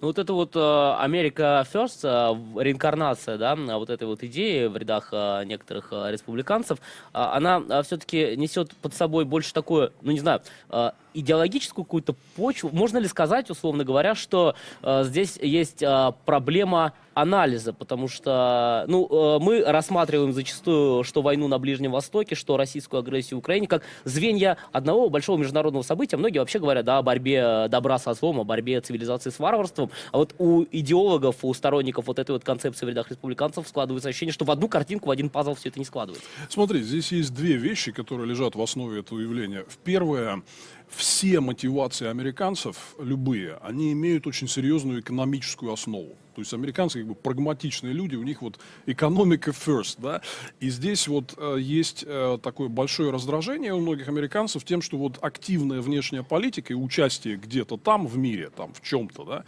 Ну 0.00 0.08
вот 0.08 0.18
это 0.18 0.32
вот 0.32 0.54
э, 0.54 0.94
Америка 0.98 1.66
First, 1.72 2.00
э, 2.04 2.62
реинкарнация, 2.62 3.36
да, 3.36 3.56
вот 3.56 3.90
этой 3.90 4.06
вот 4.06 4.22
идеи 4.22 4.66
в 4.66 4.76
рядах 4.76 5.08
э, 5.12 5.44
некоторых 5.44 5.92
республиканцев, 5.92 6.78
она 7.12 7.82
все-таки 7.82 8.36
несет 8.36 8.74
под 8.76 8.94
собой 8.94 9.24
больше 9.24 9.52
такое, 9.52 9.92
ну 10.02 10.12
не 10.12 10.20
знаю, 10.20 10.42
идеологическую 11.18 11.84
какую-то 11.84 12.14
почву. 12.36 12.70
Можно 12.72 12.98
ли 12.98 13.08
сказать, 13.08 13.50
условно 13.50 13.84
говоря, 13.84 14.14
что 14.14 14.54
э, 14.82 15.04
здесь 15.04 15.38
есть 15.40 15.82
э, 15.82 16.12
проблема 16.24 16.92
анализа, 17.14 17.72
потому 17.72 18.06
что 18.08 18.84
ну, 18.86 19.08
э, 19.10 19.38
мы 19.42 19.64
рассматриваем 19.64 20.32
зачастую, 20.32 21.02
что 21.02 21.22
войну 21.22 21.48
на 21.48 21.58
Ближнем 21.58 21.90
Востоке, 21.90 22.34
что 22.34 22.56
российскую 22.56 23.00
агрессию 23.00 23.38
в 23.38 23.40
Украине, 23.40 23.66
как 23.66 23.82
звенья 24.04 24.56
одного 24.72 25.10
большого 25.10 25.38
международного 25.38 25.82
события. 25.82 26.16
Многие 26.16 26.38
вообще 26.38 26.58
говорят 26.60 26.84
да, 26.84 26.98
о 26.98 27.02
борьбе 27.02 27.66
добра 27.68 27.98
со 27.98 28.14
злом, 28.14 28.40
о 28.40 28.44
борьбе 28.44 28.80
цивилизации 28.80 29.30
с 29.30 29.38
варварством. 29.38 29.90
А 30.12 30.18
вот 30.18 30.34
у 30.38 30.64
идеологов, 30.70 31.36
у 31.42 31.52
сторонников 31.54 32.06
вот 32.06 32.18
этой 32.18 32.32
вот 32.32 32.44
концепции 32.44 32.86
в 32.86 32.88
рядах 32.88 33.10
республиканцев 33.10 33.66
складывается 33.66 34.08
ощущение, 34.08 34.32
что 34.32 34.44
в 34.44 34.50
одну 34.50 34.68
картинку, 34.68 35.08
в 35.08 35.10
один 35.10 35.28
пазл 35.28 35.54
все 35.54 35.70
это 35.70 35.78
не 35.78 35.84
складывается. 35.84 36.26
Смотри, 36.48 36.82
здесь 36.82 37.10
есть 37.10 37.34
две 37.34 37.56
вещи, 37.56 37.90
которые 37.90 38.28
лежат 38.28 38.54
в 38.54 38.62
основе 38.62 39.00
этого 39.00 39.18
явления. 39.18 39.64
Первое, 39.82 40.42
все 40.90 41.40
мотивации 41.40 42.06
американцев, 42.06 42.94
любые, 42.98 43.58
они 43.62 43.92
имеют 43.92 44.26
очень 44.26 44.48
серьезную 44.48 45.00
экономическую 45.00 45.72
основу. 45.72 46.16
То 46.34 46.42
есть 46.42 46.54
американцы 46.54 47.00
как 47.00 47.08
бы 47.08 47.14
прагматичные 47.16 47.92
люди, 47.92 48.14
у 48.14 48.22
них 48.22 48.42
вот 48.42 48.60
экономика 48.86 49.50
first, 49.50 49.96
да. 49.98 50.20
И 50.60 50.70
здесь 50.70 51.08
вот 51.08 51.34
э, 51.36 51.56
есть 51.58 52.04
э, 52.06 52.38
такое 52.40 52.68
большое 52.68 53.10
раздражение 53.10 53.74
у 53.74 53.80
многих 53.80 54.06
американцев 54.06 54.62
тем, 54.64 54.80
что 54.80 54.98
вот 54.98 55.18
активная 55.20 55.80
внешняя 55.80 56.22
политика 56.22 56.72
и 56.72 56.76
участие 56.76 57.36
где-то 57.36 57.76
там 57.76 58.06
в 58.06 58.16
мире, 58.16 58.50
там 58.50 58.72
в 58.72 58.82
чем-то, 58.82 59.24
да, 59.24 59.44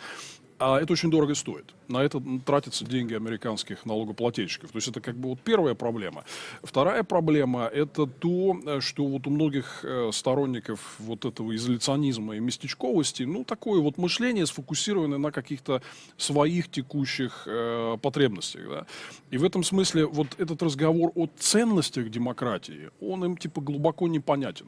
а 0.61 0.79
это 0.79 0.93
очень 0.93 1.11
дорого 1.11 1.35
стоит. 1.35 1.75
На 1.89 2.05
это 2.05 2.23
тратятся 2.45 2.85
деньги 2.85 3.15
американских 3.15 3.87
налогоплательщиков. 3.87 4.71
То 4.71 4.77
есть 4.77 4.89
это 4.89 5.01
как 5.01 5.17
бы 5.17 5.31
вот 5.31 5.41
первая 5.41 5.75
проблема. 5.75 6.25
Вторая 6.63 7.03
проблема– 7.03 7.65
это 7.75 8.07
то, 8.07 8.61
э, 8.67 8.81
что 8.81 9.07
вот 9.07 9.27
у 9.27 9.31
многих 9.31 9.81
э, 9.85 10.11
сторонников 10.13 10.97
вот 10.99 11.25
этого 11.25 11.57
изоляционизма 11.57 12.37
и 12.37 12.41
местечковости, 12.41 13.23
ну, 13.23 13.43
такое 13.45 13.81
вот 13.81 13.97
мышление 13.97 14.45
сфокусированное 14.45 15.19
на 15.19 15.33
каких-то 15.33 15.81
своих 16.19 16.71
текущих 16.71 17.45
э, 17.47 17.97
потребностях. 18.03 18.69
Да? 18.69 18.87
И 19.31 19.39
в 19.39 19.45
этом 19.45 19.65
смысле 19.65 20.05
вот 20.05 20.29
этот 20.39 20.63
разговор 20.63 21.11
о 21.15 21.27
ценностях 21.39 22.11
демократии, 22.11 22.91
он 23.01 23.25
им 23.25 23.37
типа 23.39 23.63
глубоко 23.63 24.09
непонятен 24.09 24.67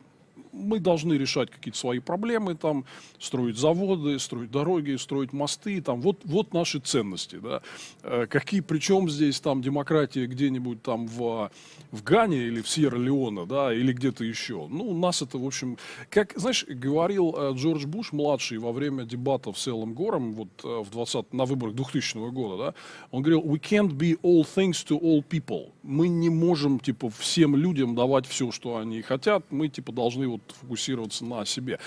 мы 0.52 0.78
должны 0.78 1.14
решать 1.14 1.50
какие-то 1.50 1.78
свои 1.78 1.98
проблемы, 1.98 2.54
там, 2.54 2.84
строить 3.18 3.56
заводы, 3.56 4.18
строить 4.18 4.50
дороги, 4.50 4.96
строить 4.96 5.32
мосты, 5.32 5.80
там, 5.80 6.00
вот, 6.00 6.20
вот 6.24 6.52
наши 6.52 6.78
ценности, 6.78 7.36
да. 7.36 7.62
Э, 8.02 8.26
какие, 8.28 8.60
причем 8.60 9.08
здесь 9.08 9.40
там 9.40 9.62
демократия 9.62 10.26
где-нибудь 10.26 10.82
там 10.82 11.06
в, 11.06 11.50
в 11.90 12.02
Гане 12.02 12.38
или 12.38 12.60
в 12.60 12.68
Сьерра-Леоне, 12.68 13.46
да, 13.46 13.72
или 13.72 13.92
где-то 13.92 14.24
еще. 14.24 14.66
Ну, 14.68 14.88
у 14.90 14.98
нас 14.98 15.22
это, 15.22 15.38
в 15.38 15.46
общем, 15.46 15.78
как, 16.10 16.32
знаешь, 16.36 16.64
говорил 16.68 17.34
э, 17.36 17.52
Джордж 17.54 17.86
Буш, 17.86 18.12
младший, 18.12 18.58
во 18.58 18.72
время 18.72 19.04
дебатов 19.04 19.58
с 19.58 19.66
Эллом 19.66 19.94
Гором, 19.94 20.34
вот 20.34 20.48
э, 20.64 20.82
в 20.82 20.90
20, 20.90 21.32
на 21.32 21.44
выборах 21.44 21.74
2000 21.74 22.30
года, 22.30 22.64
да, 22.64 22.74
он 23.10 23.22
говорил, 23.22 23.42
we 23.42 23.60
can't 23.60 23.92
be 23.92 24.18
all 24.22 24.44
things 24.44 24.84
to 24.86 25.00
all 25.00 25.24
people. 25.26 25.70
Мы 25.82 26.08
не 26.08 26.30
можем, 26.30 26.78
типа, 26.78 27.10
всем 27.10 27.56
людям 27.56 27.94
давать 27.94 28.26
все, 28.26 28.50
что 28.52 28.76
они 28.76 29.02
хотят, 29.02 29.44
мы, 29.50 29.68
типа, 29.68 29.92
должны 29.92 30.28
вот 30.28 30.41
фокусироваться 30.60 31.24
на 31.24 31.44
себе. 31.44 31.78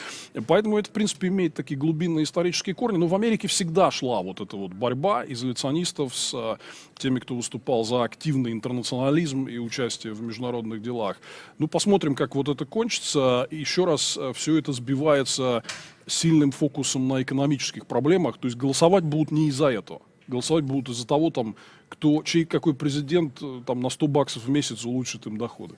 Поэтому 0.47 0.77
это, 0.77 0.89
в 0.89 0.93
принципе, 0.93 1.27
имеет 1.27 1.53
такие 1.53 1.77
глубинные 1.77 2.23
исторические 2.23 2.75
корни. 2.75 2.97
Но 2.97 3.07
в 3.07 3.15
Америке 3.15 3.47
всегда 3.47 3.91
шла 3.91 4.21
вот 4.21 4.41
эта 4.41 4.55
вот 4.55 4.73
борьба 4.73 5.25
изоляционистов 5.25 6.15
с 6.15 6.33
а, 6.33 6.57
теми, 6.97 7.19
кто 7.19 7.35
выступал 7.35 7.83
за 7.83 8.03
активный 8.03 8.51
интернационализм 8.51 9.47
и 9.47 9.57
участие 9.57 10.13
в 10.13 10.21
международных 10.21 10.81
делах. 10.81 11.17
Ну, 11.57 11.67
посмотрим, 11.67 12.15
как 12.15 12.35
вот 12.35 12.49
это 12.49 12.65
кончится. 12.65 13.47
Еще 13.51 13.85
раз, 13.85 14.17
а, 14.17 14.33
все 14.33 14.57
это 14.57 14.71
сбивается 14.71 15.63
сильным 16.07 16.51
фокусом 16.51 17.07
на 17.07 17.21
экономических 17.21 17.85
проблемах. 17.87 18.37
То 18.37 18.47
есть 18.47 18.57
голосовать 18.57 19.03
будут 19.03 19.31
не 19.31 19.49
из-за 19.49 19.67
этого. 19.67 20.01
Голосовать 20.27 20.63
будут 20.63 20.89
из-за 20.89 21.05
того, 21.05 21.29
там, 21.29 21.55
кто, 21.89 22.23
чей 22.23 22.45
какой 22.45 22.73
президент 22.73 23.41
э, 23.41 23.61
там, 23.65 23.81
на 23.81 23.89
100 23.89 24.07
баксов 24.07 24.43
в 24.45 24.49
месяц 24.49 24.85
улучшит 24.85 25.27
им 25.27 25.37
доходы. 25.37 25.75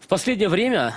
В 0.00 0.08
последнее 0.08 0.48
время 0.48 0.94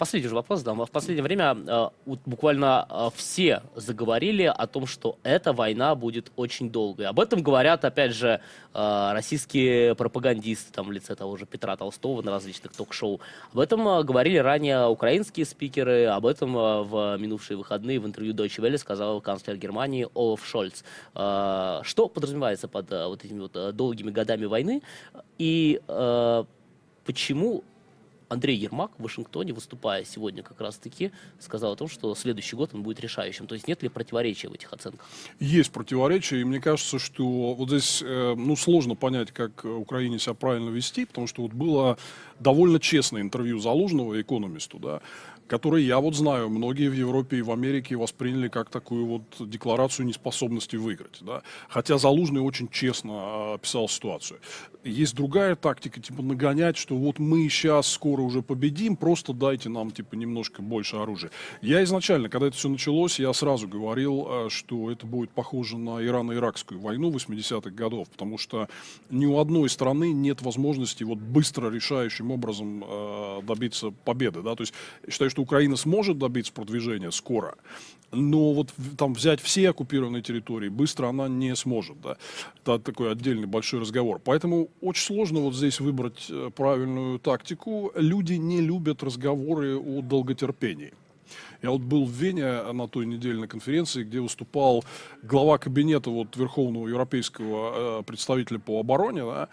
Последний 0.00 0.30
же 0.30 0.34
вопрос 0.34 0.60
задам. 0.60 0.82
В 0.82 0.90
последнее 0.90 1.22
время 1.22 1.54
э, 1.54 1.88
вот 2.06 2.20
буквально 2.24 2.86
э, 2.88 3.10
все 3.16 3.62
заговорили 3.76 4.44
о 4.44 4.66
том, 4.66 4.86
что 4.86 5.18
эта 5.22 5.52
война 5.52 5.94
будет 5.94 6.32
очень 6.36 6.70
долгой. 6.70 7.04
Об 7.04 7.20
этом 7.20 7.42
говорят, 7.42 7.84
опять 7.84 8.12
же, 8.14 8.40
э, 8.72 9.10
российские 9.12 9.94
пропагандисты, 9.94 10.72
там, 10.72 10.86
в 10.86 10.90
лице 10.90 11.14
того 11.14 11.36
же 11.36 11.44
Петра 11.44 11.76
Толстого 11.76 12.22
на 12.22 12.30
различных 12.30 12.72
ток-шоу. 12.72 13.20
Об 13.52 13.58
этом 13.58 13.84
говорили 14.06 14.38
ранее 14.38 14.86
украинские 14.86 15.44
спикеры, 15.44 16.06
об 16.06 16.24
этом 16.24 16.54
в 16.54 17.18
минувшие 17.18 17.58
выходные 17.58 18.00
в 18.00 18.06
интервью 18.06 18.32
Deutsche 18.32 18.64
Welle 18.64 18.78
сказал 18.78 19.20
канцлер 19.20 19.58
Германии 19.58 20.08
Олаф 20.14 20.46
Шольц. 20.46 20.82
Что 21.12 21.82
подразумевается 22.08 22.68
под 22.68 22.90
вот 22.90 23.22
этими 23.22 23.40
вот 23.40 23.76
долгими 23.76 24.10
годами 24.10 24.46
войны 24.46 24.80
и 25.36 25.78
почему 27.04 27.64
Андрей 28.30 28.56
Ермак 28.56 28.92
в 28.96 29.02
Вашингтоне, 29.02 29.52
выступая 29.52 30.04
сегодня 30.04 30.42
как 30.42 30.60
раз-таки, 30.60 31.10
сказал 31.40 31.72
о 31.72 31.76
том, 31.76 31.88
что 31.88 32.14
следующий 32.14 32.54
год 32.54 32.70
он 32.72 32.82
будет 32.82 33.00
решающим. 33.00 33.46
То 33.46 33.54
есть 33.56 33.66
нет 33.66 33.82
ли 33.82 33.88
противоречия 33.88 34.48
в 34.48 34.54
этих 34.54 34.72
оценках? 34.72 35.04
Есть 35.40 35.72
противоречия, 35.72 36.40
и 36.40 36.44
мне 36.44 36.60
кажется, 36.60 37.00
что 37.00 37.54
вот 37.54 37.68
здесь 37.68 38.02
э, 38.06 38.34
ну, 38.36 38.54
сложно 38.54 38.94
понять, 38.94 39.32
как 39.32 39.64
Украине 39.64 40.20
себя 40.20 40.34
правильно 40.34 40.70
вести, 40.70 41.04
потому 41.06 41.26
что 41.26 41.42
вот 41.42 41.52
было 41.52 41.98
довольно 42.38 42.78
честное 42.78 43.20
интервью 43.20 43.58
Залужного 43.58 44.20
экономисту, 44.20 44.78
да, 44.78 45.02
который, 45.50 45.82
я 45.82 45.98
вот 45.98 46.14
знаю, 46.14 46.48
многие 46.48 46.88
в 46.88 46.94
Европе 46.94 47.38
и 47.38 47.42
в 47.42 47.50
Америке 47.50 47.96
восприняли 47.96 48.46
как 48.46 48.70
такую 48.70 49.04
вот 49.06 49.22
декларацию 49.50 50.06
неспособности 50.06 50.76
выиграть. 50.76 51.18
Да? 51.22 51.42
Хотя 51.68 51.98
Залужный 51.98 52.40
очень 52.40 52.68
честно 52.68 53.12
а, 53.14 53.54
описал 53.54 53.88
ситуацию. 53.88 54.38
Есть 54.84 55.14
другая 55.16 55.56
тактика, 55.56 56.00
типа 56.00 56.22
нагонять, 56.22 56.76
что 56.76 56.96
вот 56.96 57.18
мы 57.18 57.48
сейчас 57.48 57.88
скоро 57.88 58.22
уже 58.22 58.42
победим, 58.42 58.96
просто 58.96 59.32
дайте 59.32 59.68
нам 59.68 59.90
типа 59.90 60.14
немножко 60.14 60.62
больше 60.62 60.96
оружия. 60.96 61.32
Я 61.60 61.82
изначально, 61.82 62.28
когда 62.28 62.46
это 62.46 62.56
все 62.56 62.68
началось, 62.68 63.18
я 63.18 63.32
сразу 63.32 63.66
говорил, 63.66 64.26
а, 64.28 64.46
что 64.50 64.88
это 64.88 65.04
будет 65.04 65.30
похоже 65.30 65.78
на 65.78 66.00
Ирано-Иракскую 66.00 66.78
войну 66.78 67.10
80-х 67.10 67.70
годов, 67.70 68.08
потому 68.08 68.38
что 68.38 68.68
ни 69.10 69.26
у 69.26 69.38
одной 69.40 69.68
страны 69.68 70.12
нет 70.12 70.42
возможности 70.42 71.02
вот 71.02 71.18
быстро 71.18 71.70
решающим 71.70 72.30
образом 72.30 72.84
э, 72.86 73.40
добиться 73.42 73.90
победы. 74.04 74.42
Да? 74.42 74.54
То 74.54 74.62
есть 74.62 74.74
считаю, 75.08 75.28
что 75.28 75.39
Украина 75.40 75.76
сможет 75.76 76.18
добиться 76.18 76.52
продвижения 76.52 77.10
скоро, 77.10 77.56
но 78.12 78.52
вот 78.52 78.72
там 78.96 79.14
взять 79.14 79.40
все 79.40 79.70
оккупированные 79.70 80.22
территории 80.22 80.68
быстро 80.68 81.08
она 81.08 81.28
не 81.28 81.54
сможет. 81.56 82.00
Да? 82.00 82.16
Это 82.62 82.78
такой 82.78 83.12
отдельный 83.12 83.46
большой 83.46 83.80
разговор. 83.80 84.20
Поэтому 84.22 84.68
очень 84.80 85.04
сложно 85.04 85.40
вот 85.40 85.54
здесь 85.54 85.80
выбрать 85.80 86.26
э, 86.28 86.50
правильную 86.54 87.18
тактику. 87.18 87.92
Люди 87.94 88.34
не 88.34 88.60
любят 88.60 89.02
разговоры 89.02 89.76
о 89.76 90.02
долготерпении. 90.02 90.92
Я 91.62 91.70
вот 91.70 91.82
был 91.82 92.06
в 92.06 92.10
Вене 92.10 92.72
на 92.72 92.88
той 92.88 93.06
неделе 93.06 93.38
на 93.38 93.46
конференции, 93.46 94.02
где 94.02 94.20
выступал 94.20 94.84
глава 95.22 95.58
кабинета 95.58 96.10
вот, 96.10 96.36
Верховного 96.36 96.88
Европейского 96.88 98.00
э, 98.00 98.02
представителя 98.02 98.58
по 98.58 98.80
обороне, 98.80 99.22
да, 99.22 99.48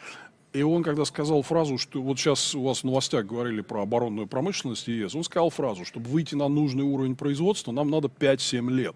и 0.54 0.62
он, 0.62 0.84
когда 0.84 1.06
сказал 1.06 1.42
фразу, 1.42 1.78
что 1.78 2.02
вот 2.02 2.18
сейчас 2.18 2.56
у 2.56 2.64
вас 2.64 2.80
в 2.80 2.84
новостях 2.86 3.26
говорили 3.26 3.62
про 3.62 3.82
оборонную 3.82 4.28
промышленность 4.28 4.88
ЕС, 4.88 5.14
он 5.16 5.24
сказал 5.24 5.50
фразу, 5.50 5.86
чтобы 5.86 6.10
выйти 6.10 6.36
на 6.36 6.48
нужный 6.48 6.84
уровень 6.84 7.16
производства, 7.16 7.72
нам 7.72 7.90
надо 7.90 8.08
5-7 8.08 8.70
лет. 8.72 8.96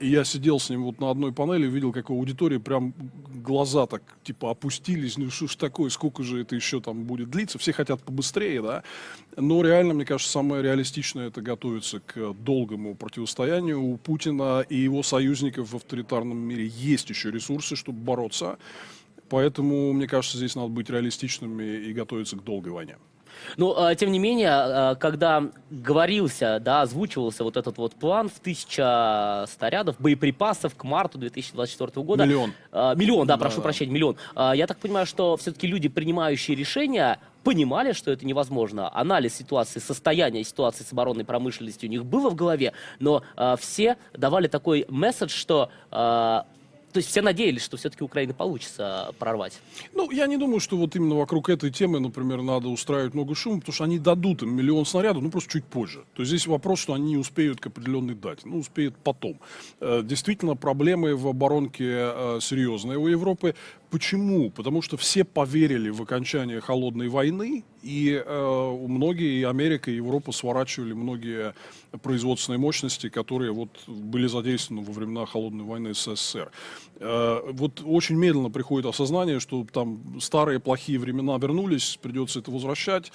И 0.00 0.08
я 0.08 0.24
сидел 0.24 0.58
с 0.58 0.70
ним 0.70 0.84
вот 0.84 0.98
на 0.98 1.10
одной 1.10 1.30
панели, 1.30 1.66
видел, 1.66 1.92
как 1.92 2.08
у 2.08 2.14
аудитории 2.14 2.56
прям 2.56 2.94
глаза 3.44 3.86
так 3.86 4.02
типа 4.22 4.50
опустились, 4.50 5.18
ну 5.18 5.28
что 5.28 5.46
ж 5.46 5.56
такое, 5.56 5.90
сколько 5.90 6.22
же 6.22 6.40
это 6.40 6.56
еще 6.56 6.80
там 6.80 7.04
будет 7.04 7.28
длиться, 7.28 7.58
все 7.58 7.74
хотят 7.74 8.02
побыстрее, 8.02 8.62
да. 8.62 8.82
Но 9.36 9.60
реально, 9.62 9.92
мне 9.92 10.06
кажется, 10.06 10.32
самое 10.32 10.62
реалистичное 10.62 11.28
это 11.28 11.42
готовиться 11.42 12.00
к 12.00 12.32
долгому 12.32 12.94
противостоянию. 12.94 13.78
У 13.82 13.98
Путина 13.98 14.64
и 14.66 14.76
его 14.76 15.02
союзников 15.02 15.70
в 15.70 15.76
авторитарном 15.76 16.38
мире 16.38 16.66
есть 16.66 17.10
еще 17.10 17.30
ресурсы, 17.30 17.76
чтобы 17.76 17.98
бороться. 17.98 18.58
Поэтому, 19.30 19.92
мне 19.92 20.06
кажется, 20.06 20.36
здесь 20.36 20.54
надо 20.56 20.68
быть 20.68 20.90
реалистичными 20.90 21.62
и 21.62 21.92
готовиться 21.92 22.36
к 22.36 22.44
долгой 22.44 22.72
войне. 22.72 22.96
Ну, 23.56 23.74
а, 23.76 23.94
тем 23.94 24.10
не 24.10 24.18
менее, 24.18 24.50
а, 24.50 24.94
когда 24.96 25.44
говорился, 25.70 26.58
да, 26.60 26.82
озвучивался 26.82 27.44
вот 27.44 27.56
этот 27.56 27.78
вот 27.78 27.94
план 27.94 28.28
в 28.28 28.40
тысяча 28.40 29.46
снарядов, 29.48 29.96
боеприпасов 30.00 30.74
к 30.74 30.82
марту 30.84 31.16
2024 31.18 32.04
года. 32.04 32.24
Миллион. 32.24 32.52
А, 32.72 32.94
миллион, 32.96 33.26
да, 33.28 33.36
Да, 33.36 33.40
прошу 33.40 33.58
да. 33.58 33.62
прощения, 33.62 33.92
миллион. 33.92 34.16
Я 34.34 34.66
так 34.66 34.78
понимаю, 34.78 35.06
что 35.06 35.36
все-таки 35.36 35.68
люди, 35.68 35.88
принимающие 35.88 36.56
решения, 36.56 37.20
понимали, 37.44 37.92
что 37.92 38.10
это 38.10 38.26
невозможно. 38.26 38.94
Анализ 38.94 39.36
ситуации, 39.36 39.78
состояния 39.78 40.42
ситуации 40.44 40.84
с 40.84 40.92
оборонной 40.92 41.24
промышленностью 41.24 41.88
у 41.88 41.92
них 41.92 42.04
было 42.04 42.30
в 42.30 42.34
голове, 42.34 42.72
но 42.98 43.22
а, 43.36 43.56
все 43.56 43.96
давали 44.12 44.48
такой 44.48 44.86
месседж, 44.88 45.30
что... 45.30 45.70
а, 45.92 46.46
то 46.92 46.98
есть 46.98 47.08
все 47.08 47.22
надеялись, 47.22 47.62
что 47.62 47.76
все-таки 47.76 48.02
Украина 48.02 48.34
получится 48.34 49.14
прорвать. 49.18 49.60
Ну, 49.94 50.10
я 50.10 50.26
не 50.26 50.36
думаю, 50.36 50.60
что 50.60 50.76
вот 50.76 50.96
именно 50.96 51.14
вокруг 51.14 51.48
этой 51.48 51.70
темы, 51.70 52.00
например, 52.00 52.42
надо 52.42 52.68
устраивать 52.68 53.14
много 53.14 53.34
шума, 53.34 53.60
потому 53.60 53.74
что 53.74 53.84
они 53.84 53.98
дадут 53.98 54.42
им 54.42 54.54
миллион 54.54 54.84
снарядов, 54.86 55.22
ну, 55.22 55.30
просто 55.30 55.50
чуть 55.50 55.64
позже. 55.64 56.04
То 56.14 56.22
есть 56.22 56.30
здесь 56.30 56.46
вопрос, 56.46 56.80
что 56.80 56.94
они 56.94 57.10
не 57.10 57.16
успеют 57.16 57.60
к 57.60 57.66
определенной 57.66 58.14
дате, 58.14 58.42
ну, 58.44 58.58
успеют 58.58 58.96
потом. 58.96 59.38
Э, 59.80 60.02
Действительно, 60.02 60.56
проблемы 60.56 61.14
в 61.14 61.28
оборонке 61.28 61.84
э, 61.88 62.38
серьезные 62.40 62.98
у 62.98 63.06
Европы. 63.06 63.54
Почему? 63.90 64.50
Потому 64.50 64.82
что 64.82 64.96
все 64.96 65.24
поверили 65.24 65.90
в 65.90 66.00
окончание 66.00 66.60
холодной 66.60 67.08
войны, 67.08 67.64
и 67.82 68.22
э, 68.24 68.76
многие, 68.86 69.40
и 69.40 69.42
Америка, 69.42 69.90
и 69.90 69.96
Европа 69.96 70.30
сворачивали 70.30 70.92
многие 70.92 71.54
производственные 72.00 72.60
мощности, 72.60 73.08
которые 73.08 73.52
вот 73.52 73.70
были 73.88 74.28
задействованы 74.28 74.86
во 74.86 74.92
времена 74.92 75.26
холодной 75.26 75.64
войны 75.64 75.92
СССР. 75.92 76.52
Э, 77.00 77.40
вот 77.50 77.82
очень 77.84 78.14
медленно 78.14 78.50
приходит 78.50 78.86
осознание, 78.86 79.40
что 79.40 79.66
там 79.72 80.20
старые 80.20 80.60
плохие 80.60 81.00
времена 81.00 81.36
вернулись, 81.38 81.98
придется 82.00 82.38
это 82.38 82.52
возвращать. 82.52 83.10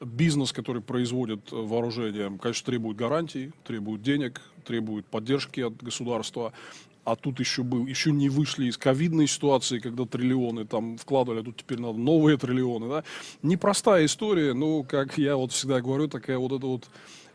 Бизнес, 0.00 0.52
который 0.52 0.82
производит 0.82 1.50
вооружение, 1.50 2.38
конечно, 2.40 2.66
требует 2.66 2.98
гарантий, 2.98 3.52
требует 3.64 4.02
денег, 4.02 4.42
требует 4.64 5.06
поддержки 5.06 5.60
от 5.60 5.82
государства. 5.82 6.52
А 7.08 7.16
тут 7.16 7.40
еще 7.40 7.62
был, 7.62 7.86
еще 7.86 8.12
не 8.12 8.28
вышли 8.28 8.66
из 8.66 8.76
ковидной 8.76 9.26
ситуации, 9.26 9.78
когда 9.78 10.04
триллионы 10.04 10.66
там 10.66 10.98
вкладывали, 10.98 11.40
а 11.40 11.42
тут 11.42 11.56
теперь 11.56 11.80
надо 11.80 11.98
новые 11.98 12.36
триллионы, 12.36 12.88
да. 12.88 13.04
Непростая 13.42 14.04
история, 14.04 14.52
но, 14.52 14.82
как 14.82 15.16
я 15.16 15.36
вот 15.36 15.52
всегда 15.52 15.80
говорю, 15.80 16.08
такая 16.08 16.36
вот 16.36 16.52
эта 16.52 16.66
вот 16.66 16.84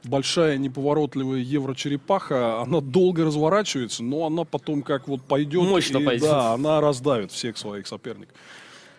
большая 0.04 0.58
неповоротливая 0.58 1.40
еврочерепаха, 1.40 2.62
она 2.62 2.82
долго 2.82 3.26
разворачивается, 3.26 4.04
но 4.04 4.28
она 4.28 4.44
потом 4.44 4.84
как 4.84 5.08
вот 5.08 5.24
пойдет, 5.24 5.64
Мощно 5.64 5.98
и, 5.98 6.06
пойдет. 6.06 6.30
да, 6.30 6.54
она 6.54 6.80
раздавит 6.80 7.32
всех 7.32 7.58
своих 7.58 7.88
соперников. 7.88 8.38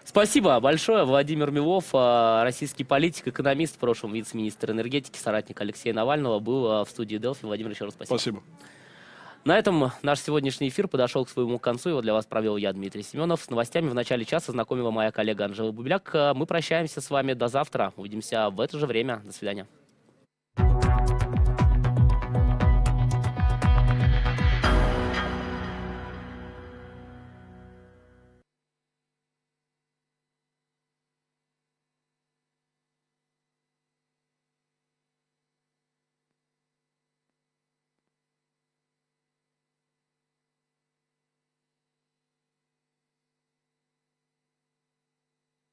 Спасибо 0.05 0.59
большое. 0.59 1.05
Владимир 1.05 1.53
Милов, 1.53 1.87
э, 1.93 2.43
российский 2.43 2.83
политик, 2.83 3.29
экономист, 3.29 3.77
в 3.77 3.79
прошлом 3.79 4.12
вице-министр 4.12 4.72
энергетики, 4.72 5.18
соратник 5.18 5.61
Алексея 5.61 5.95
Навального, 5.95 6.41
был 6.41 6.66
э, 6.66 6.85
в 6.85 6.91
студии 6.91 7.16
Делфи. 7.16 7.45
Владимир, 7.45 7.70
еще 7.70 7.85
раз 7.85 7.95
спасибо. 7.95 8.16
Спасибо. 8.16 8.43
На 9.45 9.59
этом 9.59 9.92
наш 10.03 10.20
сегодняшний 10.20 10.68
эфир 10.68 10.88
подошел 10.88 11.26
к 11.26 11.28
своему 11.28 11.59
концу. 11.59 11.90
Его 11.90 12.01
для 12.01 12.14
вас 12.14 12.24
провел 12.24 12.57
я, 12.57 12.72
Дмитрий 12.72 13.03
Семенов. 13.03 13.42
С 13.42 13.51
новостями 13.51 13.90
в 13.90 13.95
начале 13.95 14.24
часа 14.24 14.53
знакомила 14.53 14.90
моя 14.90 15.12
коллега 15.12 15.45
Анжела 15.45 15.70
Бубляк. 15.70 16.14
Мы 16.34 16.47
прощаемся 16.47 17.03
с 17.03 17.11
вами 17.11 17.34
до 17.34 17.49
завтра. 17.49 17.92
Увидимся 17.97 18.49
в 18.49 18.59
это 18.59 18.78
же 18.78 18.86
время. 18.86 19.20
До 19.22 19.32
свидания. 19.32 19.66